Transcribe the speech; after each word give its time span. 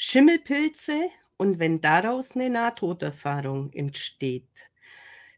Schimmelpilze 0.00 1.10
und 1.38 1.58
wenn 1.58 1.80
daraus 1.80 2.36
eine 2.36 2.48
Nahtoderfahrung 2.48 3.72
entsteht. 3.72 4.70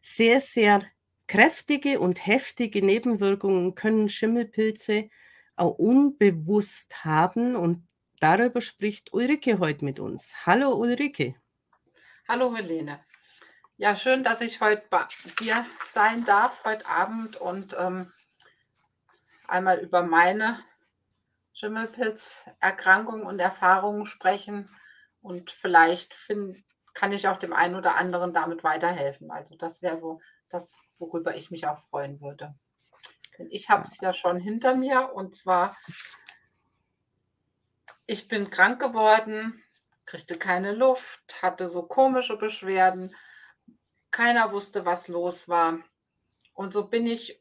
Sehr, 0.03 0.39
sehr 0.39 0.83
kräftige 1.25 1.99
und 1.99 2.27
heftige 2.27 2.85
Nebenwirkungen 2.85 3.73
können 3.73 4.07
Schimmelpilze 4.07 5.09
auch 5.55 5.79
unbewusst 5.79 7.03
haben 7.03 7.55
und 7.55 7.87
darüber 8.19 8.61
spricht 8.61 9.11
Ulrike 9.13 9.57
heute 9.57 9.83
mit 9.83 9.99
uns. 9.99 10.45
Hallo 10.45 10.75
Ulrike. 10.75 11.33
Hallo 12.27 12.55
Helene. 12.55 12.99
Ja, 13.77 13.95
schön, 13.95 14.23
dass 14.23 14.41
ich 14.41 14.61
heute 14.61 14.83
bei 14.91 15.07
dir 15.39 15.65
sein 15.87 16.23
darf, 16.25 16.63
heute 16.65 16.85
Abend 16.85 17.35
und 17.35 17.75
ähm, 17.79 18.13
einmal 19.47 19.79
über 19.79 20.03
meine 20.03 20.59
Schimmelpilzerkrankung 21.53 23.25
und 23.25 23.39
Erfahrungen 23.39 24.05
sprechen. 24.05 24.69
Und 25.21 25.51
vielleicht 25.51 26.13
find, 26.13 26.63
kann 26.93 27.11
ich 27.11 27.27
auch 27.27 27.37
dem 27.37 27.53
einen 27.53 27.75
oder 27.75 27.95
anderen 27.95 28.33
damit 28.33 28.63
weiterhelfen. 28.63 29.31
Also 29.31 29.55
das 29.55 29.81
wäre 29.81 29.97
so 29.97 30.19
das, 30.49 30.81
worüber 30.97 31.35
ich 31.35 31.51
mich 31.51 31.67
auch 31.67 31.77
freuen 31.77 32.19
würde. 32.21 32.55
Denn 33.37 33.47
ich 33.51 33.69
habe 33.69 33.83
es 33.83 33.99
ja 34.01 34.13
schon 34.13 34.39
hinter 34.39 34.75
mir 34.75 35.13
und 35.13 35.35
zwar, 35.35 35.77
ich 38.05 38.27
bin 38.27 38.49
krank 38.49 38.81
geworden, 38.81 39.63
kriegte 40.05 40.37
keine 40.37 40.73
Luft, 40.73 41.41
hatte 41.41 41.69
so 41.69 41.83
komische 41.83 42.37
Beschwerden. 42.37 43.15
Keiner 44.11 44.51
wusste, 44.51 44.85
was 44.85 45.07
los 45.07 45.47
war. 45.47 45.79
Und 46.53 46.73
so 46.73 46.87
bin 46.87 47.07
ich 47.07 47.40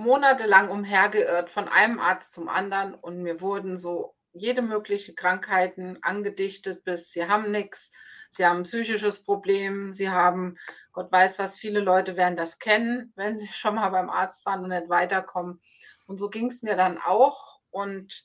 monatelang 0.00 0.70
umhergeirrt 0.70 1.50
von 1.50 1.68
einem 1.68 1.98
Arzt 1.98 2.32
zum 2.32 2.48
anderen 2.48 2.94
und 2.94 3.22
mir 3.22 3.40
wurden 3.40 3.78
so 3.78 4.14
jede 4.32 4.62
mögliche 4.62 5.14
Krankheiten 5.14 5.98
angedichtet, 6.02 6.84
bis 6.84 7.12
sie 7.12 7.26
haben 7.26 7.50
nichts, 7.50 7.92
sie 8.30 8.46
haben 8.46 8.58
ein 8.58 8.64
psychisches 8.64 9.24
Problem, 9.24 9.92
sie 9.92 10.10
haben, 10.10 10.56
Gott 10.92 11.10
weiß 11.10 11.38
was, 11.38 11.56
viele 11.56 11.80
Leute 11.80 12.16
werden 12.16 12.36
das 12.36 12.58
kennen, 12.58 13.12
wenn 13.16 13.38
sie 13.38 13.48
schon 13.48 13.74
mal 13.74 13.90
beim 13.90 14.10
Arzt 14.10 14.46
waren 14.46 14.62
und 14.62 14.70
nicht 14.70 14.88
weiterkommen. 14.88 15.60
Und 16.06 16.18
so 16.18 16.28
ging 16.28 16.46
es 16.46 16.62
mir 16.62 16.76
dann 16.76 16.98
auch. 16.98 17.60
Und 17.70 18.24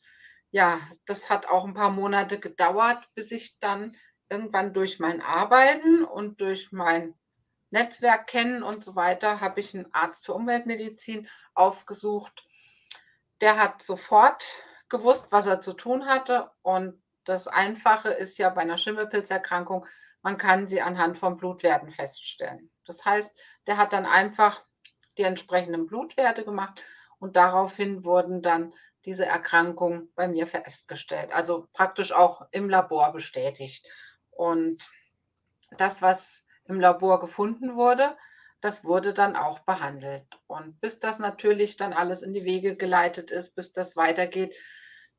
ja, 0.50 0.80
das 1.06 1.30
hat 1.30 1.48
auch 1.48 1.66
ein 1.66 1.74
paar 1.74 1.92
Monate 1.92 2.40
gedauert, 2.40 3.08
bis 3.14 3.32
ich 3.32 3.60
dann 3.60 3.96
irgendwann 4.30 4.74
durch 4.74 5.00
mein 5.00 5.22
Arbeiten 5.22 6.04
und 6.04 6.42
durch 6.42 6.72
mein 6.72 7.14
Netzwerk 7.72 8.28
kennen 8.28 8.64
und 8.64 8.84
so 8.84 8.96
weiter, 8.96 9.42
habe 9.42 9.60
ich 9.60 9.74
einen 9.74 9.94
Arzt 9.94 10.26
für 10.26 10.34
Umweltmedizin 10.34 11.28
aufgesucht. 11.54 12.46
Der 13.42 13.58
hat 13.58 13.82
sofort 13.82 14.46
gewusst, 14.90 15.32
was 15.32 15.46
er 15.46 15.62
zu 15.62 15.74
tun 15.74 16.06
hatte. 16.06 16.52
Und 16.62 17.02
das 17.24 17.48
Einfache 17.48 18.10
ist 18.10 18.38
ja 18.38 18.50
bei 18.50 18.62
einer 18.62 18.78
Schimmelpilzerkrankung, 18.78 19.86
man 20.22 20.38
kann 20.38 20.68
sie 20.68 20.82
anhand 20.82 21.18
von 21.18 21.36
Blutwerten 21.36 21.90
feststellen. 21.90 22.72
Das 22.86 23.06
heißt, 23.06 23.40
der 23.68 23.78
hat 23.78 23.94
dann 23.94 24.06
einfach 24.06 24.66
die 25.18 25.24
entsprechenden 25.24 25.86
Blutwerte 25.86 26.44
gemacht 26.44 26.82
und 27.20 27.36
daraufhin 27.36 28.04
wurden 28.04 28.42
dann 28.42 28.74
diese 29.06 29.26
Erkrankungen 29.26 30.12
bei 30.16 30.28
mir 30.28 30.48
festgestellt. 30.48 31.32
Also 31.32 31.68
praktisch 31.74 32.12
auch 32.12 32.48
im 32.52 32.70
Labor 32.70 33.12
bestätigt. 33.12 33.86
Und 34.32 34.90
das, 35.78 36.02
was 36.02 36.45
im 36.68 36.80
Labor 36.80 37.20
gefunden 37.20 37.76
wurde, 37.76 38.18
das 38.62 38.84
wurde 38.84 39.14
dann 39.14 39.36
auch 39.36 39.60
behandelt. 39.60 40.26
Und 40.48 40.80
bis 40.82 41.00
das 41.00 41.20
natürlich 41.20 41.78
dann 41.78 41.94
alles 41.94 42.22
in 42.22 42.34
die 42.34 42.46
Wege 42.46 42.76
geleitet 42.76 43.32
ist, 43.32 43.56
bis 43.56 43.74
das 43.74 43.96
weitergeht, 43.96 44.56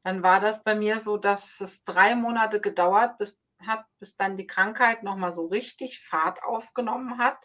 dann 0.03 0.23
war 0.23 0.41
das 0.41 0.63
bei 0.63 0.75
mir 0.75 0.99
so, 0.99 1.17
dass 1.17 1.61
es 1.61 1.85
drei 1.85 2.15
Monate 2.15 2.61
gedauert 2.61 3.19
bis, 3.19 3.41
hat, 3.67 3.85
bis 3.99 4.17
dann 4.17 4.37
die 4.37 4.47
Krankheit 4.47 5.03
nochmal 5.03 5.33
so 5.33 5.47
richtig 5.47 6.01
Fahrt 6.01 6.43
aufgenommen 6.43 7.19
hat. 7.19 7.39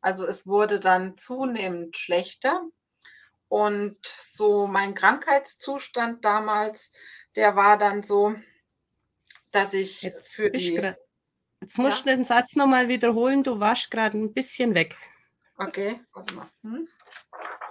Also 0.00 0.26
es 0.26 0.46
wurde 0.46 0.80
dann 0.80 1.16
zunehmend 1.16 1.96
schlechter. 1.96 2.62
Und 3.48 3.98
so 4.04 4.66
mein 4.66 4.94
Krankheitszustand 4.94 6.24
damals, 6.24 6.92
der 7.36 7.56
war 7.56 7.78
dann 7.78 8.02
so, 8.02 8.34
dass 9.50 9.72
ich 9.72 10.02
Jetzt 10.02 10.34
für 10.34 10.50
die 10.50 10.92
Jetzt 11.60 11.78
musst 11.78 12.04
ja. 12.04 12.12
du 12.12 12.16
den 12.16 12.24
Satz 12.24 12.54
nochmal 12.56 12.88
wiederholen, 12.88 13.42
du 13.42 13.60
warst 13.60 13.90
gerade 13.90 14.16
ein 14.16 14.32
bisschen 14.32 14.74
weg. 14.74 14.96
Okay, 15.56 16.00
warte 16.12 16.34
mal. 16.34 16.48
Hm? 16.62 16.88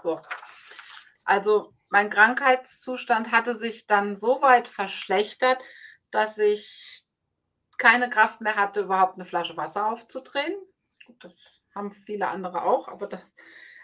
So. 0.01 0.21
Also 1.23 1.73
mein 1.89 2.09
Krankheitszustand 2.09 3.31
hatte 3.31 3.55
sich 3.55 3.87
dann 3.87 4.15
so 4.15 4.41
weit 4.41 4.67
verschlechtert, 4.67 5.61
dass 6.11 6.37
ich 6.37 7.05
keine 7.77 8.09
Kraft 8.09 8.41
mehr 8.41 8.55
hatte, 8.55 8.81
überhaupt 8.81 9.15
eine 9.15 9.25
Flasche 9.25 9.55
Wasser 9.55 9.87
aufzudrehen. 9.87 10.53
Das 11.19 11.61
haben 11.73 11.91
viele 11.91 12.27
andere 12.27 12.63
auch, 12.63 12.87
aber, 12.87 13.07
das, 13.07 13.21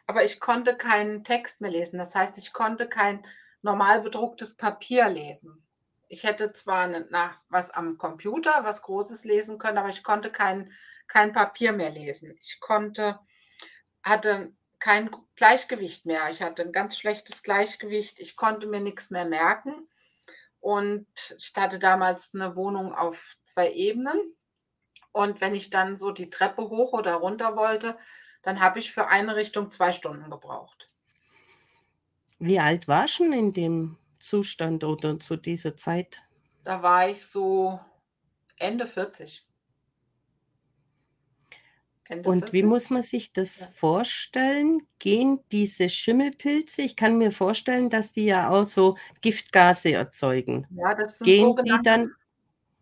aber 0.07 0.23
ich 0.23 0.39
konnte 0.39 0.75
keinen 0.75 1.23
Text 1.23 1.61
mehr 1.61 1.71
lesen. 1.71 1.97
Das 1.97 2.15
heißt, 2.15 2.37
ich 2.37 2.51
konnte 2.51 2.89
kein 2.89 3.25
normal 3.61 4.01
bedrucktes 4.01 4.57
Papier 4.57 5.07
lesen 5.07 5.65
ich 6.07 6.23
hätte 6.23 6.53
zwar 6.53 6.87
nach 6.87 7.39
was 7.49 7.71
am 7.71 7.97
Computer, 7.97 8.63
was 8.63 8.81
Großes 8.81 9.23
lesen 9.23 9.57
können, 9.57 9.77
aber 9.77 9.89
ich 9.89 10.03
konnte 10.03 10.31
kein, 10.31 10.71
kein 11.07 11.33
Papier 11.33 11.71
mehr 11.71 11.89
lesen. 11.89 12.35
Ich 12.39 12.59
konnte, 12.59 13.19
hatte 14.03 14.53
kein 14.79 15.09
Gleichgewicht 15.35 16.05
mehr. 16.05 16.29
Ich 16.29 16.41
hatte 16.41 16.61
ein 16.61 16.71
ganz 16.71 16.97
schlechtes 16.97 17.41
Gleichgewicht. 17.41 18.19
Ich 18.19 18.35
konnte 18.35 18.67
mir 18.67 18.81
nichts 18.81 19.09
mehr 19.09 19.25
merken. 19.25 19.87
Und 20.59 21.07
ich 21.37 21.53
hatte 21.55 21.79
damals 21.79 22.33
eine 22.33 22.55
Wohnung 22.55 22.93
auf 22.93 23.35
zwei 23.45 23.71
Ebenen. 23.71 24.35
Und 25.11 25.41
wenn 25.41 25.55
ich 25.55 25.69
dann 25.69 25.97
so 25.97 26.11
die 26.11 26.29
Treppe 26.29 26.69
hoch 26.69 26.93
oder 26.93 27.15
runter 27.15 27.55
wollte, 27.55 27.97
dann 28.41 28.59
habe 28.59 28.79
ich 28.79 28.91
für 28.91 29.07
eine 29.07 29.35
Richtung 29.35 29.71
zwei 29.71 29.93
Stunden 29.93 30.29
gebraucht. 30.29 30.89
Wie 32.39 32.59
alt 32.59 32.87
war 32.87 33.07
schon 33.07 33.31
in 33.31 33.53
dem 33.53 33.97
Zustand 34.23 34.83
oder 34.83 35.19
zu 35.19 35.35
dieser 35.35 35.75
Zeit? 35.75 36.23
Da 36.63 36.81
war 36.81 37.09
ich 37.09 37.21
so 37.21 37.79
Ende 38.57 38.87
40. 38.87 39.45
Ende 42.05 42.29
Und 42.29 42.39
40. 42.39 42.53
wie 42.53 42.63
muss 42.63 42.89
man 42.89 43.01
sich 43.01 43.33
das 43.33 43.59
ja. 43.59 43.67
vorstellen? 43.67 44.87
Gehen 44.99 45.41
diese 45.51 45.89
Schimmelpilze, 45.89 46.81
ich 46.81 46.95
kann 46.95 47.17
mir 47.17 47.31
vorstellen, 47.31 47.89
dass 47.89 48.11
die 48.13 48.25
ja 48.25 48.49
auch 48.49 48.65
so 48.65 48.97
Giftgase 49.21 49.93
erzeugen. 49.93 50.67
Ja, 50.71 50.95
das 50.95 51.19
sind 51.19 51.25
Gehen 51.25 51.55
die 51.65 51.79
dann 51.83 52.11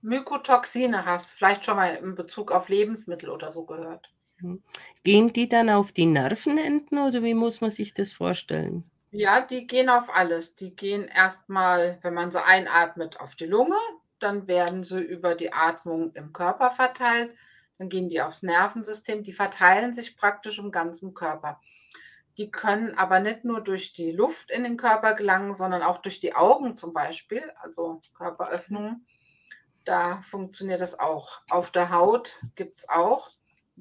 Mykotoxine, 0.01 1.05
hast 1.05 1.31
vielleicht 1.31 1.65
schon 1.65 1.75
mal 1.75 1.95
in 1.95 2.15
Bezug 2.15 2.51
auf 2.51 2.69
Lebensmittel 2.69 3.29
oder 3.29 3.51
so 3.51 3.65
gehört. 3.65 4.11
Hm. 4.37 4.61
Gehen 5.03 5.33
die 5.33 5.47
dann 5.47 5.69
auf 5.69 5.91
die 5.91 6.05
Nervenenden 6.05 6.99
oder 6.99 7.23
wie 7.23 7.35
muss 7.35 7.61
man 7.61 7.69
sich 7.69 7.93
das 7.93 8.11
vorstellen? 8.11 8.89
Ja, 9.13 9.41
die 9.41 9.67
gehen 9.67 9.89
auf 9.89 10.09
alles. 10.13 10.55
Die 10.55 10.75
gehen 10.75 11.03
erstmal, 11.07 11.99
wenn 12.01 12.13
man 12.13 12.31
sie 12.31 12.43
einatmet, 12.43 13.19
auf 13.19 13.35
die 13.35 13.45
Lunge, 13.45 13.75
dann 14.19 14.47
werden 14.47 14.83
sie 14.83 15.01
über 15.01 15.35
die 15.35 15.51
Atmung 15.53 16.13
im 16.13 16.31
Körper 16.33 16.71
verteilt, 16.71 17.35
dann 17.77 17.89
gehen 17.89 18.09
die 18.09 18.21
aufs 18.21 18.43
Nervensystem, 18.43 19.23
die 19.23 19.33
verteilen 19.33 19.91
sich 19.93 20.15
praktisch 20.15 20.59
im 20.59 20.71
ganzen 20.71 21.13
Körper. 21.13 21.59
Die 22.37 22.51
können 22.51 22.97
aber 22.97 23.19
nicht 23.19 23.45
nur 23.45 23.61
durch 23.61 23.93
die 23.93 24.11
Luft 24.11 24.51
in 24.51 24.63
den 24.63 24.77
Körper 24.77 25.13
gelangen, 25.15 25.53
sondern 25.53 25.83
auch 25.83 25.99
durch 25.99 26.19
die 26.19 26.35
Augen 26.35 26.77
zum 26.77 26.93
Beispiel, 26.93 27.43
also 27.61 28.01
Körperöffnungen. 28.15 29.05
Da 29.85 30.21
funktioniert 30.21 30.81
das 30.81 30.99
auch. 30.99 31.41
Auf 31.49 31.71
der 31.71 31.91
Haut 31.91 32.39
gibt 32.55 32.79
es 32.81 32.89
auch. 32.89 33.29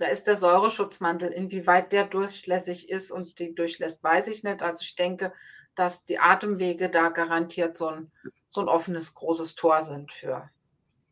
Da 0.00 0.06
ist 0.06 0.27
der 0.27 0.37
Säureschutzmantel. 0.37 1.28
Inwieweit 1.28 1.93
der 1.93 2.06
durchlässig 2.06 2.88
ist 2.88 3.12
und 3.12 3.38
die 3.38 3.55
durchlässt, 3.55 4.03
weiß 4.03 4.28
ich 4.28 4.43
nicht. 4.43 4.62
Also 4.62 4.83
ich 4.83 4.97
denke, 4.97 5.34
dass 5.75 6.06
die 6.06 6.19
Atemwege 6.19 6.88
da 6.88 7.11
garantiert 7.11 7.77
so 7.77 7.88
ein, 7.88 8.10
so 8.49 8.62
ein 8.62 8.69
offenes, 8.69 9.15
großes 9.15 9.56
Tor 9.56 9.83
sind 9.83 10.10
für 10.10 10.48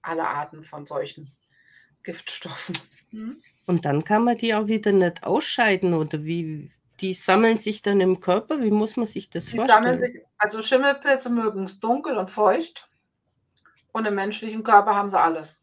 alle 0.00 0.26
Arten 0.26 0.64
von 0.64 0.86
solchen 0.86 1.36
Giftstoffen. 2.02 2.78
Hm? 3.10 3.42
Und 3.66 3.84
dann 3.84 4.04
kann 4.04 4.24
man 4.24 4.38
die 4.38 4.54
auch 4.54 4.68
wieder 4.68 4.92
nicht 4.92 5.22
ausscheiden 5.22 5.92
oder 5.92 6.24
wie? 6.24 6.70
Die 7.00 7.12
sammeln 7.12 7.58
sich 7.58 7.82
dann 7.82 8.00
im 8.00 8.20
Körper. 8.20 8.62
Wie 8.62 8.70
muss 8.70 8.96
man 8.96 9.04
sich 9.04 9.28
das 9.28 9.46
die 9.46 9.58
vorstellen? 9.58 9.82
Sammeln 9.82 10.00
sich, 10.00 10.22
also 10.38 10.62
Schimmelpilze 10.62 11.28
mögen 11.28 11.64
es 11.64 11.78
dunkel 11.78 12.16
und 12.16 12.30
feucht. 12.30 12.88
Und 13.92 14.06
im 14.06 14.14
menschlichen 14.14 14.64
Körper 14.64 14.94
haben 14.94 15.10
sie 15.10 15.20
alles. 15.20 15.60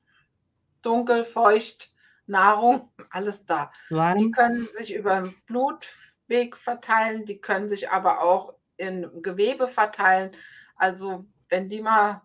Dunkel, 0.83 1.23
feucht, 1.23 1.94
Nahrung, 2.27 2.91
alles 3.09 3.45
da. 3.45 3.71
Warm. 3.89 4.17
Die 4.17 4.31
können 4.31 4.67
sich 4.75 4.93
über 4.93 5.21
den 5.21 5.35
Blutweg 5.45 6.57
verteilen, 6.57 7.25
die 7.25 7.39
können 7.39 7.69
sich 7.69 7.89
aber 7.89 8.21
auch 8.21 8.55
in 8.77 9.09
Gewebe 9.21 9.67
verteilen. 9.67 10.31
Also 10.75 11.25
wenn 11.49 11.69
die 11.69 11.81
mal 11.81 12.21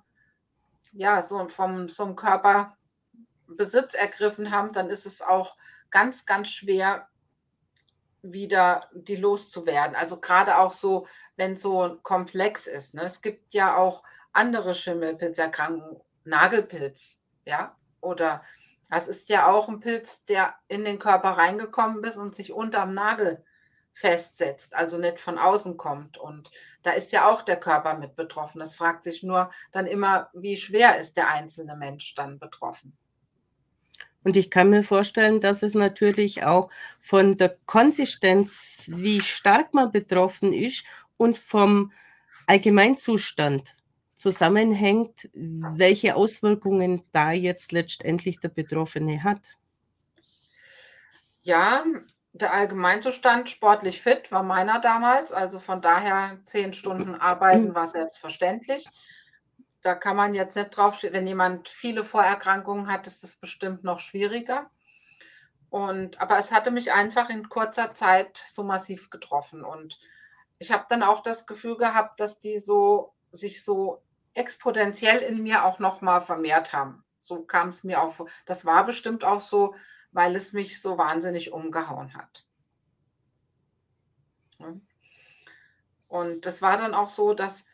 ja, 0.93 1.23
so 1.23 1.47
vom 1.49 1.88
so 1.88 2.14
Körper 2.14 2.76
Besitz 3.47 3.94
ergriffen 3.94 4.50
haben, 4.50 4.73
dann 4.73 4.91
ist 4.91 5.06
es 5.06 5.23
auch 5.23 5.56
ganz, 5.91 6.26
ganz 6.26 6.50
schwer, 6.50 7.08
wieder 8.23 8.88
die 8.93 9.17
loszuwerden. 9.17 9.97
Also 9.97 10.20
gerade 10.20 10.58
auch 10.58 10.73
so, 10.73 11.06
wenn 11.37 11.56
so 11.56 11.99
komplex 12.02 12.67
ist. 12.67 12.94
Ne? 12.94 13.02
Es 13.02 13.23
gibt 13.23 13.55
ja 13.55 13.76
auch 13.76 14.02
andere 14.32 14.75
Schimmelpilzerkrankungen, 14.75 16.00
Nagelpilz 16.25 17.20
ja? 17.44 17.76
Oder 18.00 18.43
das 18.91 19.09
ist 19.09 19.29
ja 19.29 19.47
auch 19.47 19.69
ein 19.69 19.81
Pilz, 19.81 20.25
der 20.25 20.55
in 20.69 20.85
den 20.85 20.99
Körper 20.99 21.31
reingekommen 21.31 22.03
ist 22.05 22.17
und 22.17 22.35
sich 22.35 22.53
unterm 22.53 22.93
Nagel 22.93 23.45
festsetzt, 23.93 24.75
also 24.75 24.99
nicht 24.99 25.21
von 25.21 25.39
außen 25.39 25.77
kommt. 25.77 26.19
Und 26.19 26.51
da 26.83 26.93
ist 26.93 27.13
ja 27.13 27.29
auch 27.29 27.43
der 27.43 27.59
Körper 27.59 27.97
mit 27.97 28.17
betroffen. 28.17 28.59
Das 28.59 28.75
fragt 28.75 29.05
sich 29.05 29.23
nur 29.23 29.51
dann 29.73 29.87
immer, 29.87 30.31
wie 30.33 30.57
schwer 30.57 30.99
ist 30.99 31.17
der 31.17 31.29
einzelne 31.29 31.77
Mensch 31.77 32.15
dann 32.15 32.39
betroffen? 32.39 32.97
Und 34.23 34.37
ich 34.37 34.51
kann 34.51 34.71
mir 34.71 34.83
vorstellen, 34.83 35.41
dass 35.41 35.63
es 35.63 35.75
natürlich 35.75 36.45
auch 36.45 36.71
von 36.99 37.39
der 37.39 37.57
Konsistenz, 37.67 38.85
wie 38.89 39.23
stark 39.23 39.73
man 39.73 39.93
betroffen 39.93 40.53
ist 40.53 40.85
und 41.17 41.39
vom 41.39 41.93
Allgemeinzustand 42.47 43.77
zusammenhängt, 44.21 45.31
welche 45.33 46.15
Auswirkungen 46.15 47.03
da 47.11 47.33
jetzt 47.33 47.73
letztendlich 47.73 48.39
der 48.39 48.49
Betroffene 48.49 49.25
hat. 49.25 49.41
Ja, 51.43 51.85
der 52.33 52.53
Allgemeinzustand 52.53 53.49
sportlich 53.49 54.03
fit 54.03 54.31
war 54.31 54.43
meiner 54.43 54.81
damals, 54.81 55.33
also 55.33 55.59
von 55.59 55.81
daher 55.81 56.39
zehn 56.45 56.75
Stunden 56.75 57.15
arbeiten 57.15 57.75
war 57.75 57.87
selbstverständlich. 57.87 58.87
Da 59.81 59.95
kann 59.95 60.17
man 60.17 60.35
jetzt 60.35 60.55
nicht 60.55 60.71
drauf 60.71 61.03
wenn 61.03 61.27
jemand 61.27 61.69
viele 61.69 62.05
Vorerkrankungen 62.05 62.89
hat, 62.89 63.07
ist 63.07 63.23
das 63.23 63.37
bestimmt 63.37 63.85
noch 63.85 64.01
schwieriger. 64.01 64.71
Und 65.71 66.21
aber 66.21 66.37
es 66.37 66.53
hatte 66.53 66.71
mich 66.71 66.93
einfach 66.93 67.31
in 67.31 67.49
kurzer 67.49 67.95
Zeit 67.95 68.37
so 68.37 68.65
massiv 68.65 69.09
getroffen 69.09 69.65
und 69.65 69.99
ich 70.59 70.73
habe 70.73 70.85
dann 70.91 71.03
auch 71.03 71.23
das 71.23 71.47
Gefühl 71.47 71.79
gehabt, 71.79 72.21
dass 72.21 72.39
die 72.39 72.59
so 72.59 73.15
sich 73.33 73.65
so 73.65 74.03
exponentiell 74.35 75.19
in 75.19 75.43
mir 75.43 75.65
auch 75.65 75.79
noch 75.79 76.00
mal 76.00 76.21
vermehrt 76.21 76.73
haben. 76.73 77.05
So 77.23 77.43
kam 77.43 77.69
es 77.69 77.85
mir 77.85 78.03
auch 78.03 78.12
vor. 78.12 78.29
Das 78.47 78.65
war 78.65 78.85
bestimmt 78.87 79.25
auch 79.25 79.41
so, 79.41 79.75
weil 80.12 80.35
es 80.37 80.53
mich 80.53 80.81
so 80.81 80.99
wahnsinnig 80.99 81.53
umgehauen 81.53 82.15
hat. 82.15 82.44
Und 86.09 86.44
das 86.44 86.61
war 86.61 86.77
dann 86.77 86.94
auch 86.94 87.09
so, 87.09 87.35
dass 87.35 87.67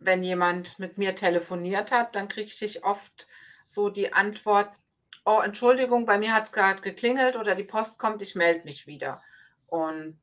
wenn 0.00 0.24
jemand 0.24 0.78
mit 0.78 0.98
mir 0.98 1.14
telefoniert 1.14 1.92
hat, 1.92 2.14
dann 2.16 2.28
kriegte 2.28 2.64
ich 2.64 2.84
oft 2.84 3.28
so 3.66 3.88
die 3.88 4.12
Antwort: 4.12 4.70
„Oh, 5.24 5.40
Entschuldigung, 5.40 6.06
bei 6.06 6.18
mir 6.18 6.34
hat 6.34 6.44
es 6.44 6.52
gerade 6.52 6.82
geklingelt 6.82 7.36
oder 7.36 7.54
die 7.54 7.64
Post 7.64 7.98
kommt, 7.98 8.20
ich 8.22 8.34
melde 8.34 8.64
mich 8.64 8.86
wieder.“ 8.86 9.22
Und 9.68 10.20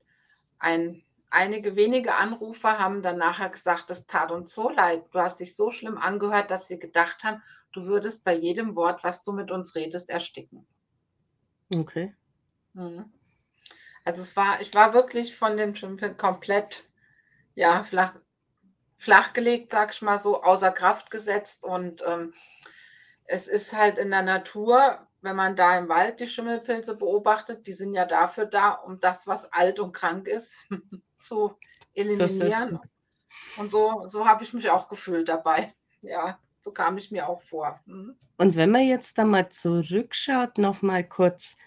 ein 0.60 1.05
einige 1.36 1.76
wenige 1.76 2.16
Anrufer 2.16 2.80
haben 2.80 3.04
dann 3.04 3.18
nachher 3.20 3.50
gesagt: 3.50 3.90
„Das 3.92 4.08
tat 4.08 4.32
uns 4.32 4.56
so 4.56 4.70
leid. 4.72 5.06
Du 5.12 5.20
hast 5.20 5.40
dich 5.40 5.56
so 5.56 5.72
schlimm 5.72 5.98
angehört, 6.00 6.52
dass 6.52 6.70
wir 6.72 6.78
gedacht 6.80 7.24
haben, 7.24 7.44
du 7.74 7.86
würdest 7.86 8.24
bei 8.26 8.34
jedem 8.36 8.76
Wort, 8.76 9.04
was 9.04 9.24
du 9.24 9.34
mit 9.34 9.52
uns 9.52 9.76
redest, 9.76 10.10
ersticken.“ 10.10 10.68
Okay. 11.74 12.14
Mhm. 12.74 13.12
Also, 14.06 14.22
es 14.22 14.36
war 14.38 14.62
ich 14.62 14.74
war 14.74 14.94
wirklich 14.94 15.36
von 15.38 15.58
den 15.58 15.76
Schimpfen 15.76 16.18
komplett, 16.18 16.90
ja, 17.56 17.84
flach 17.84 18.16
flachgelegt, 18.98 19.72
sage 19.74 19.92
ich 19.94 20.02
mal 20.04 20.20
so, 20.20 20.44
außer 20.44 20.72
Kraft 20.72 21.12
gesetzt 21.12 21.64
und, 21.66 22.04
ähm, 22.08 22.34
es 23.26 23.48
ist 23.48 23.74
halt 23.74 23.98
in 24.00 24.12
der 24.12 24.24
Natur, 24.24 25.05
wenn 25.26 25.36
man 25.36 25.56
da 25.56 25.78
im 25.78 25.90
Wald 25.90 26.20
die 26.20 26.28
Schimmelpilze 26.28 26.96
beobachtet, 26.96 27.68
die 27.68 27.74
sind 27.74 27.94
ja 27.94 28.06
dafür 28.06 28.46
da, 28.46 28.72
um 28.72 29.00
das, 29.00 29.28
was 29.28 29.52
alt 29.52 29.80
und 29.80 29.92
krank 29.92 30.28
ist, 30.28 30.56
zu 31.18 31.58
eliminieren. 31.94 32.80
Und 33.58 33.72
so 33.72 34.08
so 34.08 34.28
habe 34.28 34.44
ich 34.44 34.54
mich 34.54 34.70
auch 34.70 34.88
gefühlt 34.88 35.28
dabei. 35.28 35.74
Ja, 36.02 36.38
so 36.62 36.72
kam 36.72 37.00
ich 37.00 37.10
mir 37.10 37.28
auch 37.28 37.42
vor. 37.42 37.80
Mhm. 37.88 38.16
Und 38.38 38.56
wenn 38.56 38.70
man 38.70 38.84
jetzt 38.88 39.18
da 39.18 39.26
mal 39.26 39.50
zurückschaut, 39.50 40.60
noch 40.60 40.84
mal 40.84 41.04
kurz, 41.04 41.58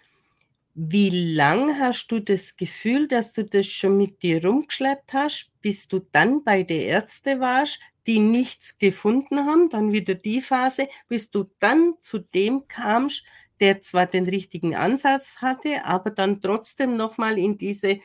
wie 0.77 1.35
lang 1.35 1.77
hast 1.81 2.07
du 2.07 2.21
das 2.21 2.57
Gefühl, 2.57 3.09
dass 3.09 3.33
du 3.33 3.45
das 3.45 3.67
schon 3.67 3.97
mit 3.97 4.23
dir 4.23 4.45
rumgeschleppt 4.45 5.13
hast, 5.13 5.51
bis 5.61 5.89
du 5.89 6.07
dann 6.13 6.45
bei 6.45 6.63
der 6.63 6.85
Ärzte 6.85 7.41
warst, 7.41 7.81
die 8.07 8.21
nichts 8.21 8.79
gefunden 8.79 9.45
haben, 9.45 9.71
dann 9.71 9.93
wieder 9.93 10.15
die 10.15 10.41
Phase, 10.41 10.89
bis 11.09 11.33
du 11.33 11.51
dann 11.59 11.95
zu 12.01 12.21
dem 12.21 12.69
kamst, 12.69 13.25
der 13.61 13.81
zwar 13.81 14.07
den 14.07 14.29
richtigen 14.29 14.75
Ansatz 14.75 15.43
hatte, 15.43 15.85
aber 15.85 16.11
dann 16.11 16.41
trotzdem 16.41 16.97
noch 16.97 17.19
mal 17.19 17.39
in 17.39 17.59
diese 17.59 18.01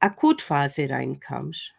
Akutphase 0.00 0.88
reinkamst? 0.90 1.74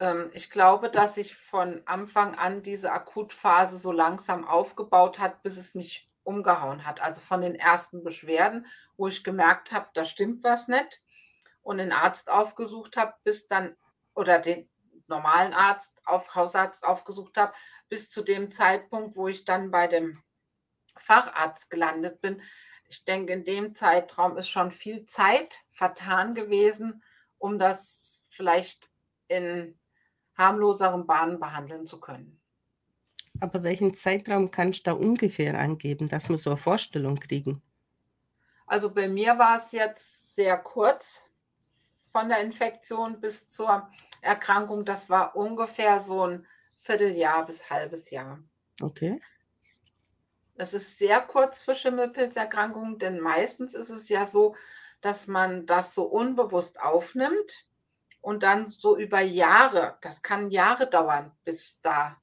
Ähm, 0.00 0.30
ich 0.34 0.50
glaube, 0.50 0.90
dass 0.90 1.14
sich 1.16 1.34
von 1.36 1.82
Anfang 1.86 2.34
an 2.34 2.62
diese 2.62 2.92
Akutphase 2.92 3.78
so 3.78 3.92
langsam 3.92 4.46
aufgebaut 4.46 5.18
hat, 5.18 5.42
bis 5.42 5.56
es 5.56 5.74
mich 5.74 6.08
umgehauen 6.24 6.84
hat. 6.84 7.00
Also, 7.00 7.20
von 7.20 7.40
den 7.40 7.54
ersten 7.54 8.04
Beschwerden, 8.04 8.66
wo 8.96 9.08
ich 9.08 9.24
gemerkt 9.24 9.72
habe, 9.72 9.88
da 9.94 10.04
stimmt 10.04 10.44
was 10.44 10.68
nicht 10.68 11.02
und 11.62 11.78
den 11.78 11.92
Arzt 11.92 12.30
aufgesucht 12.30 12.96
habe, 12.96 13.14
bis 13.24 13.46
dann 13.46 13.76
oder 14.14 14.38
den 14.38 14.68
normalen 15.06 15.52
Arzt 15.52 15.92
auf 16.04 16.34
Hausarzt 16.34 16.84
aufgesucht 16.84 17.36
habe, 17.36 17.52
bis 17.88 18.10
zu 18.10 18.22
dem 18.22 18.50
Zeitpunkt, 18.50 19.16
wo 19.16 19.28
ich 19.28 19.44
dann 19.44 19.70
bei 19.70 19.86
dem 19.86 20.22
Facharzt 20.96 21.70
gelandet 21.70 22.20
bin. 22.20 22.40
Ich 22.88 23.04
denke, 23.04 23.32
in 23.32 23.44
dem 23.44 23.74
Zeitraum 23.74 24.36
ist 24.36 24.48
schon 24.48 24.70
viel 24.70 25.06
Zeit 25.06 25.60
vertan 25.70 26.34
gewesen, 26.34 27.02
um 27.38 27.58
das 27.58 28.24
vielleicht 28.28 28.90
in 29.28 29.78
harmloseren 30.36 31.06
Bahnen 31.06 31.40
behandeln 31.40 31.86
zu 31.86 32.00
können. 32.00 32.40
Aber 33.40 33.62
welchen 33.62 33.94
Zeitraum 33.94 34.50
kannst 34.50 34.86
du 34.86 34.90
da 34.90 34.92
ungefähr 34.92 35.58
angeben, 35.58 36.08
dass 36.08 36.28
wir 36.28 36.38
so 36.38 36.50
eine 36.50 36.56
Vorstellung 36.56 37.16
kriegen? 37.16 37.62
Also, 38.66 38.92
bei 38.92 39.08
mir 39.08 39.38
war 39.38 39.56
es 39.56 39.72
jetzt 39.72 40.34
sehr 40.34 40.56
kurz 40.58 41.28
von 42.12 42.28
der 42.28 42.40
Infektion 42.40 43.20
bis 43.20 43.48
zur 43.48 43.90
Erkrankung. 44.20 44.84
Das 44.84 45.10
war 45.10 45.34
ungefähr 45.34 45.98
so 45.98 46.26
ein 46.26 46.46
Vierteljahr 46.76 47.44
bis 47.46 47.68
halbes 47.70 48.10
Jahr. 48.10 48.38
Okay. 48.80 49.20
Das 50.54 50.74
ist 50.74 50.98
sehr 50.98 51.20
kurz 51.20 51.62
für 51.62 51.74
Schimmelpilzerkrankungen, 51.74 52.98
denn 52.98 53.20
meistens 53.20 53.74
ist 53.74 53.90
es 53.90 54.08
ja 54.08 54.24
so, 54.24 54.54
dass 55.00 55.26
man 55.26 55.66
das 55.66 55.94
so 55.94 56.04
unbewusst 56.04 56.80
aufnimmt 56.80 57.66
und 58.20 58.42
dann 58.42 58.66
so 58.66 58.96
über 58.96 59.20
Jahre 59.20 59.96
das 60.02 60.22
kann 60.22 60.50
Jahre 60.50 60.88
dauern, 60.88 61.32
bis 61.44 61.80
da 61.80 62.18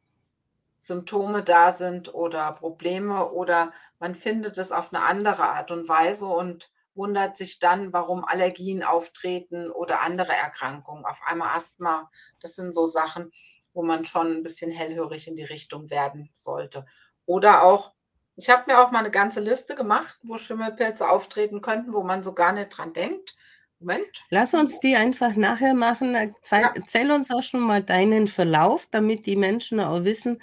Symptome 0.80 1.44
da 1.44 1.72
sind 1.72 2.14
oder 2.14 2.54
Probleme 2.54 3.32
oder 3.32 3.74
man 4.00 4.16
findet 4.16 4.58
es 4.58 4.72
auf 4.72 4.94
eine 4.94 5.04
andere 5.04 5.44
Art 5.50 5.72
und 5.72 5.90
Weise 5.90 6.26
und 6.26 6.72
wundert 6.96 7.38
sich 7.38 7.60
dann, 7.60 7.94
warum 7.94 8.26
Allergien 8.26 8.84
auftreten 8.84 9.70
oder 9.72 10.02
andere 10.02 10.34
Erkrankungen, 10.34 11.06
auf 11.06 11.20
einmal 11.26 11.56
Asthma. 11.56 12.10
Das 12.42 12.56
sind 12.56 12.74
so 12.74 12.86
Sachen, 12.88 13.32
wo 13.74 13.84
man 13.84 14.06
schon 14.06 14.28
ein 14.38 14.44
bisschen 14.44 14.72
hellhörig 14.72 15.28
in 15.28 15.36
die 15.36 15.44
Richtung 15.44 15.90
werden 15.90 16.30
sollte. 16.34 16.86
Oder 17.26 17.64
auch 17.64 17.94
ich 18.40 18.50
habe 18.50 18.64
mir 18.68 18.80
auch 18.80 18.92
mal 18.92 19.00
eine 19.00 19.12
ganze 19.12 19.42
Liste 19.42 19.76
gemacht, 19.76 20.18
wo 20.24 20.38
Schimmelpilze 20.38 21.10
auftreten 21.10 21.62
könnten, 21.62 21.94
wo 21.94 22.04
man 22.04 22.24
so 22.24 22.34
gar 22.34 22.54
nicht 22.54 22.70
dran 22.70 22.94
denkt. 22.94 23.36
Moment. 23.80 24.26
Lass 24.32 24.54
uns 24.54 24.80
die 24.80 24.96
einfach 24.96 25.36
nachher 25.36 25.74
machen. 25.74 26.14
Erzähl 26.14 26.62
Ja. 26.62 26.74
erzähl 26.76 27.10
uns 27.12 27.32
auch 27.32 27.42
schon 27.42 27.62
mal 27.62 27.82
deinen 27.84 28.28
Verlauf, 28.28 28.86
damit 28.92 29.26
die 29.26 29.36
Menschen 29.36 29.80
auch 29.80 30.04
wissen, 30.04 30.40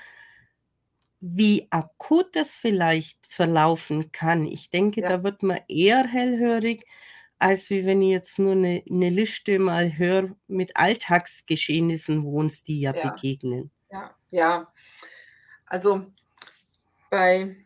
wie 1.20 1.66
akut 1.70 2.36
das 2.36 2.54
vielleicht 2.54 3.26
verlaufen 3.26 4.12
kann. 4.12 4.46
Ich 4.46 4.70
denke, 4.70 5.02
Ja. 5.02 5.08
da 5.08 5.22
wird 5.22 5.42
man 5.42 5.58
eher 5.68 6.04
hellhörig, 6.06 6.84
als 7.38 7.70
wie 7.70 7.86
wenn 7.86 8.02
ich 8.02 8.10
jetzt 8.10 8.38
nur 8.38 8.52
eine 8.52 8.82
'ne 8.86 9.10
Liste 9.10 9.58
mal 9.58 9.96
höre 9.96 10.36
mit 10.46 10.76
Alltagsgeschehnissen, 10.76 12.24
wo 12.24 12.38
uns 12.40 12.64
die 12.64 12.80
ja 12.80 12.92
Ja. 12.92 13.02
begegnen. 13.02 13.70
Ja, 13.90 14.16
ja. 14.30 14.72
Also, 15.66 16.06
bei 17.10 17.65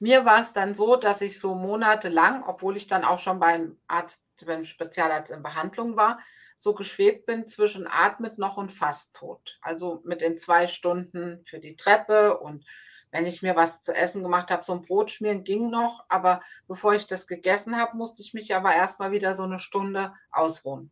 mir 0.00 0.24
war 0.24 0.40
es 0.40 0.52
dann 0.52 0.74
so, 0.74 0.96
dass 0.96 1.20
ich 1.22 1.40
so 1.40 1.54
monatelang, 1.54 2.44
obwohl 2.44 2.76
ich 2.76 2.86
dann 2.86 3.04
auch 3.04 3.18
schon 3.18 3.40
beim 3.40 3.78
Arzt 3.88 4.22
beim 4.46 4.64
Spezialarzt 4.64 5.32
in 5.32 5.42
Behandlung 5.42 5.96
war, 5.96 6.18
so 6.56 6.74
geschwebt 6.74 7.26
bin 7.26 7.46
zwischen 7.46 7.86
atmet 7.86 8.38
noch 8.38 8.56
und 8.58 8.70
fast 8.72 9.16
tot. 9.16 9.58
Also, 9.62 10.02
mit 10.04 10.20
den 10.20 10.38
2 10.38 10.66
Stunden 10.66 11.42
für 11.46 11.58
die 11.60 11.76
Treppe 11.76 12.38
und 12.38 12.64
wenn 13.12 13.26
ich 13.26 13.40
mir 13.42 13.56
was 13.56 13.80
zu 13.82 13.94
essen 13.94 14.22
gemacht 14.22 14.50
habe, 14.50 14.64
so 14.64 14.72
'n 14.74 14.82
Brot 14.82 15.10
schmieren 15.10 15.44
ging 15.44 15.70
noch, 15.70 16.04
aber 16.08 16.40
bevor 16.68 16.94
ich 16.94 17.06
das 17.06 17.26
gegessen 17.26 17.76
habe, 17.78 17.96
musste 17.96 18.20
ich 18.22 18.34
mich 18.34 18.54
aber 18.54 18.74
erst 18.74 19.00
mal 19.00 19.12
wieder 19.12 19.34
so 19.34 19.46
'ne 19.46 19.58
Stunde 19.58 20.12
ausruhen. 20.32 20.90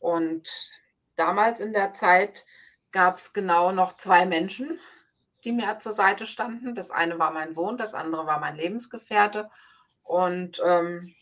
Und 0.00 0.48
damals 1.16 1.60
in 1.60 1.72
der 1.72 1.94
Zeit 1.94 2.46
gab's 2.92 3.32
genau 3.32 3.72
noch 3.72 3.96
2 3.96 4.26
Menschen, 4.26 4.78
die 5.44 5.52
mir 5.52 5.78
zur 5.78 5.92
Seite 5.92 6.26
standen. 6.26 6.74
Das 6.74 6.90
eine 6.90 7.18
war 7.18 7.30
mein 7.30 7.52
Sohn, 7.52 7.76
das 7.76 7.94
andere 7.94 8.26
war 8.26 8.40
mein 8.40 8.56
Lebensgefährte. 8.56 9.50
Und, 10.02 10.60
ähm, 10.64 11.14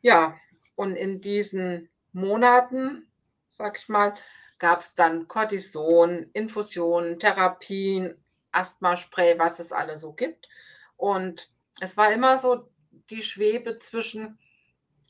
ja, 0.00 0.36
und 0.76 0.94
in 0.94 1.20
diesen 1.20 1.88
Monaten, 2.12 3.06
sage 3.46 3.78
ich 3.78 3.88
mal, 3.88 4.14
gab's 4.58 4.94
dann 4.94 5.28
Cortison, 5.28 6.30
Infusionen, 6.32 7.18
Therapien, 7.18 8.16
Asthmaspray, 8.52 9.38
was 9.38 9.58
es 9.58 9.72
alle 9.72 9.96
so 9.96 10.12
gibt. 10.12 10.48
Und 10.96 11.50
es 11.80 11.96
war 11.96 12.12
immer 12.12 12.38
so 12.38 12.68
die 13.10 13.22
Schwebe 13.22 13.78
zwischen 13.78 14.38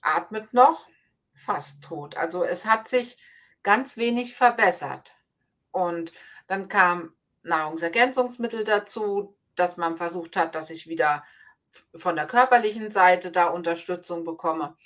atmet 0.02 0.52
noch, 0.52 0.88
fast 1.34 1.82
tot. 1.84 2.16
Also 2.16 2.44
es 2.44 2.64
hat 2.66 2.88
sich 2.88 3.16
ganz 3.62 3.96
wenig 3.96 4.34
verbessert. 4.34 5.14
Und 5.70 6.12
dann 6.46 6.68
kam 6.68 7.14
Nahrungsergänzungsmittel 7.42 8.64
dazu, 8.64 9.36
dass 9.54 9.76
man 9.76 9.96
versucht 9.96 10.36
hat, 10.36 10.54
dass 10.54 10.70
ich 10.70 10.86
wieder 10.86 11.24
von 11.94 12.16
der 12.16 12.26
körperlichen 12.26 12.90
Seite 12.90 13.30
da 13.30 13.48
Unterstützung 13.48 14.24
bekomme. 14.24 14.76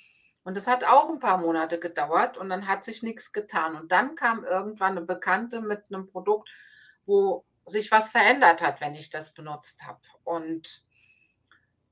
Und 0.43 0.57
es 0.57 0.67
hat 0.67 0.83
auch 0.83 1.09
ein 1.09 1.19
paar 1.19 1.37
Monate 1.37 1.79
gedauert 1.79 2.37
und 2.37 2.49
dann 2.49 2.67
hat 2.67 2.83
sich 2.83 3.01
nichts 3.01 3.31
getan. 3.31 3.75
Und 3.75 3.91
dann 3.91 4.15
kam 4.15 4.43
irgendwann 4.43 4.97
eine 4.97 5.05
Bekannte 5.05 5.61
mit 5.61 5.83
einem 5.89 6.07
Produkt, 6.07 6.49
wo 7.05 7.45
sich 7.65 7.91
was 7.91 8.09
verändert 8.09 8.61
hat, 8.61 8.81
wenn 8.81 8.95
ich 8.95 9.09
das 9.09 9.33
benutzt 9.33 9.85
habe. 9.85 10.01
Und 10.25 10.83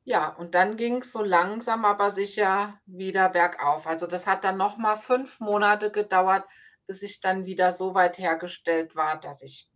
ja, 0.03 0.29
und 0.29 0.55
dann 0.55 0.75
ging 0.75 0.97
es 0.97 1.11
so 1.11 1.23
langsam, 1.23 1.85
aber 1.85 2.11
sicher 2.11 2.79
wieder 2.85 3.29
bergauf. 3.29 3.87
Also 3.87 4.07
das 4.07 4.27
hat 4.27 4.43
dann 4.43 4.57
noch 4.57 4.77
mal 4.77 4.97
fünf 4.97 5.39
Monate 5.39 5.91
gedauert, 5.91 6.43
bis 6.87 7.03
ich 7.03 7.21
dann 7.21 7.45
wieder 7.45 7.71
so 7.71 7.93
weit 7.93 8.17
hergestellt 8.17 8.95
war, 8.95 9.19
dass 9.19 9.41
ich 9.43 9.70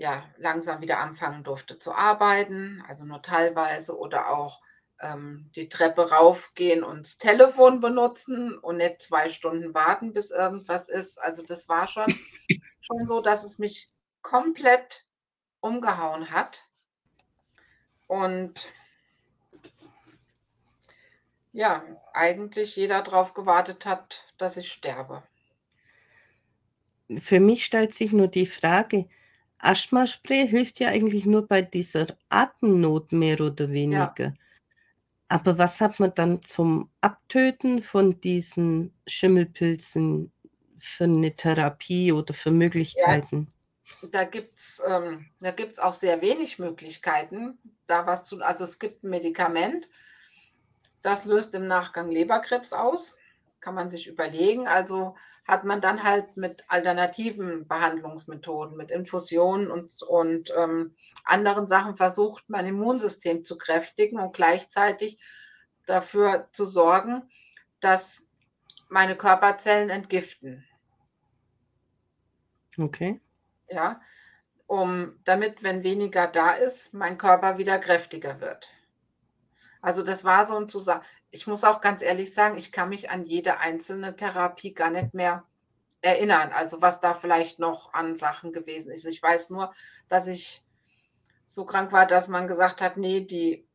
ja 0.00 0.24
langsam 0.38 0.80
wieder 0.80 0.98
anfangen 0.98 1.44
durfte 1.44 1.78
zu 1.78 1.94
arbeiten, 1.94 2.82
also 2.88 3.04
nur 3.04 3.20
teilweise 3.20 3.98
oder 3.98 4.30
auch 4.30 4.62
ähm, 4.98 5.50
die 5.54 5.68
Treppe 5.68 6.10
raufgehen 6.10 6.82
und 6.82 7.00
das 7.00 7.18
Telefon 7.18 7.80
benutzen 7.80 8.56
und 8.58 8.78
nicht 8.78 9.02
zwei 9.02 9.28
Stunden 9.28 9.74
warten, 9.74 10.14
bis 10.14 10.30
irgendwas 10.30 10.88
ist. 10.88 11.20
Also 11.20 11.42
das 11.42 11.68
war 11.68 11.86
schon, 11.86 12.06
schon 12.80 13.06
so, 13.06 13.20
dass 13.20 13.44
es 13.44 13.58
mich 13.58 13.90
komplett 14.22 15.04
umgehauen 15.60 16.30
hat. 16.30 16.64
Und 18.06 18.72
ja, 21.52 21.84
eigentlich 22.14 22.74
jeder 22.74 23.02
darauf 23.02 23.34
gewartet 23.34 23.84
hat, 23.84 24.32
dass 24.38 24.56
ich 24.56 24.72
sterbe. 24.72 25.22
Für 27.18 27.40
mich 27.40 27.66
stellt 27.66 27.92
sich 27.92 28.12
nur 28.12 28.28
die 28.28 28.46
Frage, 28.46 29.06
Asthmaspray 29.62 30.46
hilft 30.48 30.80
ja 30.80 30.88
eigentlich 30.88 31.26
nur 31.26 31.46
bei 31.46 31.62
dieser 31.62 32.06
Atemnot 32.30 33.12
mehr 33.12 33.40
oder 33.40 33.70
Ja. 33.88 34.16
weniger. 34.16 34.34
Aber 35.28 35.58
was 35.58 35.80
hat 35.80 36.00
man 36.00 36.14
dann 36.14 36.42
zum 36.42 36.90
Abtöten 37.02 37.82
von 37.82 38.20
diesen 38.20 38.94
Schimmelpilzen 39.08 40.32
für 40.76 41.04
eine 41.04 41.36
Therapie 41.36 42.12
oder 42.12 42.34
für 42.34 42.52
Ja. 42.94 43.14
Möglichkeiten? 43.14 43.48
Da 44.12 44.24
gibt's 44.24 44.82
ähm, 44.86 45.26
da 45.40 45.52
gibt's 45.52 45.78
auch 45.78 45.94
sehr 45.94 46.22
wenig 46.22 46.58
Möglichkeiten, 46.58 47.58
da 47.86 48.06
was 48.06 48.24
zu 48.24 48.42
also, 48.42 48.64
es 48.64 48.78
gibt 48.78 49.04
'n 49.04 49.10
Medikament, 49.10 49.88
das 51.02 51.24
löst 51.26 51.54
im 51.54 51.66
Nachgang 51.66 52.10
Leberkrebs 52.10 52.72
aus. 52.72 53.16
Kann 53.60 53.74
man 53.74 53.90
sich 53.90 54.06
überlegen. 54.08 54.68
Also, 54.68 55.16
hat 55.50 55.64
man 55.64 55.80
dann 55.80 56.04
halt 56.04 56.36
mit 56.36 56.64
alternativen 56.68 57.66
Behandlungsmethoden, 57.66 58.76
mit 58.76 58.90
Infusionen 58.90 59.70
und 59.70 60.02
und, 60.02 60.52
ähm, 60.56 60.94
anderen 61.24 61.66
Sachen 61.66 61.96
versucht, 61.96 62.48
mein 62.48 62.66
Immunsystem 62.66 63.44
zu 63.44 63.58
kräftigen 63.58 64.18
und 64.20 64.32
gleichzeitig 64.32 65.18
dafür 65.86 66.48
zu 66.52 66.66
sorgen, 66.66 67.28
dass 67.80 68.26
meine 68.88 69.16
Körperzellen 69.16 69.90
entgiften. 69.90 70.64
Okay. 72.78 73.20
Ja, 73.68 74.00
um 74.66 75.18
damit, 75.24 75.62
wenn 75.62 75.82
weniger 75.82 76.26
da 76.28 76.52
ist, 76.52 76.94
mein 76.94 77.18
Körper 77.18 77.58
wieder 77.58 77.78
kräftiger 77.78 78.40
wird. 78.40 78.70
Also, 79.82 80.02
das 80.02 80.24
war 80.24 80.46
so 80.46 80.56
'n 80.56 80.68
Zusa 80.68 81.02
ich 81.32 81.46
muss 81.46 81.62
auch 81.62 81.80
ganz 81.80 82.02
ehrlich 82.02 82.34
sagen, 82.34 82.56
ich 82.58 82.72
kann 82.72 82.88
mich 82.88 83.08
an 83.10 83.24
jede 83.24 83.58
einzelne 83.58 84.16
Therapie 84.16 84.74
gar 84.74 84.90
nicht 84.90 85.14
mehr 85.14 85.44
erinnern, 86.02 86.52
also, 86.52 86.82
was 86.82 87.00
da 87.00 87.14
vielleicht 87.14 87.58
noch 87.60 87.92
an 87.94 88.16
Sachen 88.16 88.52
gewesen 88.52 88.90
ist. 88.92 89.06
Ich 89.06 89.22
weiß 89.22 89.50
nur, 89.50 89.72
dass 90.08 90.26
ich 90.28 90.64
so 91.46 91.64
krank 91.66 91.92
war, 91.92 92.06
dass 92.06 92.28
man 92.28 92.48
gesagt 92.48 92.82
hat: 92.82 92.96
„Ne, 92.98 93.22
die 93.26 93.66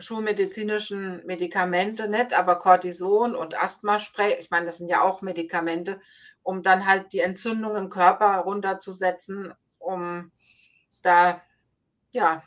schulmedizinischen 0.00 1.24
Medikamente 1.26 2.08
nicht, 2.08 2.34
aber 2.34 2.56
Cortison 2.58 3.34
und 3.36 3.60
Asthmaspray“ 3.60 4.38
ich 4.40 4.50
meine, 4.50 4.66
das 4.66 4.78
sind 4.78 4.88
ja 4.88 5.02
auch 5.02 5.22
Medikamente, 5.22 6.00
um 6.44 6.62
dann 6.62 6.86
halt 6.86 7.12
die 7.14 7.20
Entzündung 7.20 7.76
im 7.76 7.90
Körper 7.90 8.38
runterzusetzen, 8.40 9.54
um 9.78 10.32
da 11.02 11.42
ja 12.12 12.42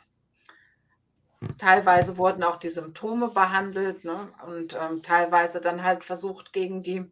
teilweise 1.58 2.16
wurden 2.18 2.42
auch 2.42 2.56
die 2.58 2.70
Symptome 2.70 3.28
behandelt, 3.28 4.04
ne, 4.04 4.32
und, 4.46 4.74
ähm, 4.74 5.02
teilweise 5.02 5.60
dann 5.60 5.82
halt 5.84 6.04
versucht, 6.04 6.52
gegen 6.52 6.82
die 6.82 7.10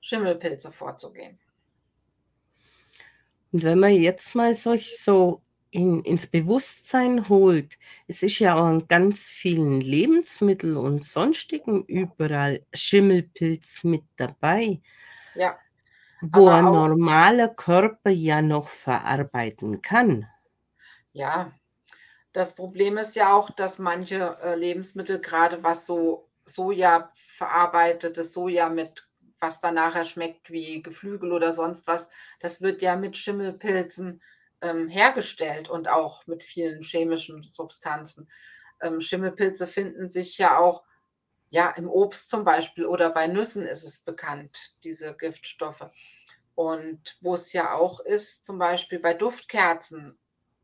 Schimmelpilze 0.00 0.70
vorzugehen. 0.70 1.40
Und 3.52 3.62
wenn 3.64 3.78
man 3.78 3.92
jetzt 3.92 4.34
mal 4.34 4.54
solch 4.54 4.98
so 4.98 5.42
in 5.70 6.02
ins 6.04 6.26
Bewusstsein 6.26 7.28
holt, 7.28 7.78
es 8.06 8.22
ist 8.22 8.38
ja 8.38 8.54
auch 8.56 8.64
an 8.64 8.88
ganz 8.88 9.28
vielen 9.28 9.80
Lebensmitteln 9.80 10.76
und 10.76 11.04
Sonstigen 11.04 11.84
überall 11.84 12.64
Schimmelpilz 12.72 13.84
mit 13.84 14.02
dabei 14.16 14.80
Ja, 15.34 15.58
wo 16.20 16.48
ein 16.48 16.70
normaler 16.70 17.48
Körper 17.48 18.10
ja 18.10 18.40
noch 18.40 18.68
verarbeiten 18.68 19.82
kann. 19.82 20.28
Ja, 21.12 21.52
das 22.32 22.54
Problem 22.54 22.98
ist 22.98 23.16
ja 23.16 23.32
auch, 23.34 23.50
dass 23.50 23.78
manche, 23.78 24.38
äh, 24.42 24.54
Lebensmittel, 24.56 25.20
grade 25.20 25.62
was 25.62 25.86
so 25.86 26.28
Soja 26.46 27.12
verarbeitetes 27.36 28.32
Soja 28.32 28.68
mit 28.68 29.08
was 29.40 29.60
dann 29.60 29.74
nachher 29.74 30.04
schmeckt 30.04 30.50
wie 30.50 30.82
Geflügel 30.82 31.32
oder 31.32 31.52
sonst 31.52 31.86
was, 31.86 32.10
das 32.40 32.60
wird 32.60 32.82
ja 32.82 32.96
mit 32.96 33.16
Schimmelpilzen, 33.16 34.20
ähm, 34.60 34.88
hergestellt 34.88 35.68
und 35.68 35.88
auch 35.88 36.26
mit 36.26 36.42
vielen 36.42 36.82
chemischen 36.82 37.44
Substanzen. 37.44 38.28
Ähm, 38.80 39.00
Schimmelpilze 39.00 39.66
finden 39.66 40.08
sich 40.08 40.38
ja 40.38 40.58
auch, 40.58 40.82
ja, 41.50 41.70
im 41.70 41.88
Obst 41.88 42.30
zum 42.30 42.44
Beispiel 42.44 42.86
oder 42.86 43.10
bei 43.10 43.26
Nüssen 43.28 43.66
ist 43.66 43.84
es 43.84 44.00
bekannt, 44.00 44.74
diese 44.84 45.16
Giftstoffe. 45.16 45.84
Und 46.54 47.16
wo's 47.20 47.52
ja 47.52 47.74
auch 47.74 48.00
ist, 48.00 48.44
zum 48.44 48.58
Beispiel 48.58 48.98
bei 48.98 49.14
Duftkerzen, 49.14 50.18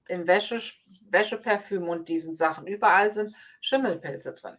im 0.08 0.26
Wäschesch 0.26 0.84
Wäscheparfüm 1.11 1.88
und 1.88 2.08
diesen 2.08 2.37
Sachen, 2.37 2.66
überall 2.66 3.12
sind 3.12 3.34
Schimmelpilze 3.61 4.34
drin. 4.34 4.56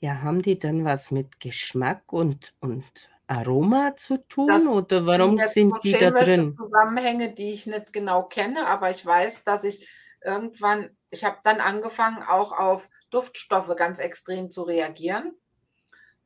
Ja, 0.00 0.22
haben 0.22 0.42
die 0.42 0.58
dann 0.58 0.84
was 0.84 1.10
mit 1.10 1.40
Geschmack 1.40 2.12
und 2.12 2.54
und 2.60 3.10
Aroma 3.26 3.96
zu 3.96 4.16
tun 4.28 4.46
Das 4.48 4.66
oder 4.66 4.98
sind 4.98 5.06
warum 5.06 5.38
so 5.38 5.44
sind 5.46 5.74
die 5.84 5.92
da 5.92 6.10
drin? 6.10 6.56
Zusammenhänge, 6.56 7.34
die 7.34 7.50
ich 7.50 7.66
nicht 7.66 7.92
genau 7.92 8.22
kenne, 8.24 8.66
aber 8.66 8.90
ich 8.90 9.04
weiß, 9.04 9.44
dass 9.44 9.64
ich 9.64 9.88
irgendwann 10.24 10.96
ich 11.10 11.24
habe 11.24 11.38
dann 11.42 11.60
angefangen, 11.60 12.22
auch 12.22 12.52
auf 12.52 12.88
Duftstoffe 13.10 13.74
ganz 13.76 13.98
extrem 13.98 14.50
zu 14.50 14.62
reagieren, 14.62 15.32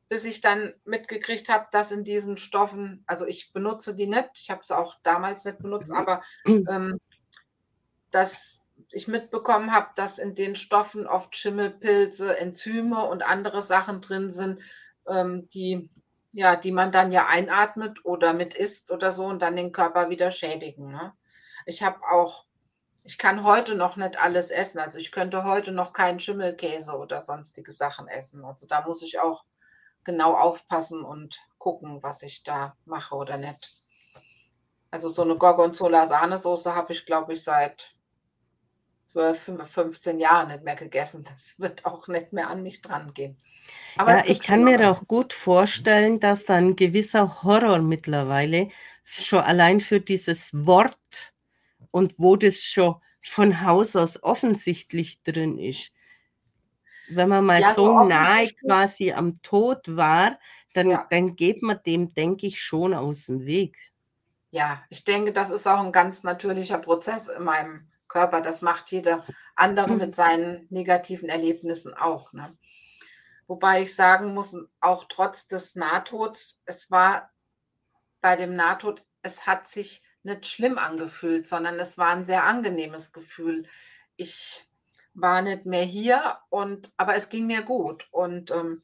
bis 0.09 0.25
ich 0.25 0.41
dann 0.41 0.73
mitgekriegt 0.85 1.49
habe, 1.49 1.67
dass 1.71 1.91
in 1.91 2.03
diesen 2.03 2.37
Stoffen 2.37 3.03
also, 3.07 3.25
ich 3.25 3.53
benutze 3.53 3.95
die 3.95 4.07
nicht, 4.07 4.29
ich 4.35 4.49
habe 4.49 4.63
sie 4.63 4.77
auch 4.77 4.95
damals 5.03 5.45
nicht 5.45 5.59
benutzt, 5.59 5.91
aber, 5.91 6.21
ähm 6.45 6.99
dass 8.13 8.61
ich 8.91 9.07
mitbekommen 9.07 9.73
habe, 9.73 9.89
dass 9.95 10.19
in 10.19 10.35
den 10.35 10.55
Stoffen 10.55 11.07
oft 11.07 11.35
Schimmelpilze, 11.35 12.37
Enzyme 12.37 13.05
und 13.09 13.23
andere 13.23 13.61
Sachen 13.61 14.01
drin 14.01 14.31
sind, 14.31 14.61
ähm, 15.07 15.49
die 15.53 15.89
ja, 16.33 16.55
die 16.55 16.71
man 16.71 16.91
dann 16.91 17.11
ja 17.11 17.27
einatmet 17.27 18.05
oder 18.05 18.33
mit 18.33 18.55
isst 18.55 18.91
oder 18.91 19.11
so 19.11 19.25
und 19.25 19.41
dann 19.43 19.55
den 19.55 19.71
Körper 19.71 20.09
wieder 20.09 20.31
schädigen, 20.31 20.91
ne? 20.91 21.13
Ich 21.67 21.83
habe 21.83 21.99
auch 22.11 22.45
ich 23.05 23.17
kann 23.17 23.43
heute 23.45 23.75
noch 23.75 23.97
nicht 23.97 24.19
alles 24.21 24.51
essen. 24.51 24.79
Also, 24.79 24.99
ich 24.99 25.11
könnte 25.11 25.43
heute 25.45 25.71
noch 25.73 25.93
keinen 25.93 26.19
Schimmelkäse 26.21 26.93
oder 26.97 27.21
sonstige 27.21 27.71
Sachen 27.73 28.07
essen. 28.09 28.45
Also, 28.45 28.67
da 28.67 28.81
muss 28.87 29.01
ich 29.03 29.19
auch 29.19 29.45
genau 30.05 30.35
aufpassen 30.35 31.03
und 31.03 31.39
gucken, 31.59 32.03
was 32.03 32.23
ich 32.23 32.43
da 32.43 32.77
mache 32.85 33.15
oder 33.15 33.37
nicht. 33.37 33.77
Also, 34.93 35.07
so 35.07 35.23
'ne 35.25 35.35
Gorgonzola-Sahnesoße 35.37 36.75
habe 36.75 36.93
ich, 36.93 37.07
glaube 37.07 37.33
ich, 37.33 37.43
seit 37.43 37.95
12, 39.13 39.39
fünf 39.39 39.69
15 39.69 40.19
Jahren 40.19 40.49
nicht 40.49 40.63
mehr 40.63 40.75
gegessen. 40.75 41.23
Das 41.23 41.59
wird 41.59 41.85
auch 41.85 42.07
nicht 42.09 42.33
mehr 42.33 42.49
an 42.49 42.63
mich 42.63 42.81
drangehen. 42.81 43.37
Aber 43.97 44.15
Ja, 44.15 44.23
ich 44.25 44.41
kann 44.41 44.65
mir 44.65 44.77
da 44.77 44.91
auch 44.91 45.07
gut 45.07 45.31
vorstellen, 45.31 46.19
dass 46.19 46.43
da 46.45 46.55
'n 46.57 46.75
gewisser 46.75 47.41
Horror 47.43 47.79
mittlerweile 47.79 48.67
schon 49.03 49.39
allein 49.39 49.79
für 49.79 50.01
dieses 50.01 50.51
Wort 50.65 50.97
und 51.91 52.15
wo 52.19 52.35
das 52.37 52.63
schon 52.63 52.95
von 53.21 53.61
Haus 53.61 53.95
aus 53.95 54.21
offensichtlich 54.23 55.23
drin 55.23 55.57
ist. 55.59 55.89
Wenn 57.07 57.27
man 57.29 57.45
mal 57.45 57.61
Ja, 57.61 57.75
so 57.75 57.93
so 57.97 57.99
nahe 57.99 58.49
quasi 58.65 59.11
am 59.11 59.41
Tod 59.41 59.95
war, 59.97 60.39
dann 60.73 60.99
Ja. 60.99 61.09
dann 61.09 61.35
geht 61.35 61.61
man 61.61 61.79
dem, 61.85 62.13
denke 62.13 62.47
ich, 62.47 62.61
schon 62.61 62.93
aus'm 62.93 63.45
Weg. 63.45 63.77
Ja, 64.55 64.83
ich 64.89 65.03
denke, 65.03 65.33
das 65.33 65.49
ist 65.49 65.65
auch 65.65 65.79
'n 65.83 65.91
ganz 65.91 66.21
natürlicher 66.21 66.77
Prozess 66.77 67.27
in 67.27 67.43
meinem 67.43 67.87
Körper. 68.13 68.41
Das 68.41 68.61
macht 68.61 68.91
jeder 68.91 69.25
andere 69.55 69.91
mit 69.95 70.15
seinen 70.15 70.67
negativen 70.69 71.29
Erlebnissen 71.29 71.93
auch. 71.95 72.31
Ne? 72.31 72.55
Wobei 73.47 73.81
ich 73.81 73.95
sagen 73.95 74.33
muss, 74.33 74.55
auch 74.79 75.05
trotz 75.09 75.47
des 75.47 75.75
Nahtods, 75.75 76.61
es 76.65 76.91
war 76.91 77.31
bei 78.21 78.35
dem 78.35 78.55
Nahtod, 78.55 79.03
es 79.23 79.47
hat 79.47 79.67
sich 79.67 80.03
nicht 80.21 80.45
schlimm 80.45 80.77
angefühlt, 80.77 81.47
sondern 81.47 81.79
es 81.79 81.97
war 81.97 82.09
ein 82.09 82.23
sehr 82.23 82.45
angenehmes 82.45 83.11
Gefühl. 83.11 83.67
Ich 84.15 84.65
war 85.13 85.41
nicht 85.41 85.65
mehr 85.65 85.83
hier 85.83 86.37
und 86.49 86.93
aber 86.95 87.15
es 87.15 87.29
ging 87.29 87.47
mir 87.47 87.63
gut. 87.63 88.07
Und 88.11 88.51
ähm, 88.51 88.83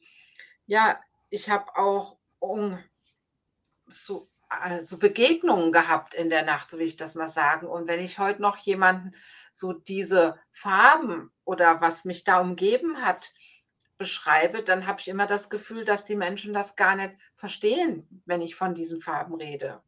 ja, 0.66 1.00
ich 1.30 1.48
habe 1.48 1.76
auch 1.76 2.18
um, 2.40 2.78
so, 3.86 4.28
also 4.50 4.98
Begegnungen 4.98 5.72
gehabt 5.72 6.14
in 6.14 6.28
der 6.28 6.44
Nacht, 6.44 6.70
so 6.70 6.78
will 6.78 6.86
ich 6.86 6.96
das 6.96 7.14
mal 7.14 7.28
sagen. 7.28 7.66
Und 7.66 7.88
wenn 7.88 8.00
ich 8.00 8.18
heute 8.18 8.42
noch 8.42 8.58
jemanden 8.58 9.14
so 9.52 9.72
diese 9.72 10.38
Farben 10.50 11.32
oder 11.44 11.80
was 11.80 12.04
mich 12.04 12.24
da 12.24 12.40
umgeben 12.40 13.02
hat, 13.02 13.32
beschreibe, 13.96 14.62
dann 14.62 14.86
habe 14.86 15.00
ich 15.00 15.08
immer 15.08 15.26
das 15.26 15.50
Gefühl, 15.50 15.84
dass 15.84 16.04
die 16.04 16.16
Menschen 16.16 16.52
das 16.52 16.76
gar 16.76 16.96
nicht 16.96 17.14
verstehen, 17.34 18.22
wenn 18.26 18.42
ich 18.42 18.54
von 18.54 18.74
diesen 18.74 19.00
Farben 19.00 19.34
rede. 19.34 19.82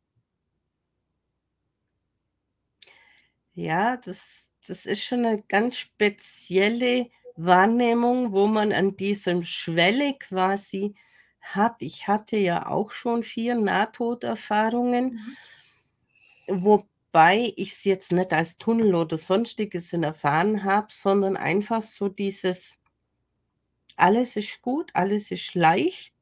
Ja, 3.54 3.96
das 3.98 4.52
das 4.66 4.86
ist 4.86 5.02
schon 5.02 5.24
eine 5.24 5.42
ganz 5.42 5.76
spezielle 5.76 7.10
Wahrnehmung, 7.34 8.32
wo 8.32 8.46
man 8.46 8.72
an 8.72 8.96
diesem 8.96 9.42
Schwelle 9.42 10.14
quasi 10.18 10.94
hat. 11.42 11.76
Ich 11.80 12.08
hatte 12.08 12.36
ja 12.36 12.66
auch 12.66 12.90
schon 12.90 13.22
vier 13.22 13.54
Nahtoderfahrungen, 13.54 15.20
mhm. 16.46 16.64
wobei 16.64 17.52
ich 17.56 17.72
es 17.72 17.84
jetzt 17.84 18.12
nicht 18.12 18.32
als 18.32 18.58
Tunnel 18.58 18.94
oder 18.94 19.18
Sonstiges 19.18 19.92
erfahren 19.92 20.64
habe, 20.64 20.88
sondern 20.90 21.36
einfach 21.36 21.82
so 21.82 22.08
dieses 22.08 22.76
alles 23.96 24.36
ist 24.36 24.62
gut, 24.62 24.90
alles 24.94 25.30
ist 25.30 25.54
leicht. 25.54 26.14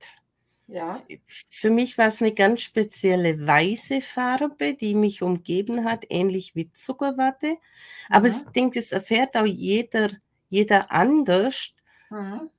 Ja. 0.67 1.01
Für 1.49 1.71
mich 1.71 1.99
war 1.99 2.07
es 2.07 2.21
eine 2.21 2.33
ganz 2.33 2.61
spezielle 2.61 3.45
weiße 3.45 4.01
Farbe, 4.01 4.75
die 4.75 4.95
mich 4.95 5.23
umgeben 5.23 5.85
hat, 5.85 6.05
ähnlich 6.11 6.55
wie 6.55 6.73
Zuckerwatte. 6.73 7.57
Aber 8.09 8.29
mhm. 8.29 8.35
ich 8.35 8.53
denke, 8.53 8.79
das 8.79 8.93
erfährt 8.93 9.37
auch 9.37 9.47
jeder, 9.47 10.09
jeder 10.49 10.93
anders. 10.93 11.75
Mhm. 12.11 12.51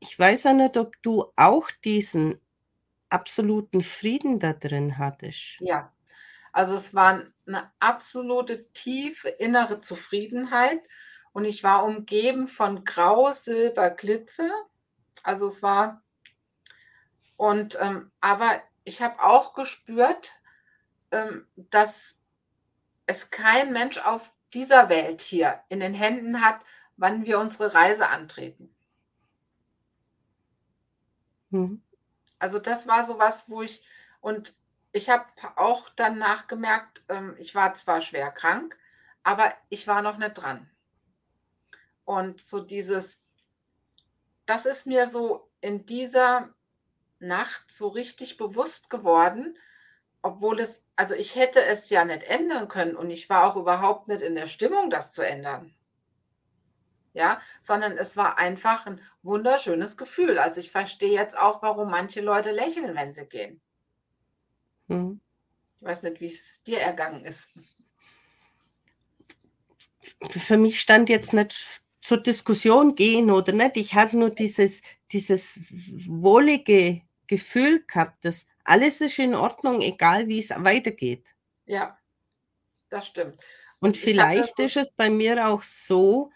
Ich 0.00 0.18
weiß 0.18 0.46
auch 0.46 0.52
nicht, 0.54 0.76
ob 0.76 1.00
du 1.02 1.32
auch 1.36 1.70
diesen 1.84 2.40
absoluten 3.10 3.82
Frieden 3.82 4.38
da 4.38 4.52
drin 4.52 4.98
hattest. 4.98 5.56
Ja, 5.60 5.92
also 6.52 6.74
es 6.74 6.94
war 6.94 7.22
eine 7.46 7.72
absolute 7.78 8.70
tiefe 8.72 9.28
innere 9.28 9.80
Zufriedenheit 9.80 10.86
und 11.32 11.44
ich 11.44 11.62
war 11.62 11.84
umgeben 11.84 12.46
von 12.46 12.84
Grau, 12.84 13.32
Silber, 13.32 13.90
Glitzer. 13.90 14.50
Also 15.22 15.46
es 15.46 15.62
war 15.62 16.02
und 17.36 17.78
ähm, 17.80 18.10
aber 18.20 18.62
ich 18.84 19.00
habe 19.02 19.22
auch 19.22 19.54
gespürt, 19.54 20.32
ähm, 21.12 21.46
dass 21.56 22.20
es 23.06 23.30
kein 23.30 23.72
Mensch 23.72 23.98
auf 23.98 24.32
dieser 24.52 24.88
Welt 24.88 25.20
hier 25.20 25.60
in 25.68 25.80
den 25.80 25.94
Händen 25.94 26.44
hat, 26.44 26.60
wann 26.96 27.24
wir 27.26 27.38
unsere 27.38 27.74
Reise 27.74 28.08
antreten. 28.08 28.74
Mhm. 31.50 31.82
Also 32.38 32.58
das 32.58 32.86
war 32.86 33.04
so 33.04 33.18
was, 33.18 33.48
wo 33.48 33.62
ich 33.62 33.82
und 34.20 34.54
ich 34.92 35.10
habe 35.10 35.24
auch 35.56 35.88
danach 35.96 36.46
gemerkt, 36.46 37.02
ähm, 37.08 37.34
ich 37.38 37.54
war 37.54 37.74
zwar 37.74 38.00
schwer 38.00 38.30
krank, 38.30 38.76
aber 39.22 39.52
ich 39.68 39.86
war 39.86 40.02
noch 40.02 40.18
nicht 40.18 40.34
dran. 40.34 40.68
Und 42.04 42.40
so 42.40 42.60
dieses, 42.60 43.22
das 44.46 44.66
ist 44.66 44.86
mir 44.86 45.06
so 45.06 45.50
in 45.60 45.84
dieser 45.84 46.54
Nacht 47.18 47.70
so 47.70 47.88
richtig 47.88 48.36
bewusst 48.38 48.90
geworden, 48.90 49.58
obwohl 50.22 50.60
es, 50.60 50.84
also 50.96 51.14
ich 51.14 51.36
hätte 51.36 51.64
es 51.64 51.90
ja 51.90 52.04
nicht 52.04 52.22
ändern 52.24 52.68
können 52.68 52.96
und 52.96 53.10
ich 53.10 53.28
war 53.28 53.44
auch 53.44 53.56
überhaupt 53.56 54.08
nicht 54.08 54.22
in 54.22 54.34
der 54.34 54.46
Stimmung, 54.46 54.90
das 54.90 55.12
zu 55.12 55.22
ändern. 55.22 55.74
Ja, 57.14 57.40
sondern 57.60 57.96
es 57.96 58.16
war 58.16 58.38
einfach 58.38 58.86
ein 58.86 59.00
wunderschönes 59.22 59.96
Gefühl. 59.96 60.38
Also 60.38 60.60
ich 60.60 60.70
verstehe 60.70 61.12
jetzt 61.12 61.36
auch, 61.36 61.62
warum 61.62 61.90
manche 61.90 62.20
Leute 62.20 62.52
lächeln, 62.52 62.94
wenn 62.94 63.12
sie 63.12 63.26
gehen. 63.26 63.60
Hm. 64.88 65.20
Ich 65.76 65.82
weiß 65.82 66.02
nicht, 66.02 66.20
wie 66.20 66.26
es 66.26 66.62
dir 66.64 66.80
ergangen 66.80 67.24
ist. 67.24 67.48
Für 70.30 70.56
mich 70.56 70.80
stand 70.80 71.08
jetzt 71.08 71.32
nicht 71.32 71.82
zur 72.00 72.18
Diskussion 72.18 72.94
gehen 72.94 73.30
oder 73.30 73.52
nicht. 73.52 73.76
Ich 73.76 73.94
hatte 73.94 74.16
nur 74.16 74.30
dieses, 74.30 74.80
dieses 75.12 75.60
wohlige 76.06 77.02
Gefühl 77.26 77.84
gehabt, 77.86 78.24
dass 78.24 78.46
alles 78.64 79.00
ist 79.00 79.18
in 79.18 79.34
Ordnung, 79.34 79.80
egal 79.82 80.26
wie 80.28 80.40
es 80.40 80.50
weitergeht. 80.50 81.26
Ja, 81.66 81.98
das 82.88 83.06
stimmt. 83.06 83.40
Und, 83.80 83.96
vielleicht 83.96 84.58
ist 84.58 84.76
es 84.76 84.90
bei 84.90 85.08
mir 85.08 85.46
auch 85.46 85.62
so, 85.62 86.32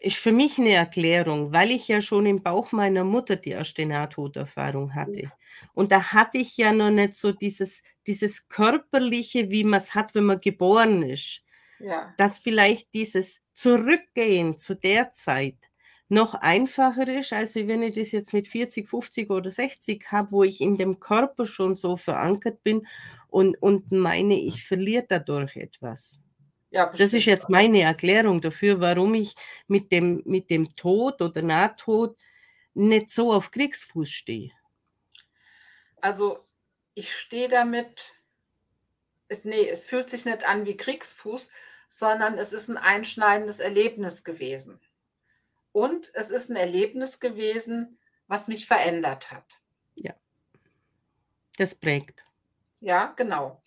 ist 0.00 0.16
für 0.16 0.32
mich 0.32 0.58
eine 0.58 0.72
Erklärung, 0.72 1.52
weil 1.52 1.70
ich 1.70 1.88
ja 1.88 2.02
schon 2.02 2.26
im 2.26 2.42
Bauch 2.42 2.72
meiner 2.72 3.04
Mutter 3.04 3.36
die 3.36 3.50
erste 3.50 3.86
Nahtoderfahrung 3.86 4.94
hatte. 4.94 5.32
Und 5.72 5.92
da 5.92 6.12
hatte 6.12 6.38
ich 6.38 6.56
ja 6.56 6.72
noch 6.72 6.90
nicht 6.90 7.14
so 7.14 7.32
dieses, 7.32 7.82
dieses 8.06 8.48
körperliche, 8.48 9.50
wie 9.50 9.64
man 9.64 9.80
es 9.80 9.94
hat, 9.94 10.14
wenn 10.14 10.24
man 10.24 10.40
geboren 10.40 11.02
ist. 11.02 11.42
Ja. 11.78 12.14
Dass 12.16 12.38
vielleicht 12.38 12.92
dieses 12.94 13.40
Zurückgehen 13.54 14.58
zu 14.58 14.74
der 14.74 15.12
Zeit 15.12 15.56
noch 16.08 16.34
einfacher 16.34 17.08
ist, 17.08 17.32
als 17.32 17.56
wenn 17.56 17.82
ich 17.82 17.94
das 17.94 18.12
jetzt 18.12 18.34
mit 18.34 18.46
40, 18.46 18.86
50 18.86 19.30
oder 19.30 19.50
60 19.50 20.12
habe, 20.12 20.30
wo 20.30 20.44
ich 20.44 20.60
in 20.60 20.76
dem 20.76 21.00
Körper 21.00 21.46
schon 21.46 21.74
so 21.74 21.96
verankert 21.96 22.62
bin 22.62 22.86
und, 23.28 23.60
und 23.62 23.90
meine, 23.92 24.38
ich 24.38 24.62
verliere 24.64 25.06
dadurch 25.08 25.56
etwas. 25.56 26.20
Ja, 26.72 26.90
das 26.90 27.12
ist 27.12 27.26
jetzt 27.26 27.50
meine 27.50 27.82
Erklärung 27.82 28.40
dafür, 28.40 28.80
warum 28.80 29.12
ich 29.12 29.34
mit 29.66 29.92
dem, 29.92 30.22
mit 30.24 30.48
dem 30.48 30.74
Tod 30.74 31.20
oder 31.20 31.42
Nahtod 31.42 32.16
nicht 32.72 33.10
so 33.10 33.30
auf 33.30 33.50
Kriegsfuß 33.50 34.08
stehe. 34.08 34.52
Also 36.00 36.48
ich 36.94 37.14
stehe 37.14 37.50
damit, 37.50 38.14
nee, 39.42 39.68
es 39.68 39.84
fühlt 39.84 40.08
sich 40.08 40.24
nicht 40.24 40.44
an 40.48 40.64
wie 40.64 40.78
Kriegsfuß, 40.78 41.50
sondern 41.88 42.38
es 42.38 42.54
ist 42.54 42.70
ein 42.70 42.78
einschneidendes 42.78 43.60
Erlebnis 43.60 44.24
gewesen. 44.24 44.80
Und 45.72 46.10
es 46.14 46.30
ist 46.30 46.48
ein 46.48 46.56
Erlebnis 46.56 47.20
gewesen, 47.20 47.98
was 48.28 48.48
mich 48.48 48.66
verändert 48.66 49.30
hat. 49.30 49.60
Ja. 49.96 50.14
Das 51.58 51.74
prägt. 51.74 52.24
Ja, 52.80 53.12
genau. 53.14 53.62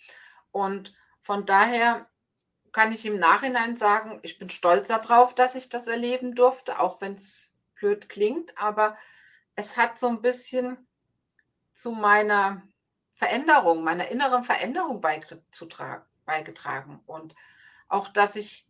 Und 0.51 0.95
von 1.19 1.45
daher 1.45 2.09
kann 2.75 2.91
ich 2.91 3.05
im 3.05 3.19
Nachhinein 3.19 3.77
sagen, 3.77 4.19
ich 4.21 4.37
bin 4.37 4.49
stolz 4.49 4.89
darauf, 4.89 5.33
dass 5.33 5.55
ich 5.55 5.69
das 5.69 5.87
erleben 5.87 6.35
durfte, 6.35 6.77
auch 6.77 6.99
wenn 6.99 7.15
es 7.15 7.55
blöd 7.75 8.09
klingt, 8.09 8.57
aber 8.57 8.97
es 9.55 9.77
hat 9.77 9.97
so 9.97 10.09
ein 10.09 10.21
bisschen 10.21 10.85
zu 11.71 11.93
meiner 11.93 12.63
Veränderung, 13.13 13.85
meiner 13.85 14.09
inneren 14.09 14.43
Veränderung 14.43 14.99
beigetragen. 14.99 16.99
Und 17.05 17.33
auch, 17.87 18.09
dass 18.09 18.35
ich 18.35 18.67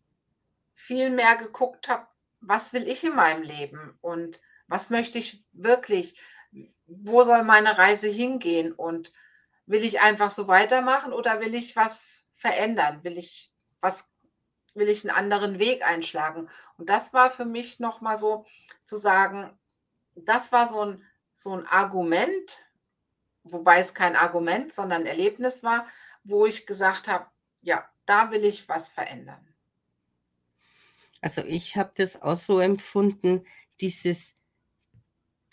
viel 0.76 1.10
mehr 1.10 1.36
geguckt 1.38 1.90
habe, 1.90 2.06
was 2.42 2.74
will 2.74 2.88
ich 2.88 3.04
in 3.04 3.16
meinem 3.16 3.42
Leben 3.42 3.98
und 4.02 4.40
was 4.68 4.92
möchte 4.92 5.18
ich 5.18 5.44
wirklich, 5.52 6.16
wo 6.86 7.24
soll 7.24 7.44
meine 7.44 7.80
Reise 7.80 8.08
hingehen 8.08 8.72
und 8.72 9.12
will 9.66 9.84
ich 9.84 10.00
einfach 10.00 10.30
so 10.30 10.48
weitermachen 10.48 11.12
oder 11.12 11.40
will 11.40 11.56
ich 11.56 11.76
was 11.76 12.24
verändern? 12.36 13.04
Will 13.04 13.18
ich 13.18 13.52
was, 13.86 14.10
will 14.74 14.90
ich 14.90 15.08
einen 15.08 15.16
anderen 15.16 15.60
Weg 15.60 15.86
einschlagen? 15.86 16.50
Und 16.78 16.90
das 16.90 17.14
war 17.14 17.30
für 17.30 17.46
mich 17.46 17.80
nochmal 17.80 18.18
so 18.18 18.46
zu 18.84 18.98
sagen, 18.98 19.56
das 20.16 20.52
war 20.52 20.66
so 20.68 20.82
ein, 20.82 21.04
so 21.34 21.54
ein 21.54 21.68
Argument, 21.68 22.66
wobei 23.44 23.78
es 23.80 23.94
kein 23.94 24.16
Argument, 24.16 24.74
sondern 24.74 25.04
ein 25.04 25.08
Erlebnis 25.08 25.62
war, 25.62 25.86
wo 26.24 26.48
ich 26.48 26.66
gesagt 26.66 27.08
habe, 27.08 27.28
ja, 27.62 27.88
da 28.08 28.32
will 28.32 28.44
ich 28.44 28.68
was 28.68 28.90
verändern. 28.90 29.48
Also 31.22 31.44
ich 31.44 31.78
habe 31.78 31.92
das 31.96 32.22
auch 32.22 32.36
so 32.36 32.60
empfunden, 32.60 33.46
dieses 33.82 34.36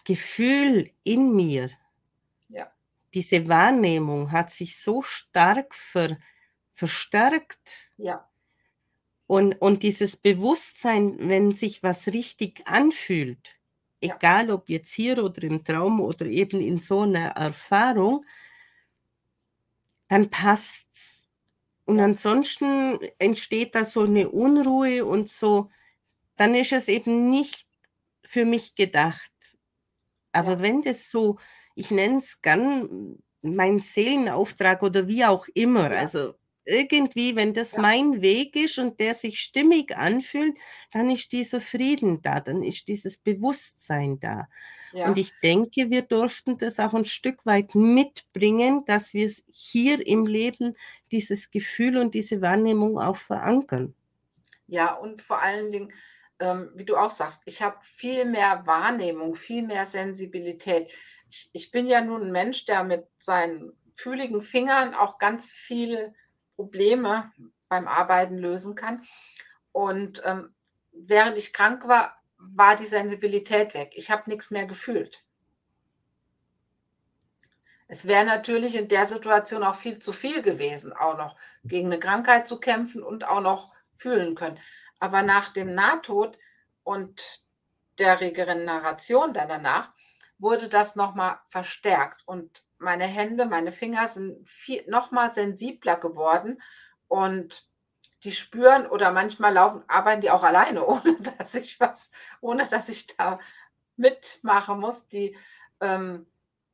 Gefühl 0.05 0.91
in 1.05 1.35
mir, 1.37 1.71
ja. 2.49 2.73
diese 3.13 3.47
Wahrnehmung 3.47 4.33
hat 4.33 4.51
sich 4.51 4.81
so 4.81 5.03
stark 5.03 5.75
ver, 5.75 6.17
verstärkt. 6.83 7.93
Ja. 7.97 8.31
Und, 9.27 9.55
und 9.61 9.83
dieses 9.83 10.17
Bewusstsein, 10.17 11.17
wenn 11.29 11.53
sich 11.53 11.83
was 11.83 12.09
richtig 12.09 12.63
anfühlt, 12.67 13.59
ja. 14.03 14.21
egal 14.21 14.51
ob 14.51 14.69
jetzt 14.69 14.93
hier 14.93 15.23
oder 15.25 15.43
im 15.45 15.65
Traum 15.65 16.01
oder 16.01 16.27
eben 16.27 16.61
in 16.61 16.79
so 16.79 17.01
einer 17.03 17.29
Erfahrung, 17.31 18.25
dann 20.09 20.31
passt's 20.31 21.29
Und 21.87 22.01
ansonsten 22.01 22.99
entsteht 23.19 23.75
da 23.77 23.85
so 23.85 24.03
eine 24.03 24.31
Unruhe 24.31 25.05
und 25.07 25.29
so, 25.31 25.71
dann 26.37 26.55
ist 26.55 26.73
es 26.73 26.89
eben 26.89 27.31
nicht 27.31 27.69
für 28.25 28.45
mich 28.47 28.75
gedacht. 28.77 29.33
Aber 30.33 30.59
Ja. 30.59 30.63
wenn 30.63 30.83
das 30.83 31.11
so, 31.11 31.39
ich 31.75 31.91
nenne 31.91 32.19
es 32.19 32.41
gern 32.43 33.19
mein 33.43 33.79
Seelenauftrag 33.79 34.83
oder 34.83 35.09
wie 35.09 35.25
auch 35.25 35.47
immer, 35.55 35.91
Ja. 35.91 35.97
also 35.97 36.35
irgendwie, 36.67 37.37
wenn 37.37 37.55
das 37.55 37.77
Ja. 37.77 37.79
mein 37.79 38.23
Weg 38.23 38.57
ist 38.57 38.79
und 38.79 39.01
der 39.01 39.15
sich 39.15 39.41
stimmig 39.41 39.97
anfühlt, 39.97 40.57
dann 40.93 41.11
ist 41.11 41.33
dieser 41.33 41.61
Frieden 41.61 42.23
da, 42.23 42.41
dann 42.41 42.63
ist 42.63 42.89
dieses 42.89 43.19
Bewusstsein 43.19 44.21
da. 44.21 44.49
Und 45.03 45.17
Ja. 45.17 45.19
ich 45.19 45.39
denke, 45.41 45.91
wir 45.91 46.03
durften 46.03 46.59
das 46.59 46.79
auch 46.81 46.95
ein 46.95 47.05
Stück 47.05 47.45
weit 47.47 47.75
mitbringen, 47.75 48.85
dass 48.87 49.15
wir 49.15 49.27
es 49.27 49.45
hier 49.53 50.07
im 50.07 50.27
Leben 50.27 50.77
dieses 51.13 51.51
Gefühl 51.51 51.97
und 51.99 52.15
diese 52.15 52.41
Wahrnehmung 52.41 52.99
auch 52.99 53.17
verankern. 53.17 53.95
Ja, 54.67 54.95
und 54.95 55.23
vor 55.23 55.43
allen 55.43 55.73
Dingen, 55.73 55.93
ähm, 56.41 56.71
wie 56.75 56.85
du 56.85 56.97
auch 56.97 57.11
sagst, 57.11 57.43
ich 57.47 57.63
habe 57.63 57.79
viel 57.83 58.25
mehr 58.25 58.67
Wahrnehmung, 58.67 59.35
viel 59.35 59.63
mehr 59.63 59.87
Sensibilität. 59.87 60.93
Ich 61.29 61.51
ich 61.53 61.71
bin 61.71 61.87
ja 61.87 62.01
nun 62.01 62.23
'n 62.23 62.33
Mensch, 62.33 62.65
der 62.65 62.85
mit 62.85 63.07
seinen 63.19 63.73
fühligen 63.95 64.43
Fingern 64.43 64.95
auch 64.95 65.19
ganz 65.19 65.53
viele 65.53 66.15
Probleme 66.63 67.33
beim 67.69 67.89
Arbeiten 67.89 68.39
lösen 68.39 68.75
kann. 68.77 69.03
Und, 69.73 70.23
ähm, 70.25 70.55
während 70.93 71.39
ich 71.39 71.53
krank 71.53 71.89
war, 71.89 72.17
war 72.39 72.77
die 72.77 72.87
Sensibilität 72.87 73.75
weg. 73.75 73.93
Ich 73.95 74.11
habe 74.11 74.31
nix 74.31 74.51
mehr 74.53 74.67
gefühlt. 74.67 75.23
Es 77.89 78.07
wäre 78.07 78.25
natürlich 78.25 78.75
in 78.75 78.89
der 78.89 79.07
Situation 79.07 79.63
auch 79.63 79.75
viel 79.75 79.99
zu 79.99 80.13
viel 80.13 80.43
gewesen, 80.43 80.93
auch 80.93 81.17
noch 81.17 81.37
gegen 81.65 81.89
'ne 81.89 81.99
Krankheit 81.99 82.47
zu 82.49 82.59
kämpfen 82.61 83.03
und 83.03 83.25
auch 83.29 83.41
noch 83.41 83.73
fühlen 83.95 84.35
können. 84.35 84.59
Aber 84.99 85.23
nach 85.23 85.49
dem 85.53 85.75
Nahtod 85.75 86.39
und 86.85 87.23
der 87.99 88.21
Regeneration 88.21 89.35
dann 89.35 89.49
danach 89.49 89.93
wurde 90.39 90.69
das 90.69 90.97
noch 90.97 91.15
mal 91.15 91.41
verstärkt 91.49 92.23
und 92.27 92.65
meine 92.83 93.05
Hände, 93.05 93.47
meine 93.47 93.73
Finger 93.73 94.09
sind 94.09 94.49
vie 94.49 94.85
noch 94.89 95.11
mal 95.11 95.31
sensibler 95.33 95.97
geworden 95.97 96.61
und 97.09 97.67
die 98.25 98.33
spüren 98.33 98.87
oder 98.87 99.13
manchmal 99.13 99.55
laufen 99.55 99.83
arbeiten 99.89 100.21
die 100.21 100.31
auch 100.31 100.45
alleine, 100.45 100.87
ohne 100.87 101.17
dass 101.39 101.55
ich 101.55 101.81
was 101.81 102.11
ohne 102.41 102.67
dass 102.69 102.89
ich 102.89 103.07
da 103.09 103.41
mitmachen 103.97 104.81
muss. 104.81 105.09
Die, 105.09 105.37
ähm 105.81 106.27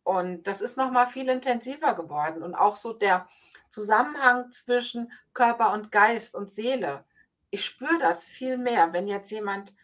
und 0.04 0.44
das 0.44 0.62
ist 0.62 0.78
noch 0.78 0.90
mal 0.90 1.06
viel 1.06 1.28
intensiver 1.28 1.94
geworden 1.94 2.42
und 2.42 2.54
auch 2.54 2.76
so 2.76 2.94
der 2.94 3.28
Zusammenhang 3.68 4.50
zwischen 4.52 5.12
Körper 5.34 5.72
und 5.74 5.92
Geist 5.92 6.34
und 6.34 6.50
Seele. 6.50 7.04
Ich 7.50 7.64
spüre 7.66 7.98
das 7.98 8.24
viel 8.24 8.56
mehr, 8.56 8.94
wenn 8.94 9.06
jetzt 9.06 9.30
jemand 9.30 9.74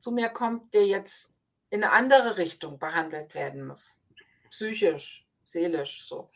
zu 0.00 0.10
mir 0.10 0.28
kommt, 0.28 0.74
der 0.74 0.86
jetzt 0.86 1.32
in 1.70 1.80
'ne 1.80 1.92
andere 1.92 2.36
Richtung 2.36 2.80
behandelt 2.80 3.34
werden 3.34 3.64
muss, 3.66 4.00
psychisch, 4.50 5.24
seelisch 5.50 6.04
so. 6.04 6.30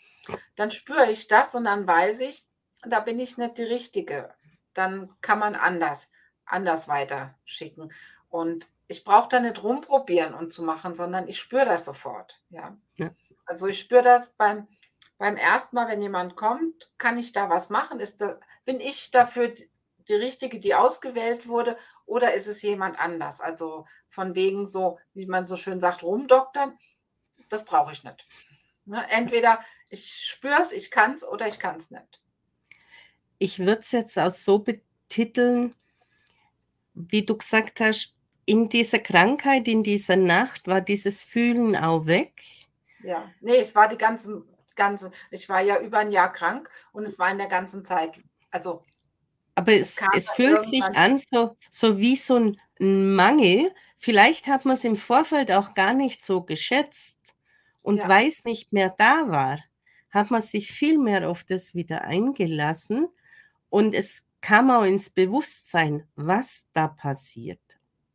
Dann 0.57 0.71
spüre 0.71 1.11
ich 1.11 1.29
das 1.29 1.55
und 1.55 1.65
dann 1.65 1.87
weiß 1.87 2.21
ich, 2.21 2.47
da 2.87 3.01
bin 3.01 3.21
ich 3.21 3.39
nicht 3.39 3.59
die 3.59 3.65
Richtige. 3.65 4.35
Dann 4.75 5.15
kann 5.21 5.39
man 5.39 5.55
anders 5.55 6.11
anders 6.47 6.89
weiterschicken. 6.89 7.93
Und 8.29 8.67
ich 8.87 9.05
brauche 9.05 9.29
da 9.29 9.41
nicht 9.41 9.63
rumprobieren 9.63 10.35
und 10.35 10.53
zu 10.53 10.63
machen, 10.63 10.95
sondern 10.95 11.29
ich 11.29 11.39
spüre 11.41 11.65
das 11.65 11.85
sofort, 11.85 12.41
ja. 12.51 12.77
Ja. 12.97 13.11
Also, 13.47 13.67
ich 13.67 13.81
spüre 13.81 14.03
das 14.03 14.33
beim 14.35 14.69
beim 15.17 15.37
ersten 15.37 15.77
Mal, 15.77 15.89
wenn 15.89 16.03
jemand 16.03 16.35
kommt, 16.35 16.91
kann 16.99 17.19
ich 17.19 17.33
da 17.33 17.49
was 17.49 17.71
machen? 17.71 18.01
Ist 18.01 18.21
da 18.21 18.41
bin 18.65 18.81
ich 18.81 19.11
dafür 19.11 19.55
die 20.09 20.15
Richtige, 20.15 20.59
die 20.59 20.75
ausgewählt 20.75 21.47
wurde, 21.47 21.79
oder 22.05 22.35
ist 22.35 22.47
es 22.49 22.61
jemand 22.63 22.99
anders? 22.99 23.41
Also, 23.41 23.87
von 24.09 24.35
wegen 24.35 24.67
so, 24.67 24.99
wie 25.15 25.27
man 25.27 25.47
so 25.47 25.57
schön 25.57 25.81
sagt, 25.81 26.03
rumdoktern, 26.03 26.79
das 27.49 27.65
brauche 27.65 27.93
ich 27.93 28.03
nicht. 28.05 28.27
Ne, 28.87 29.03
entweder 29.11 29.65
ich 29.89 30.27
spüre 30.27 30.61
es, 30.61 30.73
ich 30.73 30.91
kann's 30.91 31.25
oder 31.25 31.47
ich 31.49 31.59
kann's 31.59 31.91
nicht. 31.91 32.19
Ich 33.41 33.59
würde 33.59 33.81
es 33.81 33.91
jetzt 33.93 34.19
auch 34.19 34.31
so 34.31 34.61
betiteln, 34.61 35.75
wie 36.95 37.25
du 37.27 37.37
gesagt 37.37 37.81
hast, 37.81 38.15
in 38.47 38.69
dieser 38.69 38.99
Krankheit, 39.01 39.69
in 39.69 39.83
dieser 39.83 40.17
Nacht 40.17 40.67
war 40.69 40.81
dieses 40.81 41.23
Fühlen 41.23 41.77
auch 41.77 42.07
weg. 42.07 42.43
Ja. 43.01 43.35
Ne, 43.41 43.57
es 43.59 43.75
war 43.75 43.89
die 43.89 43.99
ganzen 43.99 44.45
ganze 44.77 45.11
ich 45.31 45.49
war 45.49 45.61
ja 45.61 45.79
über 45.81 46.01
'n 46.01 46.11
Jahr 46.11 46.33
krank 46.33 46.69
und 46.93 47.05
es 47.05 47.19
war 47.19 47.31
in 47.31 47.39
der 47.39 47.49
ganzen 47.49 47.85
Zeit 47.85 48.21
also 48.51 48.85
Aber 49.57 49.73
es 49.73 50.03
es 50.11 50.25
es 50.27 50.29
fühlt 50.31 50.65
sich 50.65 50.97
an 50.97 51.19
so 51.19 51.57
so 51.71 51.99
wie 51.99 52.17
so 52.17 52.37
'n 52.37 52.61
'n 52.81 53.15
Mangel. 53.15 53.73
Vielleicht 53.97 54.47
hat 54.49 54.65
man's 54.65 54.85
im 54.85 54.97
Vorfeld 54.97 55.53
auch 55.53 55.75
gar 55.75 55.95
nicht 55.95 56.23
so 56.23 56.43
geschätzt 56.43 57.19
und 57.85 57.99
Ja. 57.99 58.09
weil's 58.09 58.45
nicht 58.47 58.75
mehr 58.75 58.95
da 58.99 59.31
war, 59.31 59.61
hat 60.11 60.33
man 60.33 60.43
sich 60.43 60.73
viel 60.73 60.99
mehr 60.99 61.31
auf 61.31 61.45
das 61.45 61.77
wieder 61.77 62.03
eingelassen 62.05 63.09
und 63.71 63.95
es 63.95 64.29
kam 64.41 64.71
auch 64.71 64.85
ins 64.85 65.11
Bewusstsein, 65.11 66.07
was 66.17 66.69
da 66.73 66.89
passiert. 66.89 67.61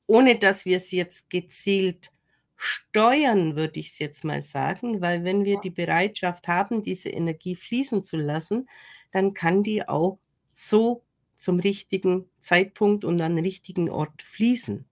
Ohne 0.08 0.38
dass 0.40 0.66
wir's 0.66 0.92
jetzt 0.92 1.30
gezielt 1.30 2.12
steuern, 2.56 3.56
würde 3.56 3.80
ich's 3.80 4.00
jetzt 4.00 4.24
mal 4.24 4.42
sagen, 4.42 5.02
weil 5.02 5.24
wenn 5.24 5.46
wir 5.46 5.60
die 5.60 5.70
Bereitschaft 5.72 6.48
haben, 6.48 6.82
diese 6.84 7.10
Energie 7.10 7.56
fließen 7.56 8.04
zu 8.04 8.18
lassen, 8.18 8.68
dann 9.12 9.34
kann 9.34 9.64
die 9.64 9.88
auch 9.88 10.20
so 10.54 11.04
zum 11.38 11.60
richtigen 11.60 12.30
Zeitpunkt 12.40 13.06
und 13.06 13.22
an 13.22 13.38
'n 13.38 13.44
richtigen 13.44 13.90
Ort 13.90 14.22
fließen. 14.24 14.86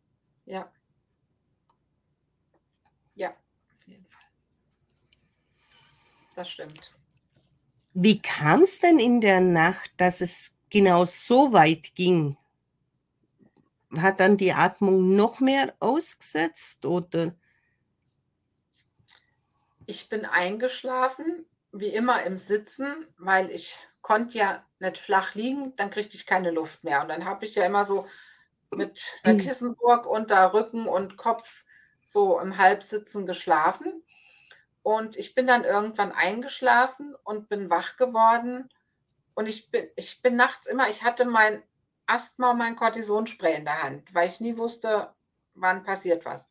Ja, 3.15 3.31
auf 3.75 3.87
jeden 3.87 4.05
Fall. 4.05 4.23
Das 6.38 6.52
stimmt. 6.52 6.91
Wie 7.95 8.21
kam's 8.21 8.80
denn 8.80 9.00
in 9.00 9.21
der 9.21 9.41
Nacht, 9.41 9.89
dass 9.97 10.21
es 10.21 10.54
genau 10.69 11.06
so 11.06 11.52
weit 11.52 11.95
ging? 11.95 12.38
Hat 13.95 14.19
dann 14.19 14.38
die 14.38 14.52
Atmung 14.54 15.15
noch 15.15 15.39
mehr 15.39 15.73
ausgesetzt, 15.80 16.86
oder? 16.86 17.34
Ich 19.86 20.10
bin 20.10 20.26
eingeschlafen, 20.26 21.45
wie 21.71 21.88
immer 21.88 22.21
im 22.23 22.36
Sitzen, 22.38 23.08
weil 23.17 23.50
ich 23.50 23.78
konnte 24.02 24.38
ja 24.38 24.65
nicht 24.80 24.97
flach 24.97 25.34
liegen, 25.34 25.76
dann 25.78 25.89
kriegte 25.91 26.17
ich 26.17 26.26
keine 26.26 26.52
Luft 26.52 26.84
mehr. 26.84 27.02
Und 27.02 27.08
dann 27.08 27.23
habe 27.26 27.45
ich 27.45 27.56
ja 27.56 27.65
immer 27.65 27.86
so 27.86 28.06
mit 28.71 29.02
'ner 29.23 29.36
Kissenburg 29.36 30.06
unter 30.06 30.54
Rücken 30.54 30.88
und 30.88 31.17
Kopf 31.17 31.65
so 32.04 32.39
im 32.39 32.58
Halbsitzen 32.58 33.26
geschlafen. 33.26 34.04
Und 34.88 35.17
ich 35.17 35.36
bin 35.36 35.47
dann 35.47 35.65
irgendwann 35.65 36.13
eingeschlafen 36.13 37.13
und 37.26 37.50
bin 37.50 37.69
wach 37.69 37.97
geworden 37.97 38.69
und 39.36 39.50
ich 39.50 39.69
bin 39.69 39.89
ich 39.97 40.21
bin 40.21 40.38
nachts 40.38 40.65
immer 40.65 40.88
ich 40.88 41.04
hatte 41.04 41.26
mein 41.26 41.62
Asthma 42.06 42.52
und 42.52 42.58
mein 42.60 42.78
Kortisonspray 42.78 43.56
in 43.58 43.65
der 43.65 43.84
Hand, 43.84 44.13
weil 44.13 44.30
ich 44.30 44.39
nie 44.39 44.58
wusste, 44.58 45.13
wann 45.56 45.84
passiert 45.84 46.23
was. 46.23 46.50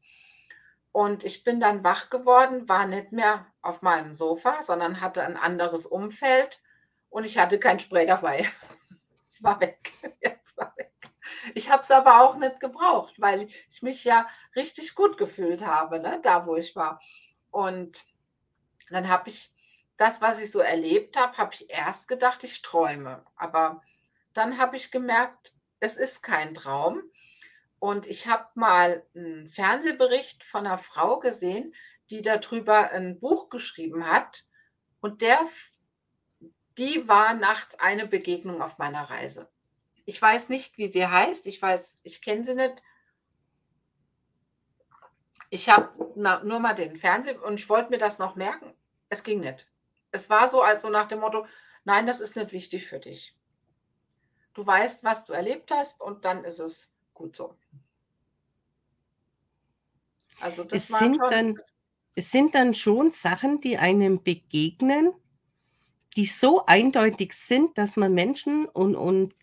Und 0.92 1.24
ich 1.24 1.44
bin 1.44 1.60
dann 1.60 1.82
wach 1.82 2.10
geworden, 2.10 2.68
war 2.68 2.86
nicht 2.86 3.10
mehr 3.10 3.46
auf 3.62 3.80
meinem 3.80 4.14
Sofa, 4.14 4.60
sondern 4.60 5.00
hatte 5.00 5.22
'n 5.22 5.38
anderes 5.38 5.86
Umfeld 5.86 6.62
und 7.08 7.24
ich 7.24 7.38
hatte 7.38 7.58
kein 7.58 7.78
Spray 7.78 8.06
dabei. 8.06 8.44
Es 9.30 9.42
war 9.42 9.58
weg. 9.62 9.94
Es 10.20 10.54
war 10.58 10.74
weg. 10.76 10.92
Ich 11.54 11.70
habe 11.70 11.82
es 11.82 11.90
aber 11.90 12.20
auch 12.20 12.36
nicht 12.36 12.60
gebraucht, 12.60 13.18
weil 13.18 13.48
ich 13.70 13.80
mich 13.80 14.04
ja 14.04 14.28
richtig 14.54 14.94
gut 14.94 15.16
gefühlt 15.16 15.64
habe, 15.64 16.00
ne, 16.00 16.20
da 16.22 16.46
wo 16.46 16.56
ich 16.56 16.76
war. 16.76 17.00
Und 17.50 18.04
dann 18.90 19.08
habe 19.08 19.30
ich 19.30 19.52
das, 19.96 20.20
was 20.20 20.38
ich 20.40 20.52
so 20.52 20.60
erlebt 20.60 21.16
habe, 21.18 21.36
habe 21.38 21.54
ich 21.54 21.70
erst 21.70 22.08
gedacht, 22.08 22.44
ich 22.44 22.62
träume. 22.62 23.24
Aber 23.36 23.82
dann 24.34 24.58
habe 24.58 24.76
ich 24.76 24.90
gemerkt, 24.90 25.52
es 25.80 25.96
ist 25.96 26.22
kein 26.22 26.54
Traum. 26.54 27.02
Und 27.80 28.06
ich 28.06 28.26
habe 28.28 28.46
mal 28.56 29.04
'n 29.16 29.48
Fernsehbericht 29.50 30.44
von 30.44 30.64
'ner 30.64 30.78
Frau 30.78 31.18
gesehen, 31.20 31.74
die 32.10 32.22
da 32.22 32.38
drüber 32.38 32.92
'n 32.92 33.20
Buch 33.20 33.50
geschrieben 33.50 34.08
hat 34.10 34.44
und 35.02 35.22
der 35.22 35.40
die 36.78 37.08
war 37.08 37.34
nachts 37.34 37.78
eine 37.80 38.06
Begegnung 38.06 38.60
auf 38.62 38.78
meiner 38.78 39.08
Reise. 39.10 39.48
Ich 40.06 40.20
weiß 40.22 40.48
nicht, 40.50 40.78
wie 40.78 40.88
sie 40.88 41.06
heißt. 41.06 41.46
Ich 41.48 41.62
weiß 41.62 42.00
ich 42.04 42.22
kenne 42.22 42.44
sie 42.44 42.54
nicht. 42.54 42.82
Ich 45.50 45.68
habe 45.68 45.90
nur 46.44 46.60
mal 46.60 46.74
den 46.74 46.96
Fernseh 46.96 47.36
und 47.38 47.54
ich 47.54 47.68
wollte 47.68 47.90
mir 47.90 47.98
das 47.98 48.18
noch 48.18 48.36
merken. 48.36 48.72
Es 49.08 49.22
ging 49.22 49.40
nicht. 49.40 49.68
Es 50.12 50.30
war 50.30 50.48
so, 50.48 50.62
als 50.62 50.82
so 50.82 50.88
nach 50.90 51.08
dem 51.08 51.20
Motto: 51.20 51.46
„Nein, 51.84 52.06
das 52.06 52.20
ist 52.20 52.36
nicht 52.36 52.52
wichtig 52.52 52.86
für 52.86 52.98
dich. 53.00 53.36
Du 54.54 54.66
weißt, 54.66 55.04
was 55.04 55.24
du 55.24 55.32
erlebt 55.34 55.70
hast 55.70 56.00
und 56.02 56.24
dann 56.24 56.42
ist 56.44 56.58
es 56.58 56.92
gut 57.14 57.36
so.“ 57.36 57.56
Also, 60.40 60.64
das 60.64 60.82
Es 60.82 60.88
sind 60.88 61.16
schon 61.16 61.30
dann 61.30 61.54
es 62.18 62.30
sind 62.30 62.54
dann 62.54 62.72
schon 62.72 63.10
Sachen, 63.10 63.60
die 63.60 63.76
einem 63.76 64.22
begegnen, 64.22 65.12
die 66.16 66.26
so 66.26 66.64
eindeutig 66.66 67.32
sind, 67.34 67.76
dass 67.78 67.96
man 67.96 68.14
Menschen 68.14 68.66
und, 68.66 68.96
und 68.96 69.34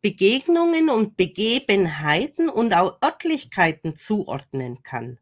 Begegnungen 0.00 0.88
und 0.88 1.16
Begebenheiten 1.16 2.48
und 2.48 2.74
auch 2.74 2.98
Örtlichkeiten 3.04 3.96
zuordnen 3.96 4.82
kann. 4.82 5.18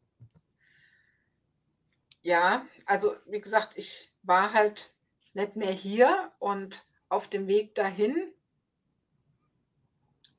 Ja, 2.23 2.67
also 2.87 3.15
wie 3.27 3.41
gesagt, 3.41 3.77
ich 3.77 4.13
war 4.23 4.53
halt 4.53 4.93
nicht 5.33 5.57
mehr 5.57 5.73
hier 5.73 6.33
und 6.39 6.85
auf 7.09 7.29
dem 7.29 7.47
Weg 7.47 7.75
dahin 7.75 8.33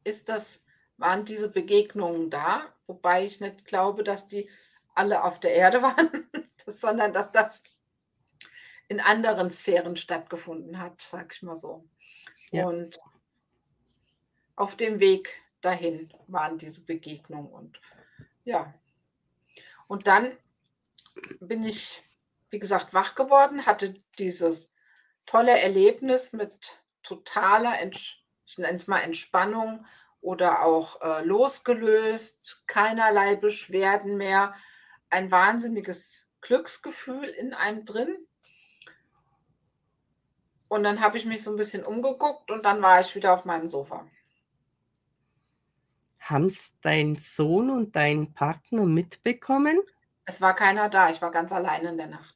ist 0.03 0.29
das 0.29 0.63
waren 0.97 1.25
diese 1.25 1.49
Begegnungen 1.49 2.29
da, 2.29 2.63
wobei 2.85 3.25
ich 3.25 3.39
nicht 3.39 3.65
glaube, 3.65 4.03
dass 4.03 4.27
die 4.27 4.49
alle 4.93 5.23
auf 5.23 5.39
der 5.39 5.53
Erde 5.53 5.81
waren, 5.81 6.29
sondern 6.65 7.11
dass 7.13 7.31
das 7.31 7.63
in 8.87 8.99
anderen 8.99 9.51
Sphären 9.51 9.95
stattgefunden 9.95 10.79
hat, 10.79 11.01
sag 11.01 11.33
ich 11.33 11.41
mal 11.41 11.55
so. 11.55 11.87
Ja. 12.51 12.67
Und 12.67 12.99
auf 14.55 14.75
dem 14.75 14.99
Weg 14.99 15.41
dahin 15.61 16.13
waren 16.27 16.57
diese 16.57 16.83
Begegnungen 16.83 17.51
und 17.51 17.81
ja. 18.43 18.73
Und 19.87 20.07
dann 20.07 20.37
bin 21.39 21.63
ich, 21.63 22.03
wie 22.49 22.59
gesagt, 22.59 22.93
wach 22.93 23.15
geworden, 23.15 23.65
hatte 23.65 23.95
dieses 24.17 24.73
tolle 25.25 25.59
Erlebnis 25.59 26.33
mit 26.33 26.79
totaler, 27.03 27.75
ich 27.83 28.57
nenne 28.57 28.77
es 28.77 28.87
mal 28.87 28.99
Entspannung 28.99 29.85
oder 30.21 30.63
auch 30.63 31.01
äh, 31.01 31.23
losgelöst, 31.23 32.63
keinerlei 32.67 33.35
Beschwerden 33.35 34.17
mehr, 34.17 34.53
ein 35.09 35.31
wahnsinniges 35.31 36.27
Glücksgefühl 36.41 37.25
in 37.25 37.53
einem 37.53 37.85
drin. 37.85 38.15
Und 40.67 40.83
dann 40.83 41.01
habe 41.01 41.17
ich 41.17 41.25
mich 41.25 41.43
so 41.43 41.51
ein 41.51 41.57
bisschen 41.57 41.83
umgeguckt 41.83 42.49
und 42.49 42.65
dann 42.65 42.81
war 42.81 43.01
ich 43.01 43.13
wieder 43.15 43.33
auf 43.33 43.45
meinem 43.45 43.67
Sofa. 43.67 44.07
Haben 46.19 46.45
es 46.45 46.79
dein 46.81 47.17
Sohn 47.17 47.69
und 47.69 47.95
dein 47.95 48.33
Partner 48.33 48.85
mitbekommen? 48.85 49.79
Es 50.25 50.41
war 50.41 50.55
keiner 50.55 50.89
da, 50.89 51.09
ich 51.09 51.21
war 51.21 51.31
ganz 51.31 51.51
allein 51.51 51.85
in 51.85 51.97
der 51.97 52.07
Nacht. 52.07 52.35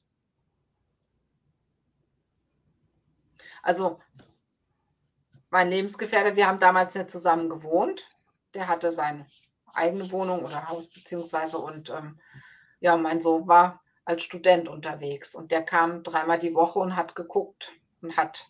Also 3.62 4.00
mein 5.50 5.70
Lebensgefährte, 5.70 6.36
wir 6.36 6.48
haben 6.48 6.60
damals 6.60 6.96
nicht 6.96 7.10
zusammen 7.10 7.50
gewohnt. 7.50 8.10
Der 8.54 8.68
hatte 8.68 8.92
seine 8.92 9.26
eigene 9.74 10.12
Wohnung 10.12 10.44
oder 10.44 10.70
Haus 10.70 10.90
beziehungsweise 10.90 11.58
und 11.58 11.90
ähm, 11.90 12.20
ja, 12.80 12.98
mein 12.98 13.22
Sohn 13.22 13.48
war 13.48 13.82
als 14.06 14.24
Student 14.24 14.68
unterwegs 14.68 15.34
und 15.36 15.52
der 15.52 15.64
kam 15.64 16.04
dreimal 16.04 16.40
die 16.40 16.54
Woche 16.54 16.80
und 16.80 16.96
hat 16.96 17.16
geguckt 17.16 17.72
und 18.02 18.16
hat 18.18 18.48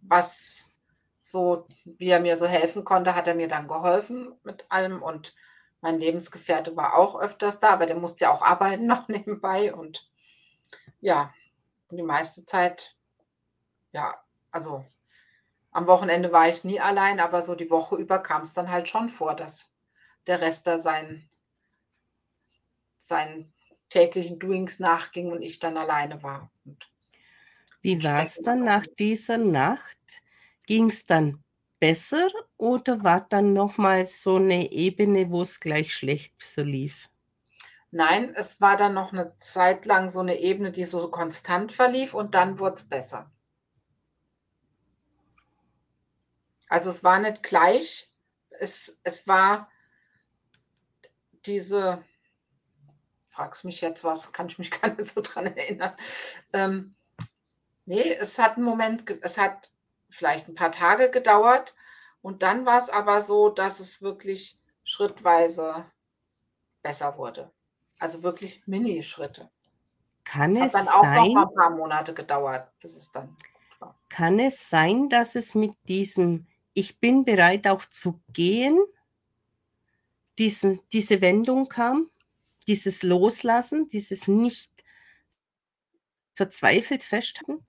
was 0.00 0.70
so, 1.22 1.66
wie 1.84 2.08
er 2.08 2.20
mir 2.20 2.36
so 2.36 2.46
helfen 2.46 2.84
konnte, 2.84 3.14
hat 3.14 3.26
er 3.26 3.34
mir 3.34 3.48
dann 3.48 3.68
geholfen 3.68 4.34
mit 4.44 4.66
allem 4.70 5.02
und 5.02 5.34
mein 5.80 5.98
Lebensgefährte 5.98 6.76
war 6.76 6.94
auch 6.94 7.18
öfters 7.18 7.60
da, 7.60 7.70
aber 7.70 7.86
der 7.86 7.96
musste 7.96 8.24
ja 8.24 8.32
auch 8.32 8.42
arbeiten 8.42 8.86
noch 8.88 9.08
nebenbei 9.08 9.74
und 9.74 10.08
ja, 11.00 11.32
die 11.90 12.02
meiste 12.02 12.44
Zeit, 12.44 12.96
ja, 13.92 14.20
also 14.50 14.84
am 15.70 15.86
Wochenende 15.86 16.32
war 16.32 16.48
ich 16.48 16.64
nie 16.64 16.80
allein, 16.80 17.20
aber 17.20 17.42
so 17.42 17.54
die 17.54 17.70
Woche 17.70 17.96
über 17.96 18.18
kam 18.18 18.42
es 18.42 18.52
dann 18.52 18.70
halt 18.70 18.88
schon 18.88 19.08
vor, 19.08 19.34
dass 19.34 19.72
der 20.26 20.40
Rest 20.40 20.66
da 20.66 20.78
seinen, 20.78 21.30
seinen 22.98 23.52
täglichen 23.88 24.38
Doings 24.38 24.78
nachging 24.78 25.32
und 25.32 25.42
ich 25.42 25.58
dann 25.58 25.76
alleine 25.76 26.22
war. 26.22 26.50
Und 26.64 26.90
Wie 27.80 28.02
war 28.02 28.22
es 28.22 28.36
dann 28.36 28.64
nach 28.64 28.86
dieser 28.98 29.38
Nacht? 29.38 29.98
Ging 30.66 30.88
es 30.88 31.06
dann 31.06 31.42
besser 31.80 32.28
oder 32.56 33.02
war 33.04 33.26
dann 33.28 33.52
nochmal 33.52 34.06
so 34.06 34.36
eine 34.36 34.72
Ebene, 34.72 35.30
wo 35.30 35.42
es 35.42 35.60
gleich 35.60 35.92
schlecht 35.92 36.42
verlief? 36.42 37.08
Nein, 37.90 38.34
es 38.34 38.60
war 38.60 38.76
dann 38.76 38.94
noch 38.94 39.12
eine 39.12 39.34
Zeit 39.36 39.86
lang 39.86 40.10
so 40.10 40.20
eine 40.20 40.38
Ebene, 40.38 40.72
die 40.72 40.84
so 40.84 41.10
konstant 41.10 41.72
verlief 41.72 42.12
und 42.12 42.34
dann 42.34 42.58
wurde 42.58 42.74
es 42.74 42.88
besser. 42.88 43.30
Also 46.68 46.90
es 46.90 47.02
war 47.02 47.18
nicht 47.18 47.42
gleich, 47.42 48.10
es, 48.60 49.00
es 49.04 49.26
war 49.26 49.70
diese, 51.46 52.04
fragst 53.28 53.64
mich 53.64 53.80
jetzt 53.80 54.04
was, 54.04 54.32
kann 54.32 54.48
ich 54.48 54.58
mich 54.58 54.70
gar 54.82 54.94
nicht 54.94 55.14
so 55.14 55.22
dran 55.22 55.46
erinnern. 55.46 55.96
Ähm, 56.52 56.94
nee, 57.86 58.12
es 58.12 58.38
hat 58.38 58.56
einen 58.56 58.66
Moment, 58.66 59.04
es 59.22 59.38
hat 59.38 59.70
vielleicht 60.10 60.48
ein 60.48 60.54
paar 60.54 60.72
Tage 60.72 61.10
gedauert 61.10 61.74
und 62.22 62.42
dann 62.42 62.66
war 62.66 62.78
es 62.78 62.90
aber 62.90 63.22
so, 63.22 63.48
dass 63.48 63.80
es 63.80 64.02
wirklich 64.02 64.58
schrittweise 64.84 65.86
besser 66.82 67.18
wurde. 67.18 67.52
Also 67.98 68.22
wirklich 68.22 68.62
Mini-Schritte. 68.66 69.50
Kann 70.24 70.56
es, 70.56 70.66
es 70.66 70.74
hat 70.74 70.86
dann 70.86 70.94
auch 70.94 71.02
sein, 71.02 71.32
noch 71.32 71.48
ein 71.48 71.54
paar 71.54 71.70
Monate 71.70 72.14
gedauert, 72.14 72.70
bis 72.80 72.94
es 72.94 73.10
dann 73.10 73.36
war. 73.78 73.98
Kann 74.08 74.38
es 74.38 74.68
sein, 74.68 75.08
dass 75.08 75.34
es 75.34 75.54
mit 75.54 75.72
diesem 75.88 76.46
ich 76.78 77.00
bin 77.00 77.24
bereit 77.24 77.66
auch 77.66 77.84
zu 77.84 78.20
gehen, 78.32 78.78
diesen, 80.38 80.80
diese 80.92 81.20
Wendung 81.20 81.68
kam, 81.68 82.08
dieses 82.68 83.02
Loslassen, 83.02 83.88
dieses 83.88 84.28
nicht 84.28 84.70
verzweifelt 86.34 87.02
festhalten? 87.02 87.66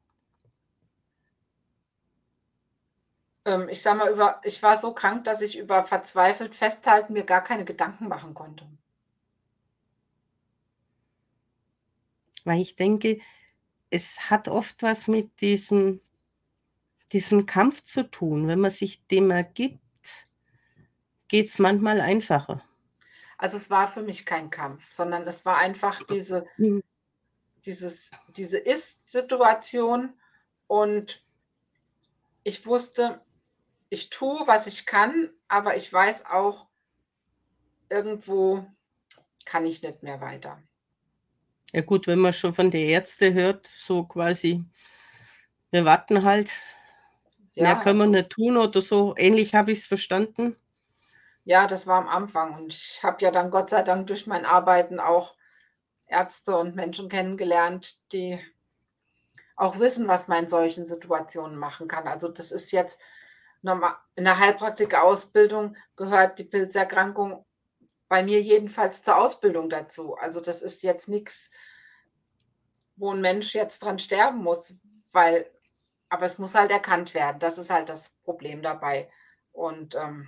Ähm, 3.49 3.69
ich 3.69 3.81
sag 3.81 3.97
mal, 3.97 4.11
über, 4.11 4.39
ich 4.43 4.61
war 4.61 4.77
so 4.77 4.93
krank, 4.93 5.23
dass 5.23 5.41
ich 5.41 5.57
über 5.57 5.83
verzweifelt 5.83 6.55
festhalten 6.55 7.13
mir 7.13 7.23
gar 7.23 7.43
keine 7.43 7.65
Gedanken 7.65 8.07
machen 8.07 8.33
konnte. 8.33 8.65
Weil 12.45 12.61
ich 12.61 12.75
denke, 12.75 13.19
es 13.89 14.29
hat 14.29 14.47
oft 14.47 14.83
was 14.83 15.07
mit 15.07 15.41
diesem 15.41 16.01
diesen 17.11 17.45
Kampf 17.45 17.81
zu 17.83 18.09
tun. 18.09 18.47
Wenn 18.47 18.59
man 18.59 18.71
sich 18.71 19.05
dem 19.07 19.31
ergibt, 19.31 19.79
geht 21.27 21.47
es 21.47 21.59
manchmal 21.59 22.01
einfacher. 22.01 22.63
Also 23.37 23.57
es 23.57 23.69
war 23.69 23.87
für 23.87 24.01
mich 24.01 24.25
kein 24.25 24.49
Kampf, 24.49 24.91
sondern 24.91 25.23
es 25.23 25.45
war 25.45 25.57
einfach 25.57 26.03
diese, 26.03 26.45
mhm. 26.57 26.83
dieses, 27.65 28.11
diese 28.35 28.57
Ist-Situation 28.57 30.13
und 30.67 31.25
ich 32.43 32.65
wusste, 32.65 33.21
ich 33.89 34.09
tue, 34.09 34.47
was 34.47 34.67
ich 34.67 34.85
kann, 34.85 35.31
aber 35.47 35.75
ich 35.75 35.91
weiß 35.91 36.25
auch, 36.25 36.67
irgendwo 37.89 38.65
kann 39.45 39.65
ich 39.65 39.81
nicht 39.81 40.03
mehr 40.03 40.21
weiter. 40.21 40.61
Ja 41.73 41.81
gut, 41.81 42.07
wenn 42.07 42.19
man 42.19 42.33
schon 42.33 42.53
von 42.53 42.71
den 42.71 42.87
Ärzten 42.87 43.33
hört, 43.33 43.67
so 43.67 44.03
quasi, 44.03 44.63
wir 45.71 45.85
warten 45.85 46.23
halt, 46.23 46.51
Mehr 47.59 47.71
Ja, 47.71 47.75
können 47.75 47.97
wir 47.97 48.03
also 48.05 48.15
nicht 48.15 48.29
tun 48.29 48.57
oder 48.57 48.81
so. 48.81 49.15
Ähnlich 49.17 49.53
habe 49.53 49.71
ich 49.71 49.79
es 49.79 49.87
verstanden. 49.87 50.55
Ja, 51.43 51.67
das 51.67 51.87
war 51.87 51.97
am 51.97 52.07
Anfang 52.07 52.53
und 52.55 52.73
ich 52.73 53.03
habe 53.03 53.23
ja 53.23 53.31
dann 53.31 53.51
Gott 53.51 53.69
sei 53.69 53.81
Dank 53.81 54.07
durch 54.07 54.27
mein 54.27 54.45
Arbeiten 54.45 54.99
auch 54.99 55.35
Ärzte 56.05 56.55
und 56.55 56.75
Menschen 56.75 57.09
kennengelernt, 57.09 57.99
die 58.13 58.39
auch 59.55 59.79
wissen, 59.79 60.07
was 60.07 60.27
man 60.27 60.43
in 60.43 60.47
solchen 60.47 60.85
Situationen 60.85 61.57
machen 61.57 61.87
kann. 61.87 62.07
Also 62.07 62.29
das 62.29 62.51
ist 62.51 62.71
jetzt 62.71 63.01
normal 63.61 63.95
in 64.15 64.25
der 64.25 64.39
Heilpraktikerausbildung 64.39 65.75
gehört 65.95 66.39
die 66.39 66.43
Pilzerkrankung 66.43 67.45
bei 68.07 68.23
mir 68.23 68.41
jedenfalls 68.41 69.03
zur 69.03 69.17
Ausbildung 69.17 69.69
dazu. 69.69 70.15
Also 70.15 70.41
das 70.41 70.61
ist 70.61 70.83
jetzt 70.83 71.07
nichts, 71.07 71.51
wo 72.95 73.13
ein 73.13 73.21
Mensch 73.21 73.53
jetzt 73.53 73.79
dran 73.79 73.99
sterben 73.99 74.39
muss, 74.39 74.79
weil 75.11 75.49
aber 76.09 76.25
es 76.25 76.39
muss 76.39 76.55
halt 76.55 76.71
erkannt 76.71 77.13
werden. 77.13 77.39
Das 77.39 77.57
ist 77.57 77.69
halt 77.69 77.87
das 77.87 78.09
Problem 78.23 78.61
dabei. 78.61 79.09
Und 79.51 79.95
ähm, 79.95 80.27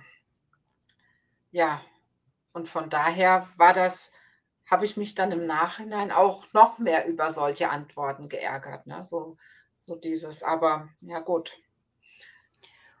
ja, 1.50 1.82
und 2.52 2.68
von 2.68 2.88
daher 2.88 3.48
war 3.56 3.74
das, 3.74 4.12
habe 4.70 4.84
ich 4.84 4.96
mich 4.96 5.14
dann 5.14 5.32
im 5.32 5.46
Nachhinein 5.46 6.12
auch 6.12 6.46
noch 6.52 6.78
mehr 6.78 7.06
über 7.06 7.30
solche 7.30 7.68
Antworten 7.68 8.28
geärgert. 8.28 8.86
Ne? 8.86 9.02
So, 9.02 9.36
so 9.78 9.96
dieses, 9.96 10.42
aber 10.42 10.88
ja 11.00 11.18
gut. 11.18 11.58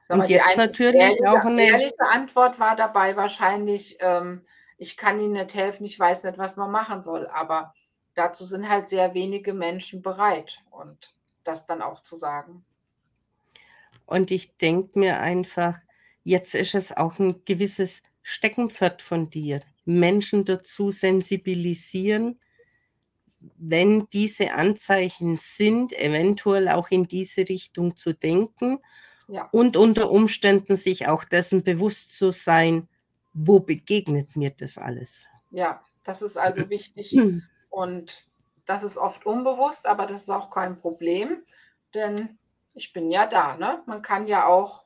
Und 0.08 0.18
mal, 0.18 0.30
jetzt 0.30 0.56
natürlich 0.56 1.00
ehrliche, 1.00 1.30
auch 1.30 1.44
eine 1.44 1.62
ehrliche 1.62 2.04
Antwort 2.10 2.58
war 2.58 2.76
dabei 2.76 3.16
wahrscheinlich, 3.16 3.96
ähm, 4.00 4.44
ich 4.76 4.96
kann 4.96 5.20
Ihnen 5.20 5.34
nicht 5.34 5.54
helfen, 5.54 5.84
ich 5.84 5.98
weiß 5.98 6.24
nicht, 6.24 6.38
was 6.38 6.56
man 6.56 6.70
machen 6.70 7.02
soll. 7.02 7.26
Aber 7.28 7.74
dazu 8.14 8.44
sind 8.44 8.68
halt 8.68 8.88
sehr 8.88 9.14
wenige 9.14 9.54
Menschen 9.54 10.02
bereit 10.02 10.62
und 10.70 11.14
das 11.44 11.66
dann 11.66 11.82
auch 11.82 12.00
zu 12.00 12.16
sagen. 12.16 12.64
Und 14.06 14.30
ich 14.30 14.56
denke 14.56 14.98
mir 14.98 15.20
einfach, 15.20 15.78
jetzt 16.24 16.54
ist 16.54 16.74
es 16.74 16.94
auch 16.96 17.18
ein 17.18 17.44
gewisses 17.44 18.02
Steckenpferd 18.22 19.02
von 19.02 19.30
dir. 19.30 19.60
Menschen 19.84 20.44
dazu 20.44 20.90
sensibilisieren, 20.90 22.38
wenn 23.56 24.08
diese 24.12 24.52
Anzeichen 24.52 25.36
sind, 25.36 25.92
eventuell 25.92 26.68
auch 26.68 26.90
in 26.90 27.08
diese 27.08 27.48
Richtung 27.48 27.96
zu 27.96 28.12
denken 28.12 28.78
Ja. 29.32 29.48
und 29.50 29.78
unter 29.78 30.10
Umständen 30.10 30.76
sich 30.76 31.08
auch 31.08 31.24
dessen 31.24 31.64
bewusst 31.64 32.16
zu 32.16 32.32
sein, 32.32 32.88
wo 33.32 33.60
begegnet 33.60 34.36
mir 34.36 34.50
das 34.50 34.76
alles? 34.76 35.26
Ja, 35.50 35.82
das 36.04 36.20
ist 36.20 36.36
also 36.38 36.68
wichtig 36.68 37.18
und 37.70 38.26
das 38.66 38.82
ist 38.82 38.98
oft 38.98 39.24
unbewusst, 39.24 39.86
aber 39.86 40.06
das 40.06 40.22
ist 40.22 40.30
auch 40.30 40.50
kein 40.50 40.78
Problem, 40.78 41.42
denn 41.94 42.38
ich 42.74 42.92
bin 42.92 43.10
ja 43.10 43.26
da, 43.26 43.56
ne? 43.56 43.82
Man 43.86 44.02
kann 44.02 44.26
ja 44.26 44.46
auch 44.46 44.84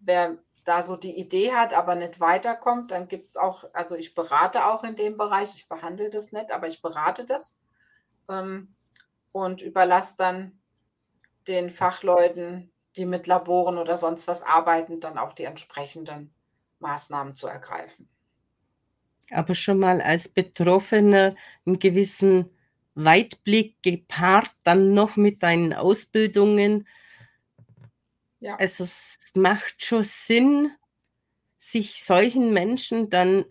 wer 0.00 0.38
da 0.64 0.82
so 0.82 0.96
die 0.96 1.18
Idee 1.18 1.52
hat, 1.52 1.72
aber 1.72 1.94
nicht 1.94 2.20
weiterkommt, 2.20 2.90
dann 2.90 3.08
gibt's 3.08 3.36
auch 3.36 3.64
also, 3.72 3.96
ich 3.96 4.14
berate 4.14 4.66
auch 4.66 4.84
in 4.84 4.96
dem 4.96 5.16
Bereich. 5.16 5.54
Ich 5.54 5.68
behandle 5.68 6.10
das 6.10 6.30
nicht, 6.32 6.50
aber 6.52 6.68
ich 6.68 6.82
berate 6.82 7.24
das, 7.24 7.56
ähm, 8.28 8.74
und 9.32 9.62
überlasse 9.62 10.14
dann 10.18 10.58
den 11.46 11.70
Fachleuten, 11.70 12.70
die 12.98 13.06
mit 13.06 13.26
Laboren 13.28 13.78
oder 13.78 13.96
sonst 13.96 14.28
was 14.28 14.42
arbeiten, 14.42 15.00
dann 15.00 15.18
auch 15.18 15.32
die 15.34 15.44
entsprechenden 15.44 16.34
Maßnahmen 16.80 17.34
zu 17.34 17.46
ergreifen. 17.48 18.08
Aber 19.30 19.54
schon 19.54 19.78
mal 19.78 20.00
als 20.00 20.28
Betroffener 20.28 21.34
'n 21.66 21.78
gewissen 21.78 22.50
Weitblick 22.94 23.76
gepaart 23.82 24.50
dann 24.64 24.94
noch 24.94 25.16
mit 25.16 25.42
deinen 25.42 25.74
Ausbildungen. 25.74 26.86
Ja. 28.42 28.60
Also, 28.60 28.82
es 28.82 29.16
macht 29.36 29.84
schon 29.84 30.02
Sinn, 30.02 30.72
sich 31.58 32.04
solchen 32.04 32.52
Menschen 32.54 33.10
dann 33.10 33.46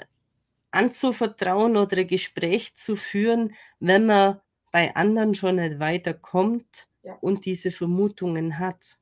anzuvertrauen 0.71 1.77
oder 1.77 1.97
'n 1.99 2.07
Gespräch 2.07 2.75
zu 2.75 2.95
führen, 2.97 3.55
wenn 3.79 4.05
man 4.07 4.41
bei 4.71 4.95
anderen 4.95 5.35
schon 5.35 5.57
nicht 5.57 5.79
weiterkommt 5.79 6.89
Ja. 7.03 7.21
und 7.21 7.45
diese 7.45 7.71
Vermutungen 7.71 8.59
hat. 8.59 8.96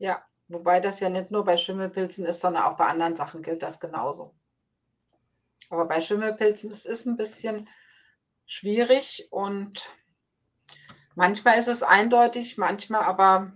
Ja, 0.00 0.24
wobei 0.48 0.80
das 0.80 0.98
ja 1.00 1.10
nicht 1.10 1.30
nur 1.30 1.44
bei 1.44 1.58
Schimmelpilzen 1.58 2.24
ist, 2.24 2.40
sondern 2.40 2.62
auch 2.64 2.76
bei 2.78 2.86
anderen 2.86 3.14
Sachen 3.16 3.42
gilt 3.42 3.62
das 3.62 3.80
genauso. 3.80 4.34
Aber 5.70 5.84
bei 5.86 6.00
Schimmelpilzen, 6.00 6.70
es 6.70 6.84
ist 6.84 7.06
'n 7.06 7.16
bisschen 7.16 7.68
schwierig 8.46 9.28
und 9.30 9.94
manchmal 11.16 11.58
ist 11.58 11.68
es 11.68 11.82
eindeutig, 11.82 12.56
manchmal 12.58 13.02
aber 13.02 13.52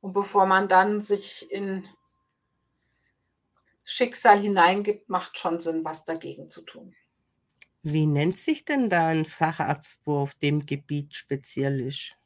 und 0.00 0.12
bevor 0.12 0.46
man 0.46 0.68
dann 0.68 1.00
sich 1.00 1.50
in 1.50 1.86
Schicksal 3.86 4.38
hineingibt, 4.40 5.10
macht 5.10 5.36
schon 5.38 5.60
Sinn, 5.60 5.84
was 5.84 6.06
dagegen 6.06 6.48
zu 6.48 6.62
tun. 6.62 6.94
Wie 7.86 8.06
nennt 8.06 8.38
sich 8.38 8.64
denn 8.64 8.88
da 8.88 9.10
'n 9.10 9.26
Facharzt, 9.26 10.00
wo 10.06 10.16
auf 10.20 10.34
dem 10.34 10.64
Gebiet 10.64 11.14
speziell 11.14 11.80
ist? 11.80 12.16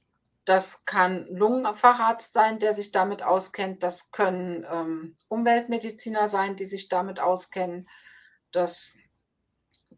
Das 0.48 0.86
kann 0.86 1.26
Lungenfacharzt 1.26 2.32
sein, 2.32 2.58
der 2.58 2.72
sich 2.72 2.90
damit 2.90 3.22
auskennt. 3.22 3.82
Das 3.82 4.10
können, 4.12 4.66
ähm, 4.70 5.14
Umweltmediziner 5.28 6.26
sein, 6.26 6.56
die 6.56 6.64
sich 6.64 6.88
damit 6.88 7.20
auskennen. 7.20 7.86
Das 8.50 8.94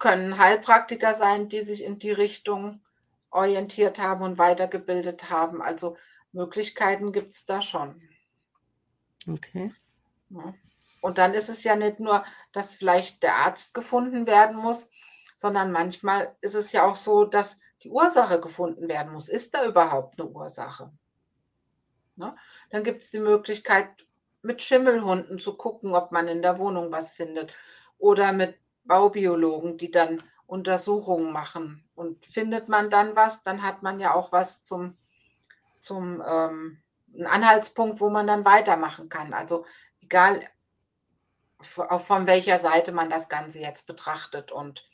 können 0.00 0.38
Heilpraktiker 0.38 1.14
sein, 1.14 1.48
die 1.48 1.60
sich 1.60 1.84
in 1.84 2.00
die 2.00 2.10
Richtung 2.10 2.82
orientiert 3.30 4.00
haben 4.00 4.24
und 4.24 4.38
weitergebildet 4.38 5.30
haben. 5.30 5.62
Also, 5.62 5.96
Möglichkeiten 6.32 7.12
gibt's 7.12 7.46
da 7.46 7.62
schon. 7.62 8.02
Okay. 9.28 9.72
Ne? 10.30 10.54
Und 11.00 11.18
dann 11.18 11.32
ist 11.32 11.48
es 11.48 11.62
ja 11.62 11.76
nicht 11.76 12.00
nur, 12.00 12.24
dass 12.50 12.74
vielleicht 12.74 13.22
der 13.22 13.36
Arzt 13.36 13.72
gefunden 13.72 14.26
werden 14.26 14.56
muss, 14.56 14.90
sondern 15.36 15.70
manchmal 15.70 16.36
ist 16.40 16.54
es 16.54 16.72
ja 16.72 16.84
auch 16.84 16.96
so, 16.96 17.24
dass 17.24 17.60
die 17.84 17.90
Ursache 17.90 18.40
gefunden 18.40 18.88
werden 18.88 19.12
muss. 19.12 19.28
Ist 19.28 19.54
da 19.54 19.66
überhaupt 19.66 20.18
'ne 20.18 20.26
Ursache? 20.26 20.92
Ne? 22.18 22.34
Dann 22.70 22.84
gibt's 22.84 23.10
die 23.10 23.20
Möglichkeit, 23.20 23.88
mit 24.42 24.62
Schimmelhunden 24.62 25.38
zu 25.38 25.54
gucken, 25.56 25.94
ob 25.94 26.12
man 26.12 26.26
in 26.28 26.42
der 26.42 26.58
Wohnung 26.58 26.90
was 26.92 27.10
findet 27.10 27.52
oder 27.98 28.32
mit 28.32 28.56
Baubiologen, 28.84 29.76
die 29.76 29.90
dann 29.90 30.22
Untersuchungen 30.46 31.30
machen. 31.32 31.84
Und 31.94 32.24
findet 32.24 32.68
man 32.68 32.88
dann 32.90 33.14
was, 33.16 33.42
dann 33.42 33.62
hat 33.62 33.82
man 33.82 34.00
ja 34.00 34.14
auch 34.14 34.32
was 34.32 34.62
zum 34.62 34.96
zum, 35.80 36.22
ähm 36.26 36.82
'n 37.14 37.26
Anhaltspunkt, 37.26 38.00
wo 38.00 38.10
man 38.10 38.26
dann 38.28 38.44
weitermachen 38.46 39.08
kann. 39.10 39.34
Also, 39.34 39.66
egal 40.02 40.42
von 41.62 42.26
welcher 42.26 42.58
Seite 42.58 42.90
man 42.92 43.10
das 43.10 43.28
Ganze 43.28 43.58
jetzt 43.60 43.86
betrachtet 43.86 44.50
und 44.50 44.88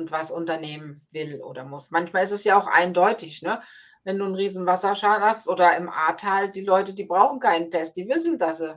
und 0.00 0.10
was 0.12 0.30
unternehmen 0.30 1.06
will 1.12 1.42
oder 1.42 1.64
muss. 1.64 1.90
Manchmal 1.90 2.24
ist 2.24 2.32
es 2.32 2.44
ja 2.44 2.58
auch 2.58 2.66
eindeutig, 2.66 3.42
ne? 3.42 3.62
Wenn 4.04 4.18
du 4.18 4.24
'n 4.26 4.34
riesen 4.34 4.66
Wasserschaden 4.66 5.24
hast 5.24 5.48
oder 5.48 5.76
im 5.76 5.88
Ahrtal, 5.90 6.50
die 6.50 6.62
Leute, 6.62 6.94
die 6.94 7.04
brauchen 7.04 7.40
keinen 7.40 7.70
Test. 7.70 7.96
Die 7.96 8.08
wissen, 8.08 8.38
dass 8.38 8.58
sie 8.58 8.74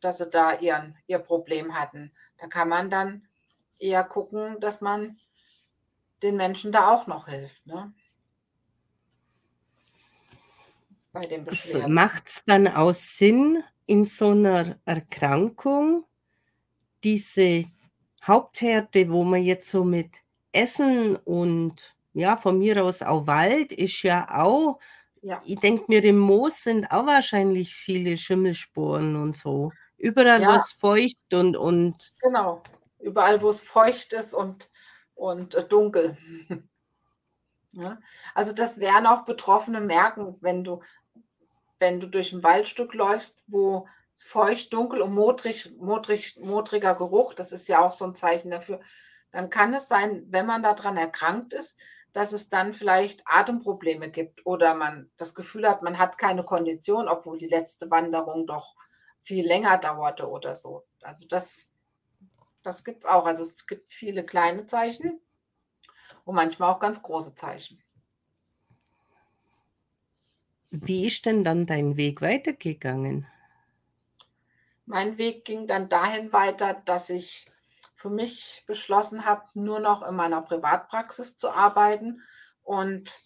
dass 0.00 0.18
sie 0.18 0.28
da 0.30 0.58
ihren 0.58 0.96
ihr 1.06 1.18
Problem 1.20 1.78
hatten. 1.78 2.12
Da 2.38 2.46
kann 2.48 2.68
man 2.68 2.90
dann 2.90 3.28
eher 3.78 4.04
gucken, 4.04 4.60
dass 4.60 4.80
man 4.82 5.18
den 6.22 6.36
Menschen 6.36 6.72
da 6.72 6.90
auch 6.92 7.06
noch 7.06 7.28
hilft, 7.28 7.66
ne? 7.66 7.92
Bei 11.12 11.20
den 11.20 11.44
Beschwerden. 11.44 11.94
macht's 11.94 12.42
dann 12.46 12.68
auch 12.68 12.92
Sinn, 12.92 13.62
in 13.86 14.04
so 14.04 14.34
'ner 14.34 14.78
Erkrankung 14.84 16.04
diese 17.04 17.64
Hauptherde, 18.24 19.10
wo 19.10 19.24
man 19.24 19.42
jetzt 19.42 19.70
so 19.70 19.84
mit 19.84 20.10
Essen 20.56 21.16
und 21.16 21.96
ja, 22.14 22.36
von 22.38 22.58
mir 22.58 22.84
aus 22.84 23.02
auch 23.02 23.26
Wald 23.28 23.72
ist 23.72 24.02
ja 24.04 24.28
auch 24.44 24.78
Ja. 25.22 25.46
ich 25.46 25.60
denke 25.60 25.84
mir, 25.88 26.04
im 26.04 26.18
Moos 26.18 26.62
sind 26.64 26.90
auch 26.92 27.06
wahrscheinlich 27.06 27.74
viele 27.74 28.16
Schimmelsporen 28.18 29.16
und 29.16 29.36
so. 29.36 29.74
Überall, 29.98 30.46
wo 30.46 30.52
Ja. 30.52 30.56
es 30.56 30.72
feucht 30.72 31.34
und 31.34 31.56
und 31.56 32.12
Genau. 32.22 32.62
Überall, 32.98 33.42
wo's 33.42 33.60
feucht 33.60 34.12
ist 34.12 34.32
und 34.34 34.70
und, 35.14 35.54
äh, 35.54 35.66
dunkel. 35.66 36.16
Ne? 37.74 38.00
Also, 38.34 38.52
das 38.52 38.78
werden 38.78 39.06
auch 39.06 39.24
Betroffene 39.24 39.80
merken, 39.80 40.36
wenn 40.40 40.64
du 40.64 40.80
wenn 41.80 42.00
du 42.00 42.08
durch 42.08 42.32
'n 42.32 42.42
Waldstück 42.44 42.94
läufst, 42.94 43.42
wo 43.48 43.88
es 44.16 44.24
feucht, 44.24 44.72
dunkel 44.72 45.02
und 45.02 45.14
modrig 45.14 45.72
modrig 45.78 46.36
modriger 46.40 46.94
Geruch, 46.94 47.34
das 47.34 47.52
ist 47.52 47.68
ja 47.68 47.80
auch 47.84 47.92
so 47.92 48.04
'n 48.06 48.14
Zeichen 48.16 48.50
dafür, 48.50 48.80
dann 49.32 49.50
kann 49.50 49.74
es 49.74 49.88
sein, 49.88 50.26
wenn 50.28 50.46
man 50.46 50.62
da 50.62 50.74
dran 50.74 50.96
erkrankt 50.96 51.52
ist, 51.52 51.78
dass 52.12 52.32
es 52.32 52.48
dann 52.48 52.72
vielleicht 52.72 53.22
Atemprobleme 53.26 54.10
gibt 54.10 54.46
oder 54.46 54.74
man 54.74 55.10
das 55.18 55.34
Gefühl 55.34 55.68
hat, 55.68 55.82
man 55.82 55.98
hat 55.98 56.16
keine 56.16 56.44
Kondition, 56.44 57.08
obwohl 57.08 57.36
die 57.36 57.48
letzte 57.48 57.90
Wanderung 57.90 58.46
doch 58.46 58.74
viel 59.20 59.46
länger 59.46 59.76
dauerte 59.78 60.28
oder 60.28 60.54
so. 60.54 60.86
Also, 61.02 61.26
das 61.28 61.72
das 62.62 62.84
gibt's 62.84 63.06
auch. 63.06 63.26
Also, 63.26 63.42
es 63.42 63.66
gibt 63.66 63.90
viele 63.90 64.24
kleine 64.24 64.66
Zeichen 64.66 65.20
und 66.24 66.34
manchmal 66.34 66.72
auch 66.72 66.80
ganz 66.80 67.02
große 67.02 67.34
Zeichen. 67.34 67.82
Wie 70.70 71.06
ist 71.06 71.26
denn 71.26 71.44
dann 71.44 71.66
dein 71.66 71.96
Weg 71.96 72.22
weitergegangen? 72.22 73.26
Mein 74.84 75.18
Weg 75.18 75.44
ging 75.44 75.66
dann 75.66 75.88
dahin 75.88 76.32
weiter, 76.32 76.74
dass 76.84 77.10
ich 77.10 77.50
für 77.96 78.10
mich 78.10 78.64
beschlossen 78.66 79.24
habe, 79.26 79.44
nur 79.54 79.80
noch 79.80 80.02
in 80.06 80.16
meiner 80.16 80.42
Privatpraxis 80.42 81.36
zu 81.38 81.50
arbeiten 81.50 82.22
und 82.62 83.18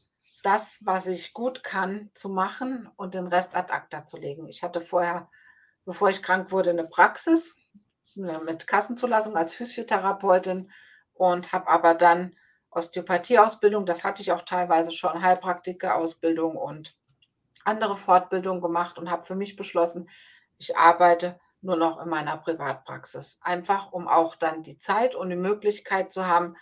das, 0.44 0.80
was 0.86 1.06
ich 1.06 1.34
gut 1.34 1.64
kann, 1.64 2.10
zu 2.14 2.30
machen 2.30 2.88
und 2.96 3.14
den 3.14 3.26
Rest 3.28 3.56
ad 3.56 3.72
acta 3.72 4.06
zu 4.06 4.18
legen. 4.18 4.48
Ich 4.48 4.62
hatte 4.64 4.80
vorher, 4.80 5.28
bevor 5.86 6.10
ich 6.10 6.22
krank 6.22 6.52
wurde, 6.52 6.74
'ne 6.74 6.84
Praxis, 6.84 7.56
ne, 8.16 8.40
mit 8.44 8.66
Kassenzulassung 8.68 9.36
als 9.36 9.54
Physiotherapeutin 9.54 10.70
und 11.14 11.52
habe 11.52 11.68
aber 11.68 11.94
dann 11.94 12.36
Osteopathie-Ausbildung 12.72 13.86
das 13.86 14.04
hatte 14.04 14.22
ich 14.22 14.32
auch 14.32 14.42
teilweise 14.42 14.92
schon, 14.92 15.22
Heilpraktikerausbildung 15.22 16.56
und 16.56 16.96
andere 17.64 17.96
Fortbildungen 17.96 18.62
gemacht 18.62 18.98
und 18.98 19.10
habe 19.10 19.24
für 19.24 19.36
mich 19.36 19.56
beschlossen, 19.56 20.08
ich 20.58 20.76
arbeite 20.78 21.40
nur 21.62 21.76
noch 21.76 22.00
in 22.00 22.08
meiner 22.08 22.36
Privatpraxis. 22.38 23.38
Einfach, 23.42 23.92
um 23.92 24.08
auch 24.08 24.34
dann 24.34 24.62
die 24.62 24.78
Zeit 24.78 25.14
und 25.14 25.30
die 25.30 25.36
Möglichkeit 25.36 26.12
zu 26.12 26.26
haben, 26.26 26.56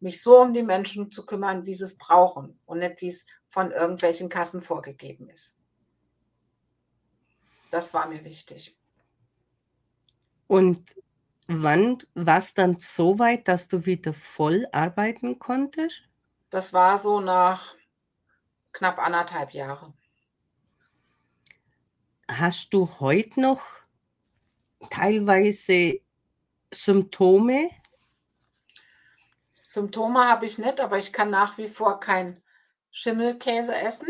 mich 0.00 0.22
so 0.22 0.40
um 0.40 0.52
die 0.52 0.62
Menschen 0.62 1.10
zu 1.10 1.24
kümmern, 1.24 1.64
wie 1.64 1.74
sie's 1.74 1.96
brauchen 1.96 2.58
und 2.66 2.80
nicht, 2.80 3.00
wie's 3.00 3.26
von 3.48 3.70
irgendwelchen 3.70 4.28
Kassen 4.28 4.60
vorgegeben 4.60 5.28
ist. 5.28 5.56
Das 7.70 7.94
war 7.94 8.08
mir 8.08 8.24
wichtig. 8.24 8.76
Und 10.46 10.96
wann 11.46 11.98
war's 12.14 12.52
dann 12.52 12.78
so 12.80 13.18
weit, 13.18 13.48
dass 13.48 13.68
du 13.68 13.86
wieder 13.86 14.12
voll 14.12 14.66
arbeiten 14.72 15.38
konntest? 15.38 16.02
Das 16.50 16.72
war 16.72 16.98
so 16.98 17.20
nach 17.20 17.76
knapp 18.72 18.98
1 18.98 19.30
1/2 19.30 19.52
Jahre. 19.52 19.94
Hast 22.30 22.74
du 22.74 22.88
heut 23.00 23.36
noch 23.36 23.62
teilweise 24.90 26.00
Symptome? 26.72 27.70
Symptome 29.66 30.28
habe 30.28 30.46
ich 30.46 30.58
nicht, 30.58 30.80
aber 30.80 30.98
ich 30.98 31.12
kann 31.12 31.30
nach 31.30 31.56
wie 31.58 31.68
vor 31.68 32.00
kein 32.00 32.42
Schimmelkäse 32.90 33.74
essen. 33.74 34.06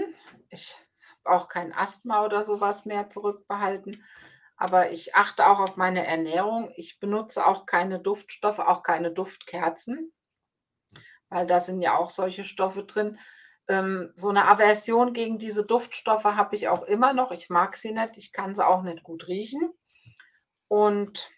Ich 0.51 0.77
habe 1.25 1.37
auch 1.37 1.49
kein 1.49 1.73
Asthma 1.73 2.25
oder 2.25 2.43
sowas 2.43 2.85
mehr 2.85 3.11
zurückbehalten. 3.11 4.05
Aber 4.57 4.91
ich 4.91 5.15
achte 5.15 5.47
auch 5.47 5.61
auf 5.61 5.77
meine 5.77 6.07
Ernährung. 6.07 6.73
Ich 6.77 7.01
benutze 7.01 7.47
auch 7.47 7.67
keine 7.67 8.01
Duftstoffe, 8.01 8.59
auch 8.59 8.83
keine 8.83 9.11
Duftkerzen, 9.11 10.13
weil 11.29 11.47
da 11.47 11.61
sind 11.61 11.81
ja 11.81 11.97
auch 11.97 12.11
solche 12.11 12.45
Stoffe 12.45 12.85
drin. 12.85 13.19
Ähm, 13.69 14.13
so 14.17 14.29
eine 14.29 14.47
Aversion 14.47 15.15
gegen 15.15 15.39
diese 15.39 15.65
Duftstoffe 15.65 16.25
habe 16.25 16.55
ich 16.57 16.69
auch 16.69 16.83
immer 16.83 17.13
noch. 17.13 17.31
Ich 17.31 17.51
mag 17.51 17.77
sie 17.77 17.93
nicht, 17.93 18.19
ich 18.19 18.33
kann 18.33 18.55
sie 18.55 18.67
auch 18.67 18.83
nicht 18.83 19.03
gut 19.03 19.29
riechen. 19.29 19.73
Und 20.73 21.29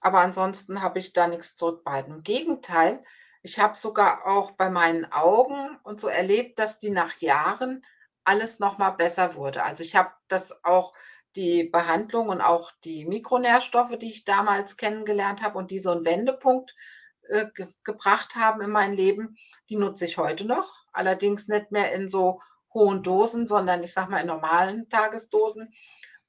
aber 0.00 0.20
ansonsten 0.20 0.82
habe 0.82 0.98
ich 0.98 1.12
da 1.12 1.28
nichts 1.28 1.56
zurückbehalten. 1.56 2.16
Im 2.16 2.22
Gegenteil, 2.24 3.04
ich 3.42 3.60
habe 3.60 3.76
sogar 3.76 4.26
auch 4.26 4.52
bei 4.52 4.70
meinen 4.70 5.10
Augen 5.12 5.78
und 5.84 6.00
so 6.00 6.08
erlebt, 6.08 6.58
dass 6.58 6.78
die 6.80 6.90
nach 6.90 7.18
Jahren 7.20 7.84
alles 8.24 8.58
noch 8.60 8.78
mal 8.78 8.90
besser 8.90 9.34
wurde. 9.36 9.62
Also, 9.64 9.82
ich 9.84 9.96
habe 9.96 10.12
das 10.28 10.64
auch 10.64 10.94
die 11.36 11.64
Behandlung 11.64 12.28
und 12.30 12.40
auch 12.40 12.72
die 12.84 13.04
Mikronährstoffe, 13.06 13.96
die 13.98 14.10
ich 14.10 14.24
damals 14.24 14.76
kennengelernt 14.76 15.42
habe 15.42 15.58
und 15.58 15.70
die 15.70 15.78
so 15.80 15.92
'n 15.92 16.04
Wendepunkt, 16.04 16.74
äh, 17.28 17.46
ge 17.54 17.68
gebracht 17.84 18.36
haben 18.36 18.60
in 18.62 18.70
mein 18.70 18.94
Leben, 18.96 19.36
die 19.70 19.76
nutze 19.76 20.04
ich 20.06 20.18
heute 20.18 20.44
noch. 20.46 20.84
Allerdings 20.92 21.48
nicht 21.48 21.72
mehr 21.72 21.92
in 21.92 22.08
so 22.08 22.40
hohen 22.74 23.02
Dosen, 23.02 23.46
sondern 23.46 23.82
ich 23.84 23.92
sage 23.92 24.10
mal 24.10 24.20
in 24.20 24.26
normalen 24.28 24.88
Tagesdosen. 24.90 25.72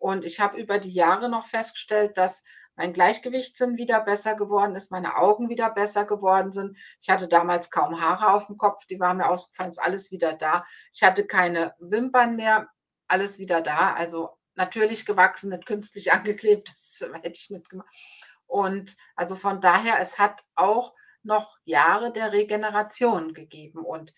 Und 0.06 0.24
ich 0.24 0.39
habe 0.39 0.62
über 0.62 0.78
die 0.78 0.93
Jahre 0.93 1.30
noch 1.30 1.47
festgestellt, 1.47 2.16
dass 2.20 2.43
mein 2.76 2.93
Gleichgewichtssinn 2.93 3.76
wieder 3.76 3.99
besser 4.01 4.36
geworden 4.36 4.76
ist, 4.76 4.91
meine 4.91 5.18
Augen 5.18 5.49
wieder 5.49 5.72
besser 5.72 6.06
geworden 6.06 6.51
sind. 6.51 6.78
Ich 7.01 7.10
hatte 7.10 7.28
damals 7.28 7.72
kaum 7.72 7.99
Haare 7.99 8.32
auf 8.32 8.45
dem 8.45 8.60
Kopf, 8.60 8.86
die 8.86 8.99
waren 8.99 9.18
mir 9.18 9.28
ausgefallen, 9.28 9.72
ist 9.72 9.80
alles 9.80 10.12
wieder 10.12 10.34
da. 10.34 10.64
Ich 10.93 11.01
hatte 11.01 11.26
keine 11.26 11.74
Wimpern 11.80 12.36
mehr, 12.36 12.70
alles 13.08 13.39
wieder 13.39 13.62
da. 13.62 13.95
Also 13.95 14.30
natürlich 14.53 15.08
gewachsen, 15.08 15.49
nicht 15.49 15.66
künstlich 15.66 16.12
angeklebt, 16.14 16.70
das 16.70 17.03
hätte 17.24 17.39
ich 17.39 17.49
nicht 17.49 17.68
gemacht. 17.68 17.89
Und 18.45 18.95
also 19.16 19.34
von 19.34 19.60
daher, 19.60 19.99
es 19.99 20.20
hat 20.20 20.43
auch 20.53 20.93
noch 21.24 21.58
Jahre 21.64 22.14
der 22.14 22.32
Regeneration 22.32 23.34
gegeben. 23.34 23.84
Und 23.84 24.14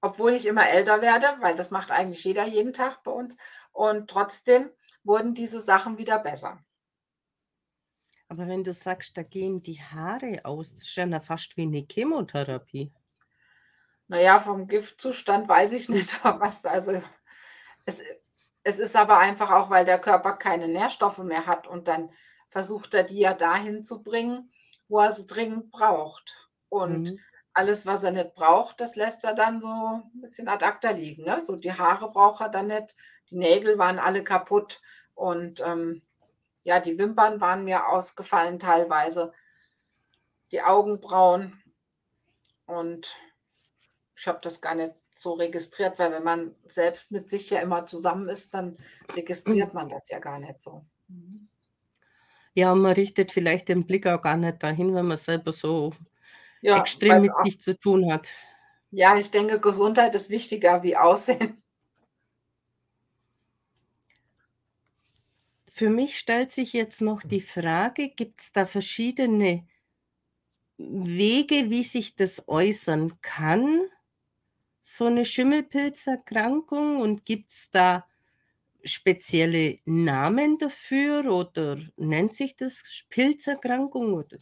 obwohl 0.00 0.32
ich 0.32 0.46
immer 0.46 0.68
älter 0.68 1.02
werde, 1.02 1.26
weil 1.40 1.54
das 1.54 1.70
macht 1.70 1.90
eigentlich 1.90 2.24
jeder 2.24 2.44
jeden 2.44 2.72
Tag 2.72 3.02
bei 3.04 3.10
uns, 3.10 3.36
und 3.74 4.10
trotzdem 4.10 4.70
wurden 5.04 5.34
diese 5.34 5.60
Sachen 5.60 5.98
wieder 5.98 6.20
besser. 6.20 6.64
Aber 8.28 8.46
wenn 8.48 8.64
du 8.64 8.74
sagst, 8.74 9.16
da 9.16 9.22
gehen 9.22 9.62
die 9.62 9.80
Haare 9.80 10.44
aus, 10.44 10.72
das 10.74 10.82
ist 10.82 10.94
ja 10.96 11.20
fast 11.20 11.56
wie 11.56 11.64
'ne 11.66 11.86
Chemotherapie. 11.90 12.92
Na 14.08 14.20
ja, 14.20 14.38
vom 14.38 14.66
Giftzustand 14.68 15.48
weiß 15.48 15.72
ich 15.72 15.88
nicht, 15.88 16.22
was 16.24 16.64
also 16.66 17.00
es 17.86 18.02
es 18.64 18.78
ist 18.80 18.96
aber 18.96 19.18
einfach 19.18 19.50
auch, 19.50 19.70
weil 19.70 19.84
der 19.86 20.00
Körper 20.00 20.34
keine 20.34 20.68
Nährstoffe 20.68 21.18
mehr 21.18 21.46
hat 21.46 21.66
und 21.68 21.88
dann 21.88 22.12
versucht 22.50 22.94
er 22.94 23.04
die 23.04 23.18
ja 23.20 23.34
dahin 23.34 23.84
zu 23.84 24.02
bringen, 24.02 24.52
wo 24.88 25.00
er 25.00 25.12
sie 25.12 25.26
dringend 25.26 25.70
braucht. 25.70 26.50
Und 26.70 27.14
Mhm. 27.14 27.24
alles, 27.54 27.86
was 27.86 28.04
er 28.04 28.12
nicht 28.12 28.34
braucht, 28.34 28.80
das 28.80 28.96
lässt 28.96 29.24
er 29.24 29.34
dann 29.34 29.60
so 29.60 29.68
'n 29.68 30.20
bisschen 30.22 30.48
ad 30.48 30.64
acta 30.64 30.90
liegen, 30.92 31.24
ne? 31.24 31.40
So 31.42 31.56
die 31.56 31.72
Haare 31.74 32.10
braucht 32.12 32.40
er 32.42 32.48
dann 32.50 32.68
nicht, 32.68 32.96
die 33.30 33.36
Nägel 33.36 33.78
waren 33.78 33.98
alle 33.98 34.24
kaputt 34.24 34.80
und, 35.14 35.60
ähm, 35.60 36.02
ja, 36.64 36.80
die 36.80 36.98
Wimpern 36.98 37.40
waren 37.40 37.64
mir 37.64 37.88
ausgefallen 37.88 38.58
teilweise, 38.58 39.32
die 40.52 40.62
Augenbrauen. 40.62 41.62
Und 42.66 43.14
ich 44.16 44.26
habe 44.26 44.38
das 44.42 44.60
gar 44.60 44.74
nicht 44.74 44.94
so 45.14 45.34
registriert, 45.34 45.98
weil 45.98 46.12
wenn 46.12 46.24
man 46.24 46.54
selbst 46.64 47.12
mit 47.12 47.28
sich 47.28 47.50
ja 47.50 47.60
immer 47.60 47.86
zusammen 47.86 48.28
ist, 48.28 48.54
dann 48.54 48.76
registriert 49.14 49.74
man 49.74 49.88
das 49.88 50.08
ja 50.10 50.18
gar 50.18 50.38
nicht 50.38 50.62
so. 50.62 50.84
Ja, 52.54 52.72
und 52.72 52.82
man 52.82 52.92
richtet 52.92 53.32
vielleicht 53.32 53.68
den 53.68 53.86
Blick 53.86 54.06
auch 54.06 54.20
gar 54.22 54.36
nicht 54.36 54.62
dahin, 54.62 54.94
wenn 54.94 55.06
man 55.06 55.16
selber 55.16 55.52
so 55.52 55.92
Ja, 56.60 56.76
extrem 56.78 57.22
mit 57.22 57.32
sich 57.44 57.60
zu 57.60 57.78
tun 57.78 58.12
hat. 58.12 58.28
Ja, 58.90 59.18
ich 59.18 59.30
denke, 59.30 59.60
Gesundheit 59.60 60.14
ist 60.14 60.30
wichtiger 60.30 60.82
wie 60.82 60.96
Aussehen. 60.96 61.62
Für 65.76 65.90
mich 65.90 66.20
stellt 66.20 66.52
sich 66.52 66.72
jetzt 66.72 67.00
noch 67.00 67.24
die 67.24 67.40
Frage, 67.40 68.08
gibt's 68.08 68.52
da 68.52 68.64
verschiedene 68.64 69.66
Wege, 70.78 71.70
wie 71.70 71.84
sich 71.84 72.16
das 72.16 72.48
äußern 72.48 73.20
kann, 73.20 73.82
so 74.82 75.08
'ne 75.10 75.24
Schimmelpilzerkrankung? 75.26 77.00
Und 77.00 77.24
gibt's 77.26 77.70
da 77.70 78.06
spezielle 78.84 79.80
Namen 79.86 80.58
dafür 80.58 81.26
oder 81.26 81.78
nennt 81.96 82.34
sich 82.34 82.56
das 82.56 82.82
Pilzerkrankung 83.10 84.14
oder 84.14 84.38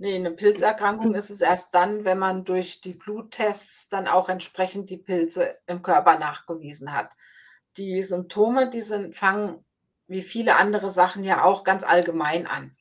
Ne, 0.00 0.18
'ne 0.18 0.30
Pilzerkrankung 0.32 1.14
ist 1.14 1.30
es 1.30 1.40
erst 1.40 1.74
dann, 1.74 2.04
wenn 2.04 2.18
man 2.18 2.44
durch 2.44 2.80
die 2.80 2.94
Bluttests 2.94 3.88
dann 3.88 4.08
auch 4.08 4.28
entsprechend 4.28 4.90
die 4.90 4.96
Pilze 4.96 5.58
im 5.66 5.82
Körper 5.82 6.18
nachgewiesen 6.18 6.92
hat. 6.92 7.14
Die 7.76 8.02
Symptome, 8.02 8.70
die 8.70 8.80
sind 8.80 9.16
fangen 9.16 9.64
wie 10.08 10.22
viele 10.22 10.56
andere 10.56 10.90
Sachen 10.90 11.24
ja 11.24 11.44
auch 11.44 11.64
ganz 11.64 11.84
allgemein 11.84 12.46
an. 12.46 12.76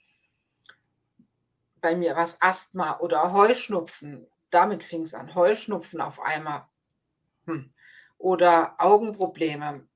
Bei 1.82 1.96
mir 1.96 2.16
war's 2.16 2.38
Asthma 2.42 3.00
oder 3.00 3.34
Heuschnupfen, 3.34 4.28
damit 4.52 4.84
fing's 4.84 5.16
an. 5.16 5.34
Heuschnupfen 5.34 6.00
auf 6.00 6.20
einmal. 6.22 6.68
Hm. 7.48 7.74
Oder 8.18 8.76
Augenprobleme, 8.80 9.88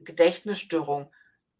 Gedächtnisstörung, 0.00 1.12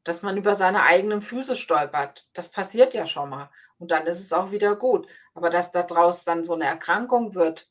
dass 0.05 0.23
man 0.23 0.37
über 0.39 0.55
seine 0.57 0.85
eigenen 0.85 1.23
Füße 1.23 1.57
stolpert. 1.57 2.29
Das 2.35 2.51
passiert 2.51 2.95
ja 2.95 3.07
schon 3.07 3.31
mal 3.31 3.51
und 3.79 3.91
dann 3.93 4.07
ist 4.07 4.21
es 4.21 4.33
auch 4.33 4.53
wieder 4.53 4.77
gut. 4.77 5.09
Aber 5.35 5.51
dass 5.51 5.73
da 5.73 5.83
draus 5.85 6.25
dann 6.25 6.45
so 6.45 6.57
'ne 6.57 6.65
Erkrankung 6.67 7.35
wird, 7.35 7.69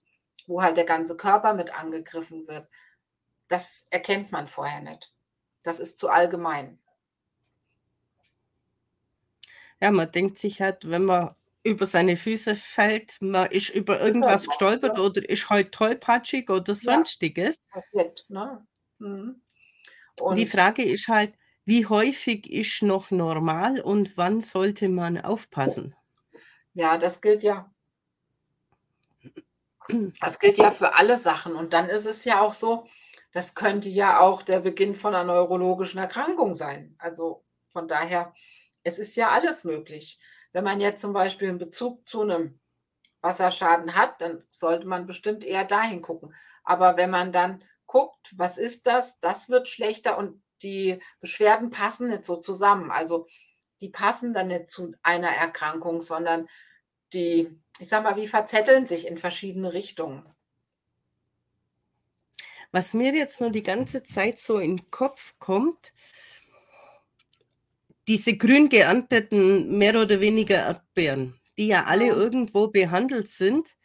wo 0.48 0.62
halt 0.64 0.78
der 0.78 0.86
ganze 0.86 1.18
Körper 1.18 1.54
mit 1.54 1.78
angegriffen 1.78 2.48
wird, 2.48 2.68
das 3.50 3.86
erkennt 3.92 4.32
man 4.32 4.48
vorher 4.48 4.82
nicht. 4.82 5.14
Das 5.64 5.80
ist 5.80 6.00
zu 6.00 6.10
allgemein. 6.10 6.80
Ja, 9.84 9.92
man 9.92 10.10
denkt 10.14 10.38
sich 10.38 10.62
halt, 10.62 10.90
wenn 10.90 11.04
man 11.04 11.36
über 11.62 11.86
seine 11.86 12.16
Füße 12.16 12.56
fällt, 12.56 13.18
man 13.22 13.52
ist 13.52 13.68
über 13.70 14.00
irgendwas 14.00 14.48
gestolpert 14.48 14.98
oder 14.98 15.28
ist 15.30 15.50
halt 15.50 15.74
tollpatschig 15.74 16.50
oder 16.50 16.74
Ja, 16.82 17.04
Sonstiges. 17.04 17.58
passiert, 17.72 18.26
ne? 18.30 18.68
Mhm. 19.00 19.42
Die 20.30 20.46
Frage 20.46 20.84
ist 20.84 21.08
halt, 21.08 21.34
wie 21.64 21.86
häufig 21.86 22.52
ist 22.52 22.82
noch 22.82 23.10
normal 23.10 23.80
und 23.80 24.18
wann 24.18 24.42
sollte 24.42 24.90
man 24.90 25.18
aufpassen? 25.18 25.96
Ja, 26.76 26.98
das 26.98 27.22
gilt 27.22 27.44
ja 27.44 27.72
das 30.22 30.40
gilt 30.40 30.58
ja 30.58 30.72
für 30.72 30.96
alle 30.96 31.18
Sachen. 31.18 31.56
Und 31.56 31.74
dann 31.74 31.90
ist 31.90 32.06
es 32.06 32.26
ja 32.26 32.42
auch 32.42 32.54
so, 32.54 32.88
das 33.32 33.56
könnte 33.56 33.90
ja 33.90 34.20
auch 34.20 34.42
der 34.42 34.60
Beginn 34.60 34.96
von 34.96 35.12
'ner 35.14 35.24
neurologischen 35.24 36.00
Erkrankung 36.00 36.54
sein. 36.56 36.96
Also, 37.00 37.44
von 37.72 37.88
daher, 37.88 38.34
es 38.84 39.00
ist 39.00 39.16
ja 39.18 39.30
alles 39.32 39.64
möglich. 39.64 40.20
Wenn 40.54 40.64
man 40.64 40.82
jetzt 40.82 41.02
zum 41.02 41.14
Beispiel 41.14 41.50
'n 41.50 41.58
Bezug 41.60 42.08
zu 42.10 42.24
'nem 42.24 42.60
Wasserschaden 43.22 43.96
hat, 43.96 44.22
dann 44.22 44.44
sollte 44.52 44.88
man 44.88 45.08
bestimmt 45.08 45.44
eher 45.46 45.66
dahin 45.66 46.02
gucken. 46.04 46.36
Aber 46.64 46.98
wenn 46.98 47.10
man 47.12 47.34
dann 47.34 47.64
guckt: 47.88 48.34
„Was 48.38 48.58
ist 48.60 48.88
das?“ 48.88 49.20
Das 49.22 49.50
wird 49.50 49.68
schlechter 49.70 50.18
und 50.18 50.44
die 50.64 51.02
Beschwerden 51.22 51.72
passen 51.72 52.10
nicht 52.10 52.26
so 52.26 52.38
zusammen. 52.38 52.92
Also, 52.92 53.28
die 53.82 53.90
passen 53.90 54.34
dann 54.34 54.48
nicht 54.50 54.70
zu 54.72 54.94
einer 55.04 55.30
Erkrankung, 55.32 56.02
sondern 56.02 56.48
die 57.14 57.60
ich 57.80 57.90
sage 57.90 58.04
mal, 58.06 58.14
die 58.16 58.28
verzetteln 58.28 58.86
sich 58.88 59.08
in 59.08 59.18
verschiedene 59.20 59.74
Richtungen. 59.74 60.34
Was 62.76 62.96
mir 62.96 63.14
jetzt 63.14 63.40
nur 63.40 63.52
die 63.52 63.62
ganze 63.62 64.02
Zeit 64.04 64.40
so 64.40 64.58
in 64.58 64.80
'n 64.80 64.90
Kopf 64.90 65.36
kommt 65.38 65.94
diese 68.08 68.38
grün 68.38 68.70
geernteten, 68.70 69.78
mehr 69.78 70.00
oder 70.02 70.20
weniger 70.22 70.58
Erdbeeren, 70.58 71.36
die 71.58 71.68
ja 71.68 71.86
alle 71.86 72.08
irgendwo 72.08 72.68
behandelt 72.68 73.30
sind, 73.30 73.76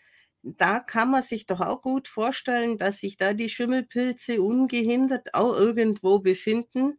da 0.43 0.81
kann 0.81 1.11
man 1.11 1.23
sich 1.23 1.47
doch 1.47 1.61
auch 1.61 1.83
gut 1.83 2.09
vorstellen, 2.09 2.79
dass 2.79 2.99
sich 3.01 3.17
da 3.17 3.35
die 3.35 3.49
Schimmelpilze 3.49 4.43
ungehindert 4.43 5.35
auch 5.35 5.57
irgendwo 5.57 6.21
befinden, 6.21 6.99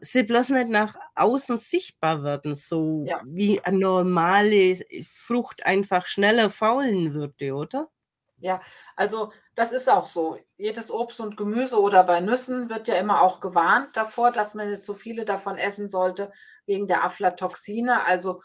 sie 0.00 0.24
bloß 0.24 0.50
nicht 0.50 0.68
nach 0.70 0.96
außen 1.16 1.58
sichtbar 1.58 2.24
werden, 2.24 2.54
so 2.56 3.10
Ja. 3.10 3.22
wie 3.22 3.62
eine 3.64 3.78
normale 3.78 4.78
Frucht 5.06 5.66
einfach 5.66 6.06
schneller 6.06 6.50
faulen 6.50 7.14
würde, 7.14 7.54
oder? 7.54 7.90
Ja, 8.38 8.60
also, 8.96 9.32
das 9.54 9.70
ist 9.72 9.88
auch 9.88 10.06
so. 10.06 10.38
Jedes 10.56 10.90
Obst 10.90 11.20
und 11.20 11.36
Gemüse 11.36 11.80
oder 11.80 12.02
bei 12.04 12.20
Nüssen 12.20 12.68
wird 12.68 12.88
ja 12.88 12.96
immer 12.96 13.22
auch 13.22 13.40
gewarnt 13.40 13.96
davor, 13.96 14.32
dass 14.32 14.54
man 14.54 14.68
nicht 14.70 14.84
zu 14.84 14.94
viele 14.94 15.24
davon 15.24 15.56
essen 15.58 15.90
sollte 15.90 16.32
wegen 16.72 16.88
der 16.88 17.04
Aflatoxine. 17.04 18.04
Also, 18.04 18.40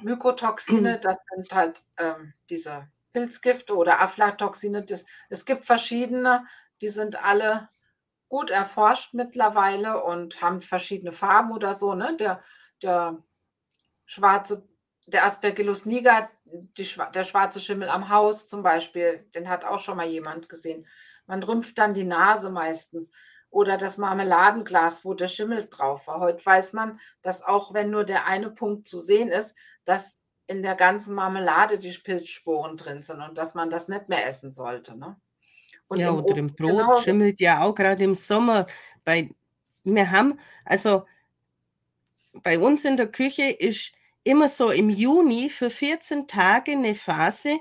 Mykotoxine, 0.00 0.98
das 1.00 1.16
sind 1.32 1.54
halt, 1.54 1.82
ähm, 1.96 2.34
diese 2.50 2.88
Pilzgifte 3.12 3.76
oder 3.76 4.00
Aflatoxine. 4.00 4.84
Das, 4.84 5.04
es 5.28 5.44
gibt 5.44 5.64
verschiedene, 5.64 6.44
die 6.80 6.88
sind 6.88 7.22
alle 7.24 7.68
gut 8.28 8.50
erforscht 8.50 9.14
mittlerweile 9.14 10.02
und 10.02 10.40
haben 10.40 10.60
verschiedene 10.60 11.12
Farben 11.12 11.52
oder 11.52 11.74
so. 11.74 11.94
Ne? 11.94 12.16
Der, 12.18 12.42
der 12.82 13.22
schwarze, 14.06 14.66
der 15.06 15.24
Aspergillus 15.24 15.86
niger, 15.86 16.30
die, 16.44 16.88
der 17.14 17.24
schwarze 17.24 17.60
Schimmel 17.60 17.88
am 17.88 18.08
Haus 18.08 18.48
zum 18.48 18.62
Beispiel, 18.62 19.28
den 19.34 19.48
hat 19.48 19.64
auch 19.64 19.78
schon 19.78 19.96
mal 19.96 20.06
jemand 20.06 20.48
gesehen. 20.48 20.86
Man 21.26 21.42
rümpft 21.42 21.78
dann 21.78 21.94
die 21.94 22.04
Nase 22.04 22.50
meistens. 22.50 23.12
Oder 23.52 23.76
das 23.76 23.98
Marmeladenglas, 23.98 25.04
wo 25.04 25.12
der 25.12 25.28
Schimmel 25.28 25.68
drauf 25.68 26.06
war. 26.06 26.20
Heute 26.20 26.44
weiß 26.44 26.72
man, 26.72 26.98
dass 27.20 27.44
auch 27.44 27.74
wenn 27.74 27.90
nur 27.90 28.04
der 28.04 28.26
eine 28.26 28.50
Punkt 28.50 28.88
zu 28.88 28.98
sehen 28.98 29.28
ist, 29.28 29.54
dass 29.84 30.20
in 30.46 30.62
der 30.62 30.74
ganzen 30.74 31.14
Marmelade 31.14 31.78
die 31.78 31.92
Pilzsporen 31.92 32.78
drin 32.78 33.02
sind 33.02 33.20
und 33.20 33.36
dass 33.36 33.54
man 33.54 33.68
das 33.68 33.88
nicht 33.88 34.08
mehr 34.08 34.26
essen 34.26 34.52
sollte. 34.52 34.98
Ne? 34.98 35.16
Und 35.86 36.00
ja, 36.00 36.08
im 36.08 36.24
oder 36.24 36.36
im 36.38 36.54
Brot 36.54 36.70
genau. 36.70 37.00
schimmelt 37.02 37.40
ja 37.40 37.60
auch 37.60 37.74
gerade 37.74 38.02
im 38.02 38.14
Sommer. 38.14 38.66
Bei, 39.04 39.28
wir 39.84 40.10
haben, 40.10 40.38
also 40.64 41.04
bei 42.32 42.58
uns 42.58 42.86
in 42.86 42.96
der 42.96 43.08
Küche 43.08 43.50
ist 43.50 43.92
immer 44.24 44.48
so 44.48 44.70
im 44.70 44.88
Juni 44.88 45.50
für 45.50 45.68
14 45.68 46.26
Tage 46.26 46.72
eine 46.72 46.94
Phase, 46.94 47.58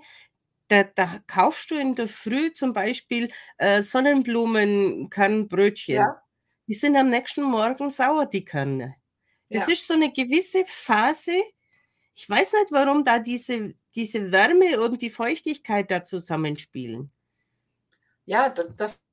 da, 0.72 0.84
da 0.84 1.20
kaufst 1.28 1.70
du 1.70 1.76
in 1.76 1.94
der 1.96 2.08
Früh 2.08 2.54
zum 2.54 2.72
Beispiel 2.72 3.30
äh, 3.58 3.82
Sonnenblumenkernbrötchen. 3.82 5.96
Ja. 5.96 6.24
Die 6.68 6.74
sind 6.74 6.96
am 6.96 7.10
nächsten 7.10 7.44
Morgen 7.44 7.90
sauer, 7.90 8.26
die 8.26 8.46
Kerne. 8.46 8.96
Das 9.50 9.68
ja. 9.68 9.74
ist 9.74 9.86
so 9.86 9.96
eine 9.96 10.14
gewisse 10.14 10.64
Phase. 10.66 11.34
Ich 12.16 12.30
weiß 12.30 12.54
nicht, 12.54 12.72
warum 12.72 13.04
da 13.04 13.20
diese, 13.20 13.74
diese 13.96 14.32
Wärme 14.32 14.80
und 14.80 15.02
die 15.02 15.10
Feuchtigkeit 15.10 15.92
da 15.92 16.06
zusammenspielen. 16.06 17.12
Ja, 18.24 18.48
das 18.50 19.04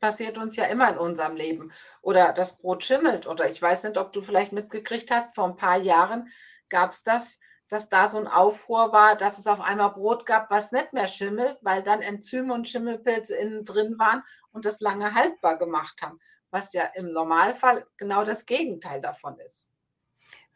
passiert 0.00 0.38
uns 0.38 0.56
ja 0.56 0.64
immer 0.64 0.88
in 0.88 0.96
unserem 0.96 1.36
Leben. 1.36 1.72
Oder 2.00 2.32
das 2.32 2.56
Brot 2.56 2.84
schimmelt. 2.84 3.26
Oder 3.26 3.50
ich 3.50 3.60
weiß 3.60 3.84
nicht, 3.84 3.98
ob 3.98 4.14
du 4.14 4.22
vielleicht 4.22 4.52
mitgekriegt 4.52 5.10
hast, 5.10 5.34
vor 5.34 5.44
ein 5.44 5.56
paar 5.56 5.76
Jahren 5.76 6.30
gab 6.70 6.92
es 6.92 7.02
das, 7.02 7.38
dass 7.70 7.88
da 7.88 8.08
so 8.08 8.18
ein 8.18 8.26
Aufruhr 8.26 8.92
war, 8.92 9.16
dass 9.16 9.38
es 9.38 9.46
auf 9.46 9.60
einmal 9.60 9.92
Brot 9.92 10.26
gab, 10.26 10.50
was 10.50 10.72
nicht 10.72 10.92
mehr 10.92 11.06
schimmelt, 11.06 11.56
weil 11.62 11.82
dann 11.84 12.02
Enzyme 12.02 12.52
und 12.52 12.68
Schimmelpilze 12.68 13.36
innen 13.36 13.64
drin 13.64 13.96
waren 13.98 14.24
und 14.50 14.64
das 14.64 14.80
lange 14.80 15.14
haltbar 15.14 15.56
gemacht 15.56 16.02
haben, 16.02 16.18
was 16.50 16.72
ja 16.72 16.84
im 16.94 17.12
Normalfall 17.12 17.86
genau 17.96 18.24
das 18.24 18.44
Gegenteil 18.44 19.00
davon 19.00 19.38
ist. 19.38 19.70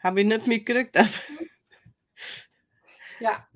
Habe 0.03 0.23
ich 0.23 0.27
nicht 0.27 0.49
mitgekriegt. 0.49 0.97
ja. 3.21 3.47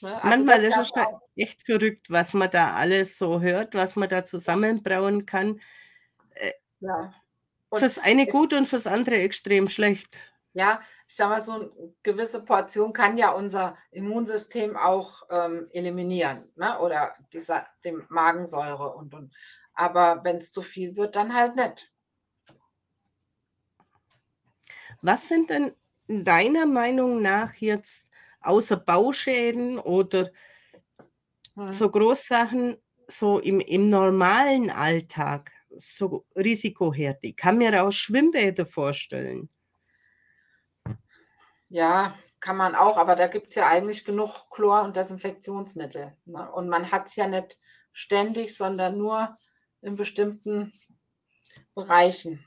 Ne, 0.00 0.14
also 0.16 0.28
Manchmal 0.28 0.64
ist 0.64 0.76
es 0.76 0.92
echt 1.36 1.62
verrückt, 1.62 2.10
was 2.10 2.34
man 2.34 2.50
da 2.50 2.74
alles 2.74 3.16
so 3.16 3.40
hört, 3.40 3.74
was 3.74 3.94
man 3.94 4.08
da 4.08 4.24
zusammenbrauen 4.24 5.26
kann. 5.26 5.60
Äh, 6.34 6.52
ja. 6.80 7.14
Und 7.68 7.78
fürs 7.78 7.98
eine 7.98 8.26
gut 8.26 8.52
und 8.52 8.66
fürs 8.66 8.88
andere 8.88 9.16
extrem 9.16 9.68
schlecht. 9.68 10.33
Ja, 10.56 10.80
ich 11.08 11.16
sage 11.16 11.30
mal, 11.30 11.40
so 11.40 11.52
eine 11.52 11.70
gewisse 12.04 12.44
Portion 12.44 12.92
kann 12.92 13.18
ja 13.18 13.32
unser 13.32 13.76
Immunsystem 13.90 14.76
auch 14.76 15.24
ähm, 15.28 15.68
eliminieren, 15.72 16.44
ne? 16.54 16.78
oder 16.78 17.16
dieser, 17.32 17.66
dem 17.84 18.06
Magensäure 18.08 18.94
und, 18.94 19.12
und. 19.14 19.34
Aber 19.74 20.22
wenn 20.22 20.36
es 20.36 20.52
zu 20.52 20.62
viel 20.62 20.94
wird, 20.94 21.16
dann 21.16 21.34
halt 21.34 21.56
nicht. 21.56 21.92
Was 25.02 25.28
sind 25.28 25.50
denn 25.50 25.72
deiner 26.06 26.66
Meinung 26.66 27.20
nach 27.20 27.54
jetzt 27.54 28.08
außer 28.40 28.76
Bauschäden 28.76 29.80
oder 29.80 30.30
hm. 31.54 31.72
so 31.72 31.90
Großsachen 31.90 32.76
so 33.08 33.40
im, 33.40 33.58
im 33.58 33.90
normalen 33.90 34.70
Alltag 34.70 35.50
so 35.76 36.24
Risikoherde? 36.36 37.18
Ich 37.22 37.36
kann 37.36 37.58
mir 37.58 37.84
auch 37.84 37.90
Schwimmbäder 37.90 38.66
vorstellen. 38.66 39.48
Ja, 41.74 42.16
kann 42.38 42.56
man 42.56 42.76
auch, 42.76 42.96
aber 42.98 43.16
da 43.16 43.26
gibt 43.26 43.48
es 43.48 43.56
ja 43.56 43.66
eigentlich 43.66 44.04
genug 44.04 44.48
Chlor- 44.48 44.84
und 44.84 44.94
Desinfektionsmittel. 44.94 46.16
Ne? 46.24 46.52
Und 46.52 46.68
man 46.68 46.92
hat 46.92 47.08
es 47.08 47.16
ja 47.16 47.26
nicht 47.26 47.58
ständig, 47.90 48.56
sondern 48.56 48.96
nur 48.96 49.36
in 49.80 49.96
bestimmten 49.96 50.72
Bereichen. 51.74 52.46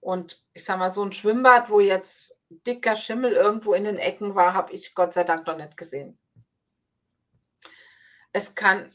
Und 0.00 0.44
ich 0.52 0.64
sage 0.64 0.80
mal, 0.80 0.90
so 0.90 1.04
ein 1.04 1.12
Schwimmbad, 1.12 1.70
wo 1.70 1.78
jetzt 1.78 2.40
dicker 2.66 2.96
Schimmel 2.96 3.34
irgendwo 3.34 3.72
in 3.72 3.84
den 3.84 3.98
Ecken 3.98 4.34
war, 4.34 4.52
habe 4.52 4.72
ich 4.72 4.96
Gott 4.96 5.14
sei 5.14 5.22
Dank 5.22 5.46
noch 5.46 5.56
nicht 5.56 5.76
gesehen. 5.76 6.18
Es 8.32 8.56
kann, 8.56 8.90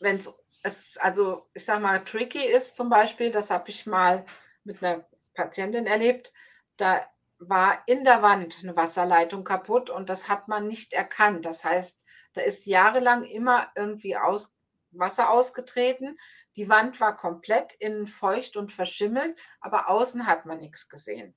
wenn 0.00 0.20
es, 0.62 0.98
also 0.98 1.48
ich 1.54 1.64
sage 1.64 1.80
mal, 1.80 2.04
tricky 2.04 2.44
ist 2.44 2.76
zum 2.76 2.90
Beispiel, 2.90 3.30
das 3.30 3.50
habe 3.50 3.70
ich 3.70 3.86
mal 3.86 4.26
mit 4.64 4.84
einer 4.84 5.06
Patientin 5.32 5.86
erlebt, 5.86 6.30
da 6.76 7.06
war 7.48 7.82
in 7.86 8.04
der 8.04 8.22
Wand 8.22 8.58
eine 8.62 8.76
Wasserleitung 8.76 9.44
kaputt 9.44 9.90
und 9.90 10.08
das 10.08 10.28
hat 10.28 10.48
man 10.48 10.66
nicht 10.66 10.92
erkannt. 10.92 11.44
Das 11.44 11.64
heißt, 11.64 12.04
da 12.34 12.40
ist 12.40 12.66
jahrelang 12.66 13.24
immer 13.24 13.68
irgendwie 13.74 14.16
aus, 14.16 14.54
Wasser 14.90 15.30
ausgetreten. 15.30 16.18
Die 16.56 16.68
Wand 16.68 17.00
war 17.00 17.16
komplett 17.16 17.72
innen 17.74 18.06
feucht 18.06 18.56
und 18.56 18.72
verschimmelt, 18.72 19.38
aber 19.60 19.88
außen 19.88 20.26
hat 20.26 20.44
man 20.44 20.60
nichts 20.60 20.88
gesehen. 20.88 21.34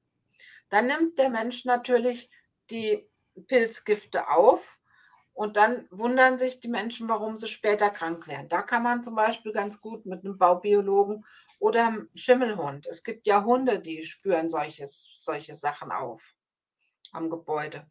Dann 0.70 0.88
nimmt 0.88 1.18
der 1.18 1.30
Mensch 1.30 1.64
natürlich 1.66 2.30
die 2.70 3.08
Pilzgifte 3.48 4.30
auf 4.30 4.80
und 5.36 5.58
dann 5.58 5.86
wundern 5.92 6.38
sich 6.38 6.62
die 6.62 6.70
Menschen, 6.70 7.10
warum 7.10 7.38
sie 7.38 7.50
später 7.50 7.90
krank 7.90 8.26
werden. 8.26 8.48
Da 8.48 8.62
kann 8.62 8.82
man 8.82 9.04
zum 9.04 9.16
Beispiel 9.16 9.52
ganz 9.52 9.82
gut 9.82 10.06
mit 10.06 10.24
einem 10.24 10.38
Baubiologen 10.38 11.26
oder 11.60 11.94
Schimmelhund. 12.16 12.88
Es 12.88 13.04
gibt 13.04 13.28
ja 13.28 13.44
Hunde, 13.44 13.80
die 13.80 14.06
spüren 14.06 14.50
solches, 14.50 15.08
solche 15.20 15.54
Sachen 15.56 15.92
auf 15.92 16.34
am 17.12 17.30
Gebäude. 17.30 17.86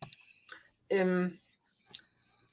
Im, 0.89 1.39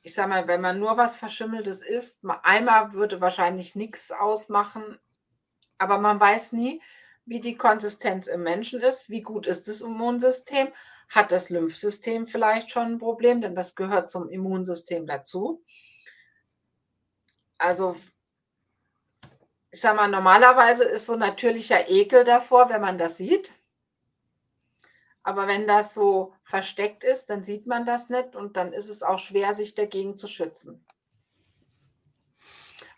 ich 0.02 0.14
sage 0.14 0.30
mal, 0.30 0.48
wenn 0.48 0.62
man 0.62 0.80
nur 0.80 0.98
was 0.98 1.16
Verschimmeltes 1.16 1.84
isst, 1.84 2.20
einmal 2.44 2.92
würde 2.92 3.22
wahrscheinlich 3.22 3.76
nichts 3.76 4.12
ausmachen, 4.12 5.00
aber 5.78 6.00
man 6.00 6.20
weiß 6.20 6.52
nie, 6.52 6.82
wie 7.26 7.40
die 7.40 7.56
Konsistenz 7.56 8.28
im 8.28 8.44
Menschen 8.44 8.82
ist, 8.82 9.10
wie 9.10 9.22
gut 9.22 9.48
ist 9.48 9.70
das 9.70 9.80
Immunsystem, 9.80 10.68
hat 11.12 11.32
das 11.32 11.50
Lymphsystem 11.50 12.26
vielleicht 12.26 12.72
schon 12.72 12.94
ein 12.94 13.00
Problem, 13.00 13.42
denn 13.42 13.54
das 13.54 13.76
gehört 13.76 14.10
zum 14.10 14.30
Immunsystem 14.30 15.06
dazu. 15.06 15.64
Also 17.58 17.96
ich 19.72 19.80
sag 19.80 19.96
mal, 19.96 20.08
normalerweise 20.08 20.84
ist 20.84 21.06
so 21.06 21.16
natürlicher 21.16 21.90
Ekel 21.90 22.24
davor, 22.24 22.70
wenn 22.70 22.82
man 22.82 22.98
das 22.98 23.18
sieht. 23.18 23.54
Aber 25.24 25.48
wenn 25.48 25.68
das 25.68 25.94
so 25.94 26.34
versteckt 26.44 27.04
ist, 27.04 27.30
dann 27.30 27.44
sieht 27.44 27.68
man 27.68 27.86
das 27.86 28.10
nicht 28.10 28.36
und 28.36 28.58
dann 28.58 28.74
ist 28.74 28.90
es 28.90 29.04
auch 29.04 29.20
schwer, 29.20 29.54
sich 29.54 29.76
dagegen 29.76 30.18
zu 30.18 30.28
schützen. 30.28 30.84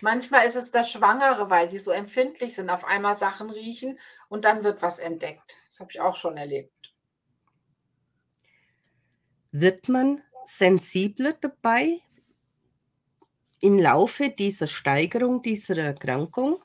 Manchmal 0.02 0.48
ist 0.48 0.56
es 0.56 0.72
das 0.72 0.90
Schwangere, 0.92 1.50
weil 1.50 1.68
die 1.68 1.80
so 1.80 1.92
empfindlich 1.92 2.56
sind, 2.56 2.70
auf 2.70 2.86
einmal 2.86 3.16
Sachen 3.16 3.50
riechen 3.50 4.00
und 4.30 4.46
dann 4.46 4.64
wird 4.64 4.82
was 4.82 5.00
entdeckt. 5.00 5.58
Das 5.68 5.80
habe 5.80 5.92
ich 5.92 6.02
auch 6.02 6.16
schon 6.16 6.38
erlebt. 6.38 6.73
Wird 9.56 9.88
man 9.88 10.20
sensibler 10.46 11.34
dabei, 11.34 12.00
im 13.62 13.78
Laufe 13.78 14.30
dieser 14.30 14.66
Steigerung 14.66 15.44
dieser 15.44 15.78
Erkrankung, 15.78 16.62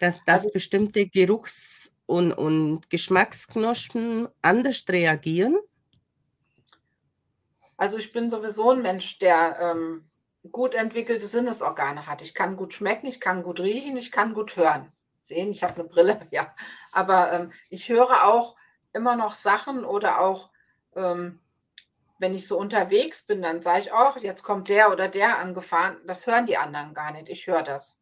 dass, 0.00 0.16
dass 0.24 0.40
also, 0.40 0.50
bestimmte 0.50 1.06
Geruchs- 1.06 1.94
und, 2.06 2.32
und 2.32 2.88
Geschmacksknospen 2.88 4.28
anders 4.40 4.82
reagieren? 4.88 5.58
Also 7.76 7.98
ich 7.98 8.12
bin 8.12 8.30
sowieso 8.30 8.70
ein 8.70 8.80
Mensch, 8.80 9.18
der 9.18 9.58
ähm, 9.60 10.10
gut 10.50 10.74
entwickelte 10.74 11.26
Sinnesorgane 11.26 12.06
hat. 12.06 12.22
Ich 12.22 12.32
kann 12.32 12.56
gut 12.56 12.72
schmecken, 12.72 13.06
ich 13.06 13.20
kann 13.20 13.42
gut 13.42 13.60
riechen, 13.60 13.98
ich 13.98 14.10
kann 14.10 14.32
gut 14.32 14.56
hören. 14.56 14.90
Sehen, 15.20 15.50
ich 15.50 15.62
habe 15.62 15.74
eine 15.74 15.84
Brille, 15.84 16.26
ja. 16.30 16.54
Aber 16.92 17.30
ähm, 17.30 17.52
ich 17.68 17.90
höre 17.90 18.24
auch 18.24 18.56
immer 18.94 19.16
noch 19.16 19.34
Sachen 19.34 19.84
oder 19.84 20.20
auch 20.20 20.50
ähm, 20.96 21.40
wenn 22.18 22.34
ich 22.34 22.46
so 22.46 22.58
unterwegs 22.58 23.26
bin, 23.26 23.42
dann 23.42 23.62
sage 23.62 23.80
ich 23.80 23.92
auch, 23.92 24.16
jetzt 24.16 24.42
kommt 24.42 24.68
der 24.68 24.92
oder 24.92 25.08
der 25.08 25.38
angefahren. 25.38 25.98
Das 26.06 26.26
hören 26.26 26.46
die 26.46 26.56
anderen 26.56 26.94
gar 26.94 27.12
nicht. 27.12 27.28
Ich 27.28 27.46
höre 27.46 27.62
das. 27.62 27.98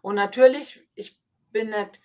Und 0.00 0.16
natürlich, 0.16 0.86
ich 0.94 1.18
bin 1.52 1.70
nicht 1.70 2.00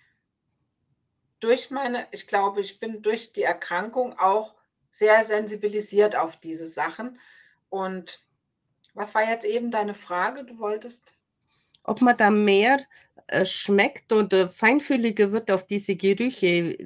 durch 1.40 1.70
meine, 1.70 2.06
ich 2.10 2.26
glaube, 2.26 2.60
ich 2.60 2.80
bin 2.80 3.02
durch 3.02 3.32
die 3.32 3.42
Erkrankung 3.42 4.18
auch 4.18 4.54
sehr 4.90 5.24
sensibilisiert 5.24 6.16
auf 6.16 6.36
diese 6.36 6.66
Sachen. 6.66 7.18
Und 7.68 8.20
was 8.94 9.14
war 9.14 9.28
jetzt 9.28 9.44
eben 9.44 9.70
deine 9.70 9.94
Frage? 9.94 10.44
Du 10.44 10.58
wolltest. 10.58 11.12
Ob 11.84 12.00
man 12.00 12.16
da 12.16 12.30
mehr 12.30 12.78
äh, 13.28 13.46
schmeckt 13.46 14.12
oder 14.12 14.48
feinfühliger 14.48 15.32
wird 15.32 15.50
auf 15.50 15.66
diese 15.66 15.96
Gerüche, 15.96 16.76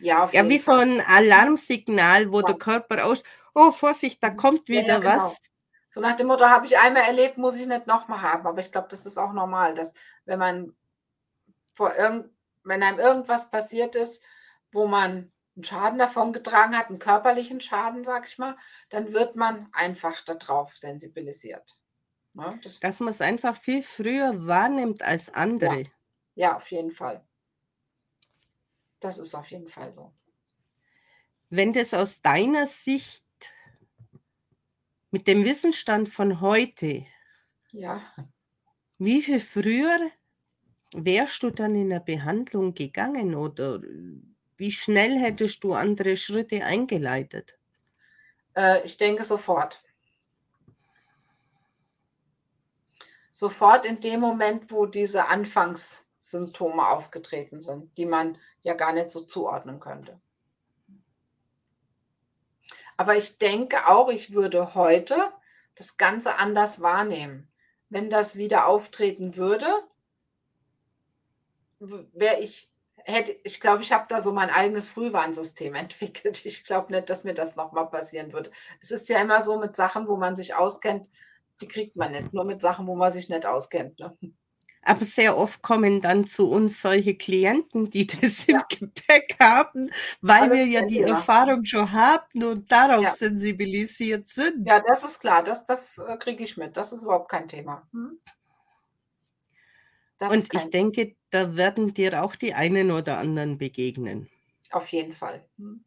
Ja, 0.00 0.26
Ja, 0.32 0.48
wie 0.48 0.58
so 0.58 0.72
Fall. 0.74 0.80
'n 0.80 1.00
Alarmsignal, 1.00 2.32
wo 2.32 2.42
Ja. 2.42 2.48
der 2.48 2.56
Körper 2.56 3.04
aus 3.06 3.22
„Oh, 3.54 3.70
Vorsicht, 3.70 4.22
da 4.22 4.30
Mhm. 4.30 4.30
kommt 4.30 4.68
Ja, 4.70 4.80
ja, 4.82 4.96
wieder 4.96 5.02
genau. 5.02 5.36
was.“ 5.36 5.38
So 5.90 6.00
nach 6.00 6.16
dem 6.16 6.26
Motto: 6.28 6.46
„Habe 6.46 6.66
ich 6.66 6.78
einmal 6.78 7.02
erlebt, 7.04 7.38
muss 7.38 7.56
ich 7.56 7.66
nicht 7.66 7.86
noch 7.86 8.08
mal 8.08 8.22
haben.“ 8.22 8.46
Aber 8.46 8.60
ich 8.60 8.72
glaube, 8.72 8.88
das 8.90 9.06
ist 9.06 9.18
auch 9.18 9.32
normal, 9.32 9.74
dass 9.74 9.94
wenn 10.24 10.38
man 10.38 10.76
vor 11.74 11.94
irgend 11.94 12.30
wenn 12.64 12.82
einem 12.82 12.98
irgendwas 12.98 13.50
passiert 13.50 13.94
ist, 13.96 14.22
wo 14.72 14.86
man 14.88 15.32
'n 15.56 15.62
Schaden 15.64 15.98
davongetragen 15.98 16.76
hat, 16.76 16.90
'n 16.90 16.98
körperlichen 16.98 17.60
Schaden, 17.60 18.04
sage 18.04 18.26
ich 18.28 18.38
mal, 18.38 18.56
dann 18.90 19.12
wird 19.12 19.36
man 19.36 19.68
einfach 19.72 20.22
da 20.24 20.34
drauf 20.34 20.76
sensibilisiert, 20.76 21.76
ne? 22.34 22.58
Das 22.64 22.82
Dass 22.82 23.00
man's 23.00 23.20
einfach 23.22 23.56
viel 23.56 23.82
früher 23.82 24.46
wahrnimmt 24.46 25.02
als 25.02 25.32
Ja. 25.60 25.74
andere. 25.74 25.84
Ja, 26.36 26.56
auf 26.56 26.70
jeden 26.72 26.92
Fall. 26.92 27.26
Das 29.02 29.18
ist 29.18 29.34
auf 29.34 29.50
jeden 29.50 29.68
Fall 29.68 29.92
so. 29.92 30.12
Wenn 31.52 31.72
das 31.72 31.94
aus 31.94 32.22
deiner 32.22 32.66
Sicht 32.66 33.24
mit 35.12 35.28
dem 35.28 35.44
Wissensstand 35.44 36.08
von 36.08 36.40
heute 36.40 37.06
Ja. 37.72 38.14
wie 39.00 39.20
viel 39.20 39.40
früher 39.40 39.98
wärst 40.94 41.42
du 41.42 41.50
dann 41.50 41.74
in 41.74 41.88
'ne 41.88 42.00
Behandlung 42.00 42.74
gegangen 42.74 43.34
oder 43.34 43.82
wie 44.58 44.72
schnell 44.72 45.18
hättest 45.18 45.64
du 45.64 45.74
andere 45.74 46.16
Schritte 46.16 46.64
eingeleitet? 46.64 47.58
Äh, 48.56 48.82
ich 48.84 48.96
denke 48.96 49.24
sofort. 49.24 49.82
Sofort 53.38 53.84
in 53.84 54.00
dem 54.00 54.20
Moment, 54.20 54.72
wo 54.72 54.86
diese 54.86 55.26
Anfangssymptome 55.26 56.88
aufgetreten 56.88 57.60
sind, 57.60 57.96
die 57.98 58.06
man 58.06 58.38
ja 58.66 58.74
gar 58.74 58.92
nicht 58.92 59.12
so 59.12 59.20
zuordnen 59.20 59.78
könnte. 59.78 60.18
Aber 62.96 63.16
ich 63.16 63.38
denke 63.38 63.86
auch, 63.86 64.08
ich 64.08 64.32
würde 64.32 64.74
heute 64.74 65.16
das 65.76 65.96
Ganze 65.96 66.36
anders 66.36 66.80
wahrnehmen. 66.80 67.48
Wenn 67.88 68.10
das 68.10 68.36
wieder 68.36 68.66
auftreten 68.66 69.36
würde 69.36 69.66
wäre 71.78 72.40
ich 72.40 72.72
hätte 72.96 73.36
ich 73.44 73.60
glaube, 73.60 73.82
ich 73.82 73.92
habe 73.92 74.06
da 74.08 74.20
so 74.20 74.32
mein 74.32 74.50
eigenes 74.50 74.88
Frühwarnsystem 74.88 75.74
entwickelt. 75.76 76.44
Ich 76.44 76.64
glaube 76.64 76.92
nicht, 76.92 77.08
dass 77.08 77.24
mir 77.24 77.34
das 77.34 77.54
noch 77.54 77.72
mal 77.72 77.84
passieren 77.84 78.32
würde. 78.32 78.50
Es 78.80 78.90
ist 78.90 79.08
ja 79.08 79.20
immer 79.20 79.40
so 79.42 79.58
mit 79.58 79.76
Sachen, 79.76 80.08
wo 80.08 80.16
man 80.16 80.34
sich 80.34 80.54
auskennt, 80.54 81.08
die 81.60 81.68
kriegt 81.68 81.94
man 81.96 82.12
nicht, 82.12 82.32
nur 82.32 82.44
mit 82.44 82.60
Sachen, 82.60 82.86
wo 82.86 82.96
man 82.96 83.12
sich 83.12 83.28
nicht 83.28 83.46
auskennt, 83.46 83.98
ne? 84.00 84.16
Aber 84.86 85.04
sehr 85.04 85.36
oft 85.36 85.62
kommen 85.62 86.00
dann 86.00 86.26
zu 86.26 86.48
uns 86.48 86.80
solche 86.80 87.16
Klienten, 87.16 87.90
die 87.90 88.06
das 88.06 88.46
im 88.46 88.56
Ja. 88.56 88.68
Gepäck 88.68 89.36
haben, 89.40 89.90
weil 90.20 90.42
Alles 90.42 90.52
wir 90.52 90.66
ja 90.66 90.82
die 90.82 91.00
Thema. 91.00 91.02
Erfahrung 91.02 91.64
schon 91.64 91.90
haben 91.92 92.44
und 92.44 92.70
darauf 92.70 93.02
Ja. 93.02 93.10
sensibilisiert 93.10 94.28
sind. 94.28 94.68
Ja, 94.68 94.80
das 94.80 95.04
ist 95.04 95.20
klar. 95.20 95.42
Das 95.44 95.64
das, 95.66 95.98
äh, 95.98 96.16
kriege 96.18 96.44
ich 96.44 96.56
mit. 96.56 96.76
Das 96.76 96.92
ist 96.92 97.02
überhaupt 97.04 97.30
kein 97.30 97.48
Thema. 97.48 97.88
Ist 100.20 100.32
Und 100.34 100.52
ich 100.52 100.70
denke, 100.70 101.16
da 101.30 101.56
werden 101.56 101.94
dir 101.94 102.22
auch 102.22 102.36
die 102.36 102.54
einen 102.54 102.90
oder 102.90 103.18
anderen 103.18 103.58
begegnen. 103.58 104.28
Auf 104.70 104.92
jeden 104.92 105.12
Fall. 105.12 105.48
Mhm. 105.56 105.84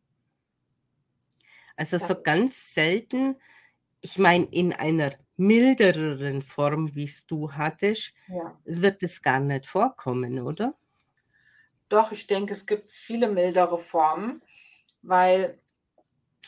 Also, 1.78 1.97
Das 1.97 2.08
so 2.08 2.22
ganz 2.22 2.74
selten 2.74 3.36
ich 4.02 4.18
meine, 4.20 4.45
in 4.45 4.74
einer 4.74 5.14
milderen 5.40 6.42
Form, 6.44 6.96
wie's 6.96 7.26
du 7.28 7.52
hattest, 7.54 8.14
Ja. 8.28 8.60
wird 8.66 9.04
es 9.04 9.22
gar 9.22 9.40
nicht 9.40 9.66
vorkommen, 9.68 10.40
oder? 10.42 10.76
Doch, 11.90 12.12
ich 12.12 12.28
denke, 12.28 12.54
es 12.54 12.66
gibt 12.66 12.88
viele 12.88 13.30
mildere 13.30 13.78
Formen, 13.80 14.42
weil 15.02 15.60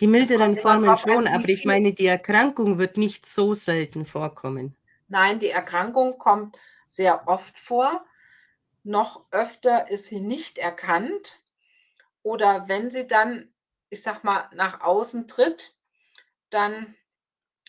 Die 0.01 0.07
es 0.17 0.29
milderen 0.29 0.57
Formen 0.57 0.97
schon, 0.97 1.27
wie 1.31 1.45
aber 1.45 1.47
ich 1.47 1.63
meine, 1.63 1.93
die 1.93 2.05
Erkrankung 2.05 2.77
wird 2.77 2.97
nicht 2.97 3.25
so 3.25 3.53
selten 3.53 4.03
vorkommen. 4.03 4.75
Nein, 5.07 5.39
die 5.39 5.49
Erkrankung 5.49 6.17
kommt 6.17 6.57
sehr 6.87 7.27
oft 7.27 7.57
vor. 7.57 8.05
Noch 8.83 9.25
öfter 9.31 9.89
ist 9.89 10.07
sie 10.07 10.21
nicht 10.21 10.57
erkannt 10.57 11.39
oder 12.23 12.67
wenn 12.69 12.91
sie 12.91 13.07
dann, 13.07 13.53
ich 13.89 14.03
sage 14.03 14.21
mal, 14.23 14.49
nach 14.55 14.81
außen 14.81 15.27
tritt, 15.27 15.77
dann 16.51 16.95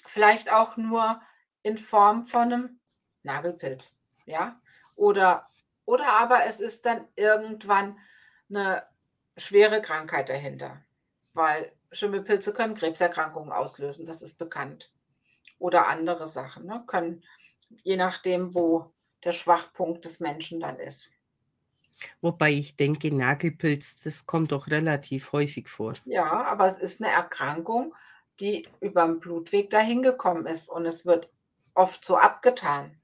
vielleicht 0.06 0.50
auch 0.52 0.76
nur 0.76 1.20
in 1.62 1.78
Form 1.78 2.26
von 2.26 2.48
'nem 2.48 2.80
Nagelpilz, 3.22 3.94
ja? 4.26 4.60
Oder 4.96 5.48
oder 5.84 6.08
aber 6.14 6.44
es 6.46 6.60
ist 6.60 6.86
dann 6.86 7.08
irgendwann 7.16 7.98
'ne 8.48 8.84
schwere 9.36 9.82
Krankheit 9.82 10.28
dahinter, 10.28 10.84
weil 11.34 11.72
Schimmelpilze 11.92 12.52
können 12.54 12.74
Krebserkrankungen 12.74 13.52
auslösen, 13.52 14.06
das 14.06 14.22
ist 14.22 14.38
bekannt. 14.38 14.92
Oder 15.58 15.88
andere 15.88 16.26
Sachen, 16.28 16.66
ne, 16.66 16.84
können 16.86 17.24
je 17.84 17.96
nachdem, 17.98 18.54
wo 18.54 18.92
der 19.24 19.32
Schwachpunkt 19.32 20.04
des 20.06 20.20
Menschen 20.20 20.60
dann 20.60 20.78
ist. 20.78 21.12
Wobei 22.24 22.52
ich 22.52 22.76
denke, 22.76 23.12
Nagelpilz, 23.12 23.98
das 24.00 24.26
kommt 24.26 24.52
doch 24.52 24.68
relativ 24.68 25.32
häufig 25.32 25.68
vor. 25.68 25.94
Ja, 26.06 26.42
aber 26.44 26.66
es 26.66 26.78
ist 26.78 27.00
'ne 27.00 27.08
Erkrankung, 27.08 27.94
die 28.42 28.68
überm 28.82 29.20
Blutweg 29.20 29.70
dahin 29.70 30.02
gekommen 30.02 30.46
ist 30.46 30.68
und 30.70 30.86
es 30.86 31.06
wird 31.06 31.30
oft 31.74 32.04
so 32.04 32.18
abgetan. 32.18 33.00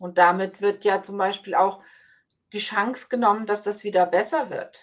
Und 0.00 0.16
damit 0.16 0.62
wird 0.62 0.86
ja 0.86 1.02
zum 1.02 1.18
Beispiel 1.18 1.54
auch 1.54 1.82
die 2.52 2.58
Chance 2.58 3.08
genommen, 3.10 3.46
dass 3.46 3.62
das 3.62 3.84
wieder 3.84 4.06
besser 4.06 4.48
wird. 4.50 4.82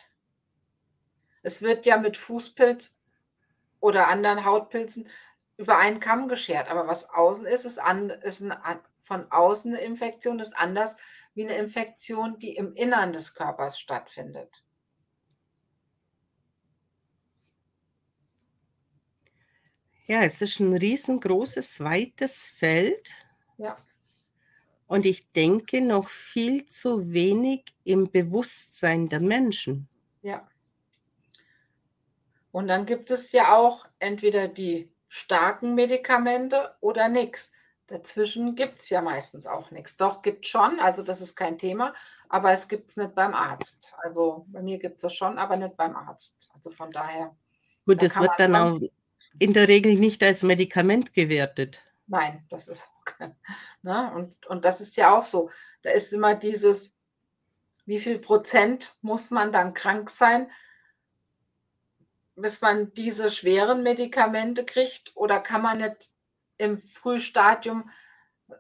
Es 1.46 1.62
wird 1.62 1.86
ja 1.86 1.98
mit 1.98 2.18
Fußpilz 2.18 2.98
oder 3.80 4.08
anderen 4.10 4.46
Hautpilzen 4.46 5.10
über 5.58 5.78
einen 5.80 6.00
Kamm 6.00 6.28
geschert, 6.30 6.70
aber 6.70 6.88
was 6.88 7.10
außen 7.10 7.46
ist, 7.48 7.66
ist 7.66 7.80
an 7.80 8.10
ist 8.10 8.44
an 8.44 8.80
von 9.00 9.32
außen 9.32 9.72
'ne 9.74 9.82
Infektion 9.82 10.40
ist 10.40 10.58
anders 10.58 10.98
wie 11.36 11.46
'ne 11.46 11.58
Infektion, 11.58 12.40
die 12.40 12.56
im 12.56 12.74
Innern 12.76 13.14
des 13.14 13.36
Körpers 13.36 13.80
stattfindet. 13.80 14.64
Ja, 20.10 20.22
es 20.24 20.42
ist 20.42 20.62
'n 20.62 20.74
riesengroßes, 20.74 21.82
weites 21.82 22.48
Feld. 22.50 23.10
Ja. 23.60 23.78
Und 24.90 25.06
ich 25.06 25.32
denke, 25.34 25.82
noch 25.82 26.08
viel 26.08 26.66
zu 26.66 27.12
wenig 27.12 27.66
im 27.84 28.10
Bewusstsein 28.10 29.10
der 29.10 29.20
Menschen. 29.20 29.90
Ja. 30.24 30.48
Und 32.54 32.68
dann 32.68 32.86
gibt 32.86 33.12
es 33.12 33.32
ja 33.32 33.56
auch 33.56 33.86
entweder 34.00 34.48
die 34.48 34.92
starken 35.10 35.76
Medikamente 35.76 36.76
oder 36.82 37.10
nix. 37.10 37.52
Dazwischen 37.88 38.56
gibt's 38.56 38.90
ja 38.90 39.02
meistens 39.02 39.48
auch 39.48 39.72
nix. 39.72 39.96
Doch, 39.98 40.22
gibt's 40.22 40.50
schon, 40.50 40.80
also 40.80 41.04
das 41.04 41.22
ist 41.22 41.36
kein 41.36 41.58
Thema, 41.58 41.94
aber 42.30 42.52
es 42.52 42.68
gibt's 42.68 42.98
nicht 42.98 43.16
beim 43.16 43.34
Arzt. 43.34 43.94
Also, 44.04 44.46
bei 44.50 44.62
mir 44.62 44.78
gibt's 44.80 45.02
das 45.04 45.14
schon, 45.14 45.38
aber 45.38 45.56
nicht 45.58 45.78
beim 45.78 45.96
Arzt. 45.96 46.50
Also, 46.54 46.70
von 46.70 46.92
daher, 46.92 47.36
Gut, 47.88 48.02
da 48.02 48.04
das 48.04 48.20
wird 48.20 48.38
dann 48.38 48.54
schon 48.54 48.58
auch 48.58 48.80
in 49.40 49.54
der 49.54 49.68
Regel 49.68 49.96
nicht 49.96 50.24
als 50.24 50.44
Medikament 50.44 51.14
gewertet. 51.14 51.84
Nein, 52.08 52.46
das 52.50 52.68
ist 52.68 52.88
kein 53.06 53.36
ne? 53.82 54.12
Und 54.14 54.46
und 54.46 54.66
das 54.66 54.82
ist 54.82 54.96
ja 54.98 55.18
auch 55.18 55.26
so. 55.26 55.50
Da 55.82 55.92
ist 55.92 56.14
immer 56.14 56.36
dieses 56.36 56.96
wie 57.86 58.00
viel 58.00 58.20
Prozent 58.20 58.96
muss 59.02 59.32
man 59.32 59.52
dann 59.52 59.74
krank 59.74 60.10
sein 60.10 60.50
bis 62.38 62.62
man 62.62 62.94
diese 62.94 63.32
schweren 63.32 63.84
Medikamente 63.84 64.64
kriegt 64.64 65.12
oder 65.16 65.40
kann 65.40 65.64
man 65.64 65.80
nicht 65.80 66.12
im 66.58 66.80
Frühstadium 66.80 67.90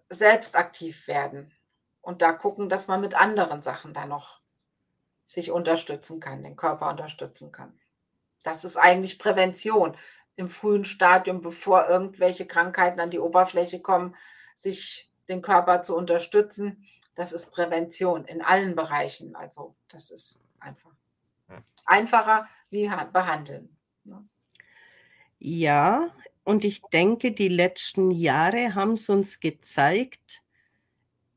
selbst 0.10 0.56
aktiv 0.56 1.08
werden 1.08 1.54
und 2.02 2.22
da 2.22 2.34
gucken, 2.34 2.70
dass 2.70 2.88
man 2.88 3.02
mit 3.02 3.14
anderen 3.14 3.62
Sachen 3.62 3.94
da 3.94 4.06
noch 4.06 4.42
sich 5.26 5.52
unterstützen 5.52 6.20
kann, 6.20 6.44
den 6.44 6.56
Körper 6.56 6.90
unterstützen 6.90 7.52
kann. 7.52 7.80
Das 8.44 8.66
ist 8.66 8.78
eigentlich 8.78 9.20
Prävention 9.20 9.96
im 10.38 10.48
frühen 10.50 10.86
Stadium, 10.86 11.42
bevor 11.42 11.90
irgendwelche 11.90 12.46
Krankheiten 12.46 13.02
an 13.02 13.10
die 13.10 13.20
Oberfläche 13.20 13.82
kommen, 13.82 14.16
sich 14.56 15.12
den 15.28 15.42
Körper 15.42 15.82
zu 15.82 15.98
unterstützen. 15.98 16.88
Das 17.16 17.34
ist 17.34 17.52
Prävention 17.52 18.24
in 18.26 18.42
allen 18.42 18.76
Bereichen. 18.76 19.36
Also, 19.36 19.76
das 19.90 20.12
ist 20.12 20.40
einfach 20.60 20.92
einfacher 21.86 22.48
wie 22.70 22.90
ha 22.90 23.06
behandeln, 23.06 23.76
ne? 24.04 24.28
Ja, 25.40 26.08
und 26.44 26.64
ich 26.66 26.82
denke, 26.82 27.32
die 27.32 27.48
letzten 27.48 28.12
Jahre 28.12 28.74
haben's 28.74 29.08
uns 29.10 29.40
gezeigt, 29.40 30.42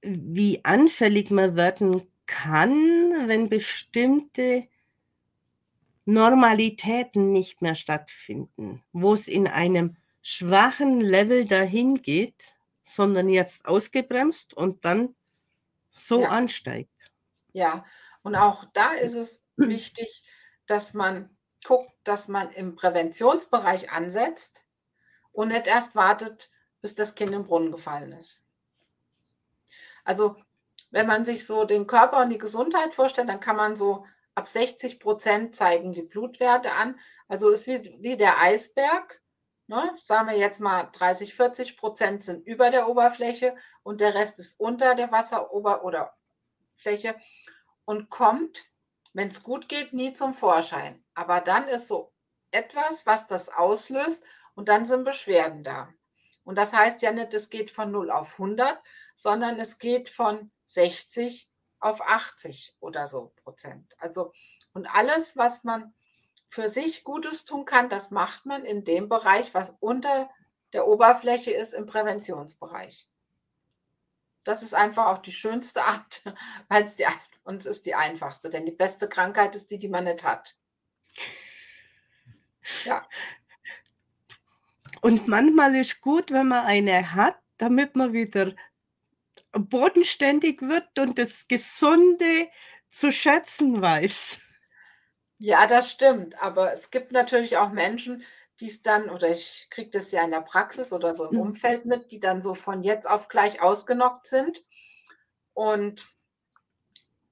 wie 0.01 0.65
anfällig 0.65 1.31
man 1.31 1.55
werden 1.57 2.03
kann, 2.27 3.29
wenn 3.29 3.49
bestimmte 3.49 4.69
Normalitäten 6.13 7.33
nicht 7.33 7.63
mehr 7.63 7.75
stattfinden, 7.75 8.83
wo's 8.93 9.29
in 9.29 9.47
einem 9.47 9.97
schwachen 10.23 11.01
Level 11.01 11.45
dahin 11.47 12.03
geht, 12.03 12.55
sondern 12.83 13.29
jetzt 13.29 13.67
ausgebremst 13.67 14.55
und 14.55 14.85
dann 14.85 15.15
so 15.91 16.23
Ja. 16.23 16.29
ansteigt. 16.31 16.91
Ja, 17.53 17.85
und 18.23 18.37
auch 18.37 18.65
da 18.73 18.93
ist 18.95 19.15
es 19.15 19.43
wichtig, 19.57 20.25
dass 20.67 20.95
man 20.95 21.37
guckt, 21.65 21.93
dass 22.05 22.29
man 22.29 22.51
im 22.53 22.75
Präventionsbereich 22.77 23.91
ansetzt 23.93 24.65
und 25.33 25.49
nicht 25.49 25.67
erst 25.67 25.95
wartet, 25.95 26.51
bis 26.81 26.95
das 26.95 27.15
Kind 27.15 27.33
im 27.33 27.45
Brunnen 27.45 27.73
gefallen 27.73 28.13
ist. 28.13 28.43
Also 30.05 30.37
wenn 30.91 31.07
man 31.07 31.25
sich 31.25 31.47
so 31.47 31.65
den 31.65 31.87
Körper 31.87 32.23
und 32.23 32.31
die 32.31 32.39
Gesundheit 32.39 32.95
vorstellt, 32.95 33.29
dann 33.29 33.41
kann 33.41 33.57
man 33.57 33.77
so 33.77 34.07
ab 34.41 34.49
60 34.49 35.01
Prozent 35.01 35.55
zeigen 35.55 35.93
die 35.93 36.01
Blutwerte 36.01 36.73
an. 36.73 36.99
Also 37.29 37.51
ist 37.51 37.67
wie, 37.67 37.95
wie 38.01 38.17
der 38.17 38.41
Eisberg. 38.41 39.21
Ne? 39.67 39.95
Sagen 40.01 40.29
wir 40.29 40.39
jetzt 40.39 40.61
mal 40.61 40.89
30, 40.93 41.35
40 41.35 41.77
Prozent 41.77 42.25
sind 42.25 42.47
über 42.47 42.71
der 42.71 42.89
Oberfläche 42.89 43.55
und 43.83 44.01
der 44.01 44.15
Rest 44.15 44.39
ist 44.39 44.59
unter 44.59 44.95
der 44.95 45.13
Wasserober- 45.13 45.85
oder 45.85 46.17
Fläche 46.77 47.15
und 47.85 48.09
kommt, 48.09 48.65
wenn 49.13 49.29
es 49.29 49.43
gut 49.43 49.69
geht, 49.69 49.93
nie 49.93 50.15
zum 50.15 50.33
Vorschein. 50.33 51.05
Aber 51.15 51.43
dann 51.43 51.69
ist 51.69 51.87
so 51.87 52.11
etwas, 52.51 53.05
was 53.05 53.27
das 53.27 53.51
auslöst 53.51 54.25
und 54.55 54.71
dann 54.71 54.87
sind 54.87 55.05
Beschwerden 55.05 55.65
da. 55.65 55.93
Und 56.45 56.57
das 56.57 56.73
heißt 56.73 57.03
ja 57.03 57.13
nicht, 57.13 57.35
es 57.35 57.51
geht 57.51 57.71
von 57.71 57.91
0 57.91 58.11
auf 58.11 58.33
100, 58.33 58.81
sondern 59.15 59.61
es 59.61 59.79
geht 59.79 60.09
von 60.09 60.51
60 60.65 61.51
auf 61.81 62.01
80 62.03 62.77
oder 62.81 63.09
so 63.09 63.33
Prozent. 63.43 63.97
Also, 63.99 64.33
und 64.73 64.87
alles, 64.87 65.37
was 65.37 65.65
man 65.65 65.95
für 66.49 66.69
sich 66.69 67.05
Gutes 67.05 67.45
tun 67.45 67.65
kann, 67.65 67.89
das 67.89 68.11
macht 68.11 68.47
man 68.47 68.65
in 68.65 68.85
dem 68.85 69.09
Bereich, 69.09 69.55
was 69.55 69.75
unter 69.81 70.31
der 70.73 70.87
Oberfläche 70.87 71.53
ist, 71.53 71.75
im 71.75 71.87
Präventionsbereich. 71.87 73.09
Das 74.45 74.63
ist 74.63 74.75
einfach 74.75 75.07
auch 75.07 75.19
die 75.19 75.33
schönste 75.33 75.83
Art, 75.85 76.25
weil 76.69 76.85
es 76.85 76.97
die, 76.97 77.07
und 77.45 77.61
es 77.61 77.67
ist 77.67 77.87
die 77.87 77.95
einfachste, 77.95 78.51
denn 78.51 78.67
die 78.67 78.73
beste 78.73 79.09
Krankheit 79.09 79.55
ist 79.55 79.71
die, 79.71 79.79
die 79.79 79.89
man 79.89 80.05
nicht 80.05 80.25
hat. 80.25 80.57
Ja. 82.85 83.07
Und 85.01 85.29
manchmal 85.29 85.75
ist 85.77 86.01
gut, 86.01 86.31
wenn 86.31 86.49
man 86.49 86.67
eine 86.67 87.15
hat, 87.15 87.39
damit 87.59 87.97
man 87.97 88.13
wieder 88.13 88.55
bodenständig 89.53 90.63
wird 90.63 90.99
und 90.99 91.19
das 91.19 91.49
Gesunde 91.49 92.49
zu 92.91 93.13
schätzen 93.13 93.81
weiß. 93.81 94.39
Ja, 95.39 95.67
das 95.67 95.91
stimmt. 95.91 96.41
Aber 96.43 96.73
es 96.73 96.91
gibt 96.91 97.13
natürlich 97.13 97.57
auch 97.57 97.71
Menschen, 97.71 98.25
die 98.61 98.67
es 98.67 98.83
dann, 98.83 99.09
oder 99.09 99.31
ich 99.31 99.69
kriege 99.71 99.91
das 99.91 100.13
ja 100.13 100.23
in 100.23 100.31
der 100.31 100.43
Praxis 100.43 100.93
oder 100.93 101.15
so 101.15 101.25
im 101.27 101.37
mhm. 101.37 101.41
Umfeld 101.41 101.87
mit, 101.87 102.13
die 102.13 102.21
dann 102.21 102.43
so 102.43 102.55
von 102.55 102.83
jetzt 102.83 103.09
auf 103.09 103.29
gleich 103.29 103.63
ausgenockt 103.63 104.27
sind. 104.27 104.65
Und 105.55 106.09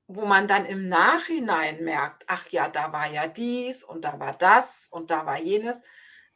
wo 0.07 0.25
man 0.25 0.49
dann 0.49 0.65
im 0.65 0.89
Nachhinein 0.89 1.85
merkt, 1.85 2.25
ach 2.29 2.49
ja, 2.49 2.69
da 2.69 2.93
war 2.93 3.11
ja 3.13 3.27
dies 3.27 3.85
und 3.85 4.07
da 4.07 4.19
war 4.19 4.33
das 4.33 4.89
und 4.91 5.11
da 5.11 5.27
war 5.27 5.39
jenes. 5.39 5.83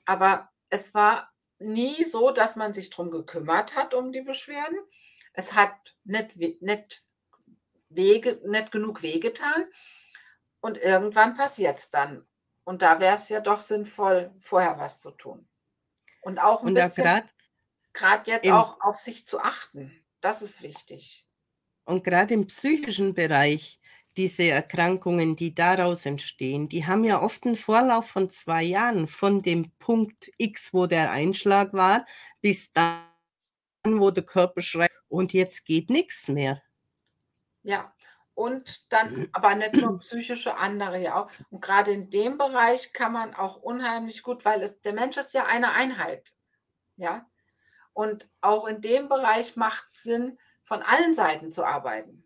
Aber 0.04 0.50
es 0.68 0.92
war 0.92 1.32
nie 1.58 2.04
so, 2.04 2.30
dass 2.30 2.54
man 2.54 2.74
sich 2.74 2.90
darum 2.90 3.10
gekümmert 3.10 3.74
hat, 3.74 3.94
um 3.94 4.12
die 4.12 4.20
Beschwerden. 4.20 4.78
Es 5.32 5.54
hat 5.54 5.96
nicht, 6.04 6.36
nicht, 6.36 7.04
Wege, 7.88 8.40
nicht 8.46 8.72
genug 8.72 9.02
wehgetan. 9.02 9.66
Und 10.60 10.78
irgendwann 10.78 11.34
passiert 11.34 11.78
es 11.78 11.90
dann. 11.90 12.26
Und 12.64 12.82
da 12.82 13.00
wäre 13.00 13.16
es 13.16 13.28
ja 13.28 13.40
doch 13.40 13.60
sinnvoll, 13.60 14.32
vorher 14.38 14.78
was 14.78 15.00
zu 15.00 15.10
tun. 15.10 15.48
Und 16.20 16.38
auch 16.38 16.62
ein 16.62 16.68
und 16.68 16.74
bisschen, 16.74 17.22
gerade 17.92 18.30
jetzt 18.30 18.48
auch 18.50 18.80
auf 18.80 18.98
sich 18.98 19.26
zu 19.26 19.40
achten. 19.40 19.92
Das 20.20 20.42
ist 20.42 20.62
wichtig. 20.62 21.26
Und 21.84 22.04
gerade 22.04 22.34
im 22.34 22.46
psychischen 22.46 23.14
Bereich, 23.14 23.80
diese 24.16 24.44
Erkrankungen, 24.44 25.34
die 25.34 25.54
daraus 25.54 26.06
entstehen, 26.06 26.68
die 26.68 26.86
haben 26.86 27.04
ja 27.04 27.20
oft 27.20 27.44
einen 27.44 27.56
Vorlauf 27.56 28.08
von 28.08 28.30
zwei 28.30 28.62
Jahren, 28.62 29.08
von 29.08 29.42
dem 29.42 29.72
Punkt 29.78 30.30
X, 30.36 30.72
wo 30.72 30.86
der 30.86 31.10
Einschlag 31.10 31.72
war, 31.72 32.06
bis 32.40 32.72
dann, 32.72 33.02
wo 33.84 34.12
der 34.12 34.22
Körper 34.22 34.60
schreit, 34.60 34.92
und 35.12 35.34
jetzt 35.34 35.66
geht 35.66 35.90
nichts 35.90 36.26
mehr. 36.28 36.62
Ja, 37.62 37.94
und 38.34 38.90
dann 38.92 39.28
aber 39.32 39.54
nicht 39.54 39.74
nur 39.74 39.98
psychische, 39.98 40.56
andere 40.56 40.98
ja 40.98 41.16
auch. 41.16 41.30
Und 41.50 41.60
gerade 41.60 41.92
in 41.92 42.08
dem 42.10 42.38
Bereich 42.38 42.92
kann 42.94 43.12
man 43.12 43.34
auch 43.34 43.56
unheimlich 43.56 44.22
gut, 44.22 44.44
weil 44.46 44.62
es, 44.62 44.80
der 44.80 44.94
Mensch 44.94 45.18
ist 45.18 45.34
ja 45.34 45.44
eine 45.44 45.72
Einheit. 45.72 46.32
Ja. 46.96 47.26
Und 47.92 48.26
auch 48.40 48.66
in 48.66 48.80
dem 48.80 49.08
Bereich 49.08 49.54
macht 49.54 49.86
es 49.86 50.02
Sinn, 50.02 50.38
von 50.64 50.82
allen 50.82 51.12
Seiten 51.12 51.52
zu 51.52 51.64
arbeiten. 51.64 52.24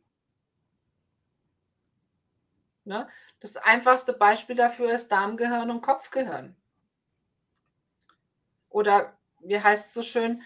Ne? 2.84 3.08
Das 3.40 3.56
einfachste 3.56 4.12
Beispiel 4.12 4.54
dafür 4.54 4.92
ist 4.92 5.08
Darmgehirn 5.08 5.70
und 5.70 5.80
Kopfgehirn. 5.80 6.54
Oder 8.68 9.18
wie 9.40 9.60
heißt 9.60 9.88
es 9.88 9.94
so 9.94 10.04
schön, 10.04 10.42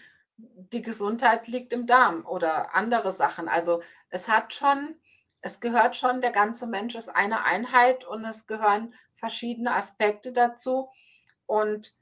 die 0.71 0.81
Gesundheit 0.81 1.47
liegt 1.47 1.73
im 1.73 1.87
Darm 1.87 2.25
oder 2.25 2.73
andere 2.75 3.11
Sachen. 3.11 3.47
Also 3.47 3.81
es 4.09 4.27
hat 4.27 4.53
schon, 4.53 4.95
es 5.41 5.59
gehört 5.59 5.95
schon, 5.95 6.21
der 6.21 6.31
ganze 6.31 6.67
Mensch 6.67 6.95
ist 6.95 7.09
eine 7.09 7.43
Einheit 7.43 8.05
und 8.05 8.25
es 8.25 8.47
gehören 8.47 8.93
verschiedene 9.13 9.73
Aspekte 9.73 10.31
dazu. 10.31 10.89
Und 11.45 11.93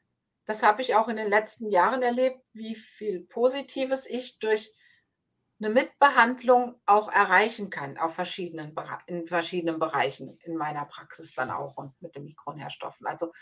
das 0.45 0.63
habe 0.63 0.81
ich 0.81 0.95
auch 0.95 1.07
in 1.07 1.15
den 1.15 1.29
letzten 1.29 1.69
Jahren 1.69 2.01
erlebt, 2.01 2.41
wie 2.53 2.75
viel 2.75 3.21
Positives 3.21 4.07
ich 4.07 4.39
durch 4.39 4.73
eine 5.59 5.69
Mitbehandlung 5.69 6.79
auch 6.85 7.09
erreichen 7.11 7.69
kann 7.69 7.97
auf 7.97 8.15
verschiedenen, 8.15 8.73
in 9.07 9.25
verschiedenen 9.27 9.77
Bereichen 9.77 10.39
in 10.43 10.55
meiner 10.55 10.85
Praxis 10.85 11.33
dann 11.33 11.51
auch 11.51 11.75
und 11.75 12.01
mit 12.01 12.15
den 12.15 12.23
Mikronährstoffen. 12.23 13.05
Also 13.05 13.33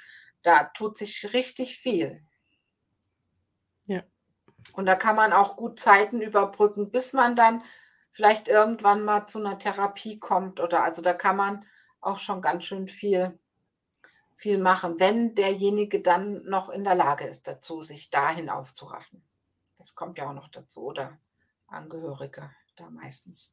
da 0.41 0.65
tut 0.65 0.97
sich 0.97 1.33
richtig 1.33 1.77
viel. 1.77 2.25
Ja. 3.85 4.03
Und 4.73 4.85
da 4.85 4.95
kann 4.95 5.15
man 5.15 5.33
auch 5.33 5.55
gut 5.55 5.79
Zeiten 5.79 6.21
überbrücken, 6.21 6.91
bis 6.91 7.13
man 7.13 7.35
dann 7.35 7.63
vielleicht 8.11 8.47
irgendwann 8.47 9.03
mal 9.03 9.27
zu 9.27 9.39
einer 9.39 9.59
Therapie 9.59 10.19
kommt 10.19 10.59
oder 10.59 10.83
also 10.83 11.01
da 11.01 11.13
kann 11.13 11.35
man 11.35 11.65
auch 12.01 12.19
schon 12.19 12.41
ganz 12.41 12.65
schön 12.65 12.87
viel 12.87 13.37
viel 14.37 14.59
machen, 14.59 14.99
wenn 14.99 15.33
derjenige 15.33 15.99
dann 15.99 16.43
noch 16.45 16.69
in 16.69 16.83
der 16.83 16.95
Lage 16.95 17.25
ist 17.25 17.47
dazu, 17.47 17.81
sich 17.81 18.11
dahin 18.11 18.49
aufzuraffen. 18.49 19.23
Das 19.77 19.95
kommt 19.95 20.19
ja 20.19 20.29
auch 20.29 20.33
noch 20.33 20.47
dazu, 20.49 20.83
oder? 20.83 21.17
Angehörige 21.67 22.51
da 22.75 22.89
meistens. 22.89 23.51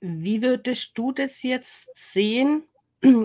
Wie 0.00 0.40
würdest 0.40 0.96
du 0.96 1.12
das 1.12 1.42
jetzt 1.42 1.90
sehen? 1.94 2.68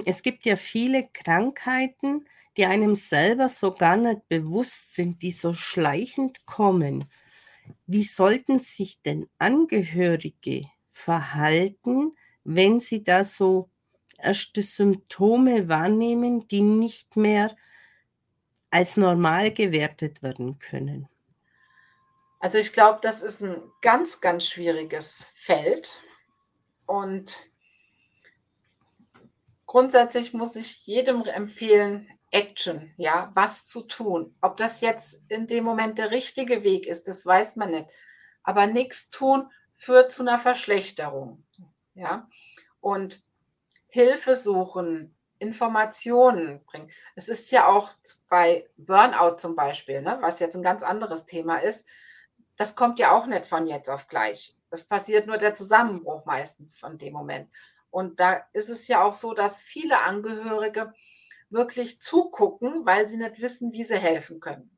Es 0.05 0.23
gibt 0.23 0.45
ja 0.45 0.55
viele 0.55 1.07
Krankheiten, 1.07 2.27
die 2.57 2.65
einem 2.65 2.95
selber 2.95 3.49
so 3.49 3.71
gar 3.71 3.95
nicht 3.95 4.27
bewusst 4.27 4.95
sind, 4.95 5.21
die 5.21 5.31
so 5.31 5.53
schleichend 5.53 6.45
kommen. 6.45 7.07
Wie 7.85 8.03
sollten 8.03 8.59
sich 8.59 9.01
denn 9.03 9.29
Angehörige 9.37 10.65
verhalten, 10.89 12.13
wenn 12.43 12.79
sie 12.79 13.03
da 13.03 13.23
so 13.23 13.69
erste 14.17 14.63
Symptome 14.63 15.69
wahrnehmen, 15.69 16.47
die 16.47 16.61
nicht 16.61 17.15
mehr 17.15 17.55
als 18.71 18.97
normal 18.97 19.51
gewertet 19.51 20.23
werden 20.23 20.57
können? 20.57 21.07
Also 22.39 22.57
ich 22.57 22.73
glaube, 22.73 22.99
das 23.01 23.21
ist 23.21 23.41
ein 23.41 23.61
ganz, 23.81 24.21
ganz 24.21 24.45
schwieriges 24.45 25.31
Feld. 25.35 25.99
Und 26.85 27.43
grundsätzlich 29.65 30.33
muss 30.33 30.55
ich 30.55 30.85
jedem 30.85 31.23
empfehlen, 31.25 32.07
Action, 32.31 32.93
ja, 32.97 33.31
was 33.33 33.65
zu 33.65 33.81
tun. 33.81 34.35
Ob 34.41 34.57
das 34.57 34.81
jetzt 34.81 35.23
in 35.29 35.47
dem 35.47 35.63
Moment 35.63 35.97
der 35.97 36.11
richtige 36.11 36.63
Weg 36.63 36.85
ist, 36.85 37.07
das 37.07 37.25
weiß 37.25 37.55
man 37.55 37.71
nicht. 37.71 37.89
Aber 38.43 38.67
nichts 38.67 39.09
tun 39.09 39.49
führt 39.73 40.11
zu 40.11 40.23
einer 40.23 40.39
Verschlechterung, 40.39 41.43
ja. 41.93 42.27
Und 42.81 43.21
Hilfe 43.89 44.35
suchen, 44.35 45.15
Informationen 45.39 46.63
bringen. 46.65 46.89
Es 47.15 47.29
ist 47.29 47.51
ja 47.51 47.67
auch 47.67 47.91
bei 48.29 48.67
Burnout 48.77 49.37
zum 49.37 49.55
Beispiel, 49.55 50.01
ne, 50.01 50.17
was 50.21 50.39
jetzt 50.39 50.55
ein 50.55 50.63
ganz 50.63 50.83
anderes 50.83 51.25
Thema 51.25 51.57
ist, 51.57 51.87
das 52.55 52.75
kommt 52.75 52.99
ja 52.99 53.11
auch 53.11 53.27
nicht 53.27 53.45
von 53.45 53.67
jetzt 53.67 53.89
auf 53.89 54.07
gleich. 54.07 54.55
Das 54.69 54.83
passiert 54.83 55.27
nur 55.27 55.37
der 55.37 55.53
Zusammenbruch 55.53 56.25
meistens 56.25 56.77
von 56.77 56.97
dem 56.97 57.13
Moment. 57.13 57.49
Und 57.89 58.19
da 58.19 58.45
ist 58.53 58.69
es 58.69 58.87
ja 58.87 59.03
auch 59.03 59.15
so, 59.15 59.33
dass 59.33 59.61
viele 59.61 60.01
Angehörige 60.01 60.93
wirklich 61.49 61.99
zugucken, 62.01 62.85
weil 62.85 63.07
sie 63.07 63.17
nicht 63.17 63.41
wissen, 63.41 63.71
wie 63.71 63.83
sie 63.83 63.97
helfen 63.97 64.39
können. 64.39 64.69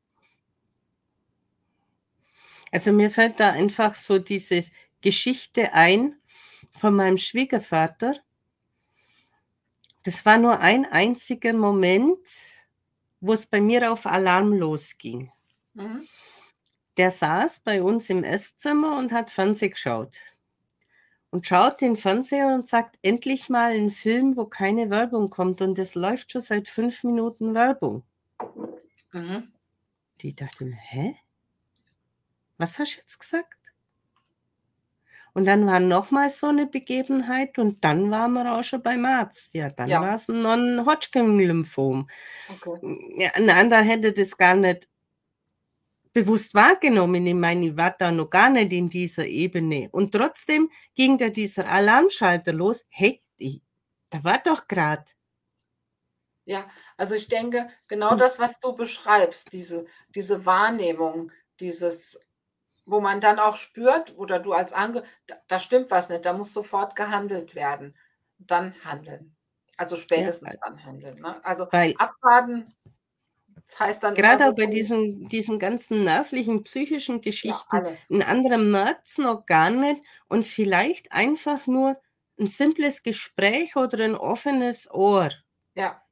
Also 2.72 2.92
mir 2.92 3.10
fällt 3.10 3.40
da 3.40 3.50
einfach 3.50 3.94
so 3.94 4.18
diese 4.18 4.62
Geschichte 5.00 5.72
ein 5.72 6.20
von 6.72 6.94
meinem 6.94 7.18
Schwiegervater. 7.18 8.16
Das 10.04 10.24
war 10.24 10.38
nur 10.38 10.60
ein 10.60 10.86
einziger 10.86 11.52
Moment, 11.52 12.20
wo 13.20 13.32
es 13.32 13.46
bei 13.46 13.60
mir 13.60 13.92
auf 13.92 14.06
Alarm 14.06 14.52
losging. 14.52 15.32
Mhm. 15.74 16.06
Der 16.96 17.10
saß 17.10 17.60
bei 17.60 17.82
uns 17.82 18.08
im 18.10 18.24
Esszimmer 18.24 18.98
und 18.98 19.12
hat 19.12 19.30
Fernsehen 19.30 19.72
geschaut. 19.72 20.16
Und 21.30 21.46
schaut 21.46 21.80
den 21.80 21.96
Fernseher 21.96 22.48
und 22.54 22.68
sagt: 22.68 22.98
„Endlich 23.02 23.48
mal 23.48 23.72
'n 23.74 23.90
Film, 23.90 24.36
wo 24.36 24.46
keine 24.46 24.90
Werbung 24.90 25.30
kommt“, 25.30 25.60
und 25.62 25.78
es 25.78 25.94
läuft 25.94 26.32
schon 26.32 26.42
seit 26.42 26.68
5 26.68 27.04
Minuten 27.04 27.54
Werbung. 27.54 28.04
Mhm. 29.14 29.50
Die 30.22 30.34
dachte 30.34 30.64
mir: 30.66 30.76
„Hä? 30.76 31.20
Was 32.60 32.78
hast 32.78 32.96
du 32.96 33.00
jetzt 33.00 33.18
gesagt?“ 33.18 33.72
Und 35.36 35.44
dann 35.46 35.66
war 35.66 35.78
noch 35.80 36.10
mal 36.10 36.28
so 36.30 36.50
'ne 36.50 36.66
Begebenheit 36.66 37.58
und 37.58 37.84
dann 37.84 38.10
waren 38.10 38.32
wir 38.32 38.52
auch 38.52 38.64
schon 38.64 38.82
beim 38.82 39.04
Arzt. 39.04 39.54
Ja, 39.54 39.70
dann 39.70 39.90
Ja. 39.90 40.00
war's 40.00 40.28
'n 40.28 40.42
Non-Hodgkin-Lymphom. 40.42 42.08
Okay. 42.48 42.80
Ja, 43.18 43.30
'n 43.36 43.50
anderer 43.50 43.82
hätte 43.82 44.12
das 44.14 44.36
gar 44.38 44.56
nicht 44.56 44.89
bewusst 46.12 46.54
wahrgenommen. 46.54 47.26
Ich 47.26 47.34
meine, 47.34 47.66
ich 47.66 47.76
war 47.76 47.92
da 47.98 48.10
noch 48.12 48.30
gar 48.30 48.50
nicht 48.50 48.72
in 48.72 48.90
dieser 48.90 49.26
Ebene. 49.26 49.88
Und 49.92 50.12
trotzdem 50.12 50.70
ging 50.94 51.18
da 51.18 51.28
dieser 51.30 51.68
Alarmschalter 51.70 52.52
los: 52.52 52.84
„Hey, 52.90 53.22
ich 53.38 53.62
da 54.10 54.24
war 54.24 54.38
doch 54.44 54.66
grad“ 54.68 55.14
Ja, 56.48 56.68
also 56.96 57.14
ich 57.14 57.28
denke, 57.28 57.68
genau 57.86 58.14
das, 58.14 58.38
was 58.38 58.58
du 58.60 58.74
beschreibst, 58.74 59.52
diese 59.52 59.86
diese 60.08 60.46
Wahrnehmung, 60.46 61.30
dieses 61.60 62.20
wo 62.86 63.00
man 63.00 63.20
dann 63.20 63.38
auch 63.38 63.56
spürt 63.56 64.16
oder 64.18 64.38
du 64.40 64.52
als 64.52 64.72
Ange 64.72 65.04
da 65.26 65.36
da 65.48 65.60
stimmt 65.60 65.90
was 65.90 66.08
nicht, 66.08 66.24
da 66.24 66.32
muss 66.32 66.54
sofort 66.54 66.96
gehandelt 66.96 67.54
werden. 67.54 67.96
Dann 68.38 68.74
handeln. 68.84 69.36
Also 69.76 69.96
Ja, 70.14 70.30
spätestens 70.30 70.40
weil 70.40 70.60
dann 70.64 70.84
handeln, 70.84 71.20
ne? 71.20 71.44
Also 71.44 71.68
weil 71.72 71.96
abwarten, 71.96 72.74
das 73.70 73.80
heißt 73.80 74.02
dann 74.02 74.16
immer 74.16 74.38
grad 74.38 74.40
so 74.40 74.52
auch 74.52 74.54
bei 74.54 74.66
diesen 74.66 75.28
diesen 75.28 75.58
ganzen 75.58 76.04
nervlichen, 76.04 76.64
psychischen 76.64 77.20
Ja, 77.44 77.62
Geschichten, 77.62 77.82
alles. 77.82 78.10
'n 78.10 78.22
anderer 78.22 78.58
merkt's 78.58 79.18
noch 79.18 79.46
gar 79.46 79.70
nicht 79.70 80.02
und 80.28 80.46
vielleicht 80.46 81.12
einfach 81.12 81.66
nur 81.66 82.00
'n 82.38 82.46
simples 82.48 83.02
Gespräch 83.02 83.76
oder 83.76 84.04
'n 84.04 84.14
offenes 84.16 84.90
Ohr 84.92 85.30
Ja. 85.76 86.02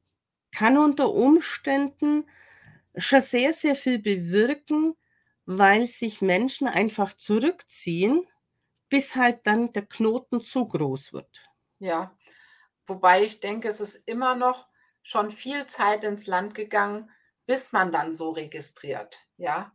kann 0.53 0.79
unter 0.79 1.13
Umständen 1.13 2.25
schon 2.97 3.21
sehr, 3.23 3.53
sehr 3.53 3.77
viel 3.77 3.99
bewirken, 4.01 4.95
weil 5.47 5.87
sich 5.87 6.23
Menschen 6.23 6.69
einfach 6.69 7.15
zurückziehen, 7.15 8.27
bis 8.91 9.17
halt 9.17 9.41
dann 9.47 9.73
der 9.73 9.87
Knoten 9.87 10.43
zu 10.43 10.67
groß 10.69 11.13
wird. 11.13 11.51
Ja. 11.81 12.17
Wobei 12.87 13.25
ich 13.25 13.41
denke, 13.41 13.69
es 13.69 13.81
ist 13.81 13.97
immer 14.07 14.35
noch 14.37 14.69
schon 15.03 15.31
viel 15.31 15.67
Zeit 15.69 16.05
ins 16.05 16.27
Land 16.27 16.55
gegangen, 16.55 17.11
bis 17.49 17.73
man 17.73 17.93
dann 17.93 18.15
so 18.15 18.31
registriert, 18.33 19.27
ja? 19.39 19.73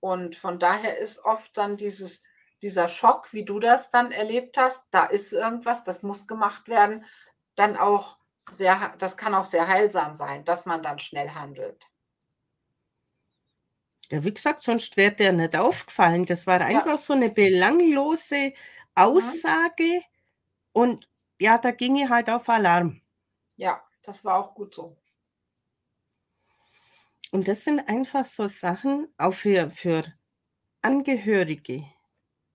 Und 0.00 0.36
von 0.36 0.60
daher 0.60 0.98
ist 0.98 1.24
oft 1.26 1.56
dann 1.58 1.76
dieses 1.78 2.24
dieser 2.62 2.88
Schock, 2.88 3.32
wie 3.34 3.44
du 3.46 3.60
das 3.60 3.90
dann 3.92 4.12
erlebt 4.12 4.58
hast, 4.58 4.86
da 4.92 5.06
ist 5.06 5.32
irgendwas, 5.34 5.84
das 5.84 6.02
muss 6.04 6.28
gemacht 6.28 6.68
werden, 6.68 7.06
dann 7.56 7.76
auch 7.78 8.18
sehr 8.52 8.94
das 8.98 9.16
kann 9.18 9.34
auch 9.36 9.46
sehr 9.46 9.68
heilsam 9.68 10.14
sein, 10.16 10.44
dass 10.46 10.66
man 10.66 10.82
dann 10.82 11.00
schnell 11.00 11.30
handelt. 11.32 11.88
Ja, 14.10 14.22
wie 14.22 14.32
gesagt, 14.32 14.62
sonst 14.62 14.96
wäre 14.96 15.12
der 15.12 15.32
nicht 15.32 15.56
aufgefallen. 15.56 16.26
Das 16.26 16.46
war 16.46 16.60
Ja. 16.68 16.86
einfach 16.86 16.96
so 16.98 17.14
'ne 17.14 17.28
belanglose 17.30 18.52
Mhm. 19.14 19.46
Aussage 19.74 20.02
und 20.72 21.08
ja, 21.40 21.58
da 21.58 21.72
ging 21.72 21.96
ich 21.96 22.08
halt 22.10 22.30
auf 22.30 22.48
Alarm. 22.48 23.00
Ja, 23.58 23.82
das 24.04 24.24
war 24.24 24.36
auch 24.38 24.54
gut 24.54 24.74
so. 24.74 24.96
Und 27.36 27.48
das 27.48 27.64
sind 27.64 27.80
einfach 27.88 28.24
so 28.24 28.46
Sachen, 28.46 29.08
auch 29.18 29.34
für 29.34 29.70
für 29.70 30.02
Angehörige, 30.82 31.84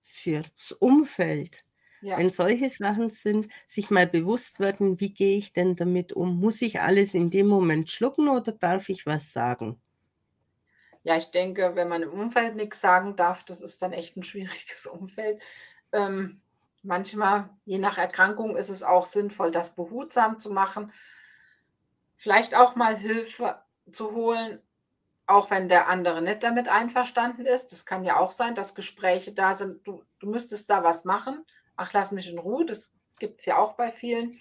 für's 0.03 0.71
Umfeld. 0.73 1.65
Ja. 2.01 2.21
Wenn 2.21 2.29
solche 2.31 2.69
Sachen 2.69 3.09
sind, 3.11 3.51
sich 3.67 3.91
mal 3.91 4.07
bewusst 4.07 4.59
werden: 4.59 4.99
„Wie 4.99 5.13
gehe 5.13 5.37
ich 5.37 5.53
denn 5.53 5.75
damit 5.77 6.13
um? 6.13 6.39
Muss 6.39 6.61
ich 6.63 6.81
alles 6.81 7.13
in 7.15 7.29
dem 7.31 7.47
Moment 7.47 7.91
schlucken 7.91 8.29
oder 8.29 8.53
darf 8.53 8.89
ich 8.89 9.05
was 9.05 9.33
sagen?“ 9.33 9.81
Ja, 11.03 11.17
ich 11.17 11.31
denke, 11.31 11.75
wenn 11.75 11.87
man 11.87 12.03
im 12.03 12.11
Umfeld 12.13 12.55
nix 12.55 12.79
sagen 12.81 13.15
darf, 13.15 13.43
das 13.43 13.61
ist 13.61 13.81
dann 13.81 13.93
echt 13.93 14.17
'n 14.17 14.23
schwieriges 14.23 14.85
Umfeld. 14.85 15.41
Ähm, 15.91 16.41
manchmal, 16.83 17.49
je 17.65 17.77
nach 17.79 17.97
Erkrankung, 17.97 18.55
ist 18.55 18.69
es 18.69 18.83
auch 18.83 19.05
sinnvoll, 19.05 19.51
das 19.51 19.75
behutsam 19.75 20.37
zu 20.39 20.51
machen. 20.51 20.91
Vielleicht 22.15 22.55
auch 22.55 22.75
mal 22.75 22.95
Hilfe 22.97 23.63
zu 23.91 24.11
holen, 24.11 24.61
auch 25.27 25.49
wenn 25.51 25.69
der 25.69 25.87
andere 25.87 26.21
nicht 26.21 26.43
damit 26.43 26.67
einverstanden 26.69 27.45
ist. 27.45 27.71
Das 27.71 27.85
kann 27.85 28.03
ja 28.05 28.17
auch 28.19 28.31
sein, 28.31 28.55
dass 28.55 28.75
Gespräche 28.75 29.33
da 29.33 29.53
sind: 29.53 29.85
„Du 29.87 30.03
du 30.19 30.29
müsstest 30.29 30.69
da 30.69 30.83
was 30.83 31.05
machen. 31.05 31.45
Ach, 31.77 31.93
lass 31.93 32.11
mich 32.11 32.29
in 32.29 32.39
Ruhe.“ 32.39 32.65
Das 32.65 32.91
gibt's 33.19 33.45
ja 33.45 33.57
auch 33.57 33.73
bei 33.75 33.91
vielen. 33.91 34.39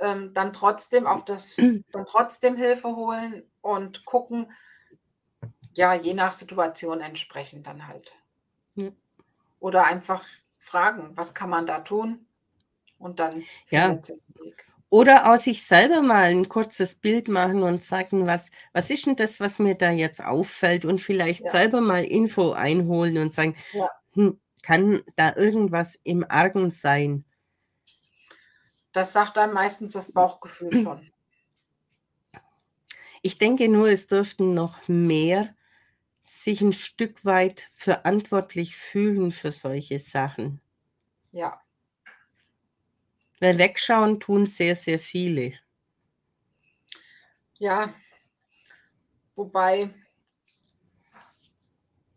Ähm, 0.00 0.34
dann 0.34 0.52
trotzdem 0.54 1.06
auf 1.06 1.24
das 1.24 1.68
dann 1.92 2.06
trotzdem 2.06 2.56
Hilfe 2.56 2.96
holen 2.96 3.44
und 3.62 4.04
gucken 4.06 4.52
ja, 5.76 5.94
je 5.94 6.12
nach 6.14 6.32
Situation 6.32 7.00
entsprechend 7.00 7.66
dann 7.66 7.86
halt. 7.88 8.14
Ja. 8.76 8.92
Oder 9.62 9.84
einfach 9.84 10.24
fragen: 10.58 11.16
„Was 11.16 11.34
kann 11.34 11.48
man 11.48 11.66
da 11.66 11.80
tun?“ 11.80 12.26
Und 12.98 13.20
dann 13.20 13.48
Ja. 13.70 13.98
Weg. 14.34 14.66
Oder 14.92 15.32
auch 15.32 15.38
sich 15.38 15.62
selber 15.64 16.02
mal 16.02 16.26
'n 16.32 16.50
kurzes 16.50 16.94
Bild 16.94 17.26
machen 17.26 17.62
und 17.62 17.82
sagen: 17.82 18.26
„Was 18.26 18.50
was 18.74 18.90
ist 18.90 19.06
'n 19.06 19.16
das, 19.16 19.40
was 19.40 19.58
mir 19.58 19.74
da 19.74 19.90
jetzt 19.90 20.22
auffällt?“ 20.22 20.84
Und 20.84 21.00
vielleicht 21.00 21.46
Ja. 21.46 21.50
selber 21.50 21.80
mal 21.80 22.04
Info 22.04 22.52
einholen 22.52 23.16
und 23.16 23.32
sagen: 23.32 23.56
Ja. 23.72 23.88
„Hm, 24.14 24.40
kann 24.62 25.02
da 25.16 25.34
irgendwas 25.36 26.00
im 26.04 26.26
Argen 26.28 26.70
sein?“ 26.70 27.24
Das 28.94 29.14
sagt 29.14 29.38
einem 29.38 29.54
meistens 29.54 29.94
das 29.94 30.12
Bauchgefühl 30.12 30.74
schon. 30.74 31.12
Ich 33.24 33.38
denke 33.38 33.68
nur, 33.68 33.88
es 33.90 34.08
dürften 34.08 34.54
noch 34.54 34.88
mehr 34.88 35.54
sich 36.22 36.62
'n 36.62 36.72
Stück 36.74 37.24
weit 37.24 37.68
verantwortlich 37.72 38.76
fühlen 38.76 39.32
für 39.32 39.52
solche 39.52 39.98
Sachen. 40.00 40.60
Ja. 41.34 41.62
Weil 43.42 43.58
wegschauen 43.58 44.20
tun 44.20 44.46
sehr, 44.46 44.76
sehr 44.76 45.00
viele. 45.00 45.54
Ja. 47.60 47.94
Wobei 49.38 49.90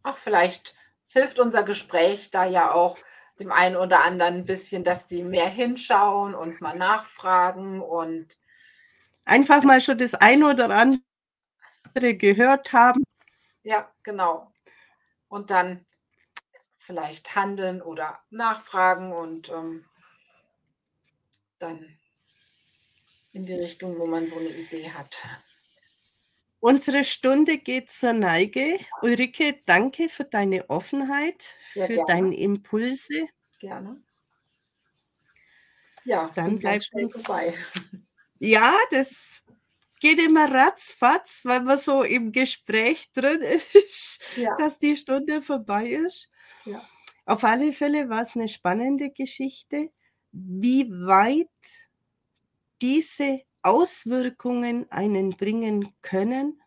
ach, 0.04 0.18
vielleicht 0.18 0.76
hilft 1.08 1.40
unser 1.40 1.64
Gespräch 1.64 2.30
da 2.32 2.46
ja 2.46 2.72
auch 2.72 2.98
dem 3.40 3.52
einen 3.52 3.76
oder 3.76 4.04
anderen 4.04 4.42
'n 4.42 4.46
bisschen, 4.46 4.84
dass 4.84 5.08
die 5.08 5.24
mehr 5.24 5.50
hinschauen 5.50 6.36
und 6.36 6.62
mal 6.62 6.78
nachfragen 6.78 7.82
und 7.82 8.38
Einfach 9.26 9.64
mal 9.64 9.82
schon 9.82 9.98
das 9.98 10.14
eine 10.16 10.48
oder 10.52 10.70
andere 10.70 12.16
gehört 12.16 12.74
haben. 12.74 13.04
Ja, 13.64 13.90
genau. 14.04 14.52
Und 15.30 15.52
dann 15.52 15.86
vielleicht 16.80 17.36
handeln 17.36 17.82
oder 17.82 18.20
nachfragen 18.32 19.14
und, 19.14 19.50
ähm 19.50 19.86
dann 21.66 21.98
in 23.34 23.46
die 23.46 23.54
Richtung, 23.54 23.98
wo 24.00 24.06
man 24.06 24.28
so 24.30 24.40
'ne 24.40 24.50
Idee 24.50 24.90
hat. 24.92 25.22
Unsere 26.64 27.04
Stunde 27.04 27.58
geht 27.58 27.92
zur 27.92 28.14
Neige. 28.14 28.80
Ulrike, 29.02 29.62
danke 29.66 30.10
für 30.10 30.24
deine 30.24 30.70
Offenheit, 30.70 31.46
Sehr 31.74 31.88
für 31.88 31.94
gerne. 31.96 32.06
deine 32.08 32.38
Impulse. 32.38 33.28
Gerne. 33.60 34.02
Ja, 36.06 36.32
Dann 36.36 36.60
bleibt 36.60 36.90
uns 36.94 37.24
vorbei. 37.24 37.54
ja, 38.40 38.74
das 38.92 39.44
geht 40.00 40.20
immer 40.20 40.52
ratzfatz, 40.52 41.42
wenn 41.46 41.66
man 41.66 41.78
so 41.80 42.04
im 42.04 42.32
Gespräch 42.32 43.12
drin 43.14 43.42
ist, 43.42 44.20
Ja. 44.36 44.56
dass 44.58 44.78
die 44.80 44.96
Stunde 44.98 45.42
vorbei 45.42 45.88
ist. 45.90 46.30
Ja. 46.66 46.88
Auf 47.26 47.44
alle 47.44 47.74
Fälle 47.74 48.10
war's 48.10 48.36
'ne 48.36 48.48
spannende 48.48 49.10
Geschichte, 49.12 49.92
wie 50.36 50.92
weit 50.92 51.48
diese 52.82 53.42
Auswirkungen 53.62 54.92
einen 54.92 55.32
bringen 55.38 55.96
können, 56.02 56.62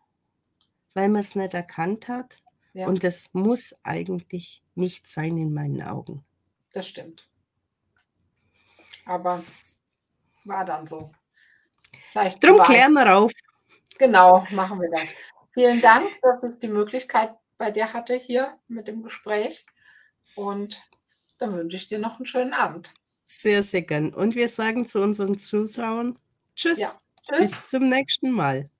weil 0.95 1.09
man's 1.09 1.35
nicht 1.35 1.53
erkannt 1.53 2.07
hat. 2.07 2.37
Ja. 2.73 2.87
Und 2.87 3.03
das 3.03 3.25
muss 3.31 3.75
eigentlich 3.83 4.63
nicht 4.75 5.05
sein 5.07 5.37
in 5.37 5.53
meinen 5.53 5.81
Augen. 5.83 6.25
Das 6.73 6.87
stimmt. 6.87 7.29
Aber 9.05 9.35
S 9.35 9.83
war 10.45 10.65
dann 10.65 10.87
so. 10.87 11.11
Vielleicht 12.11 12.43
Drum 12.43 12.57
war 12.57 12.65
klären 12.65 12.93
wir 12.93 13.15
auf. 13.15 13.31
Genau, 13.97 14.45
machen 14.51 14.81
wir 14.81 14.89
das. 14.89 15.07
Vielen 15.53 15.81
Dank, 15.81 16.07
dass 16.21 16.43
ich 16.43 16.59
die 16.59 16.67
Möglichkeit 16.67 17.35
bei 17.57 17.69
dir 17.69 17.93
hatte 17.93 18.15
hier 18.15 18.57
mit 18.67 18.87
dem 18.87 19.03
Gespräch. 19.03 19.65
Und 20.35 20.81
dann 21.37 21.53
wünsche 21.53 21.77
ich 21.77 21.87
dir 21.87 21.99
noch 21.99 22.19
'n 22.19 22.25
schönen 22.25 22.53
Abend. 22.53 22.93
Sehr, 23.31 23.61
sehr 23.61 23.83
gern. 23.83 24.11
Und 24.11 24.33
wir 24.33 24.47
sagen 24.49 24.87
zu 24.87 24.99
unseren 25.01 25.37
Zuschauern: 25.37 26.17
Ja. 26.73 26.87
„Tschüss, 26.87 26.97
Tschüss. 27.27 27.51
bis 27.51 27.67
zum 27.67 27.87
nächsten 27.87 28.31
Mal.“ 28.31 28.71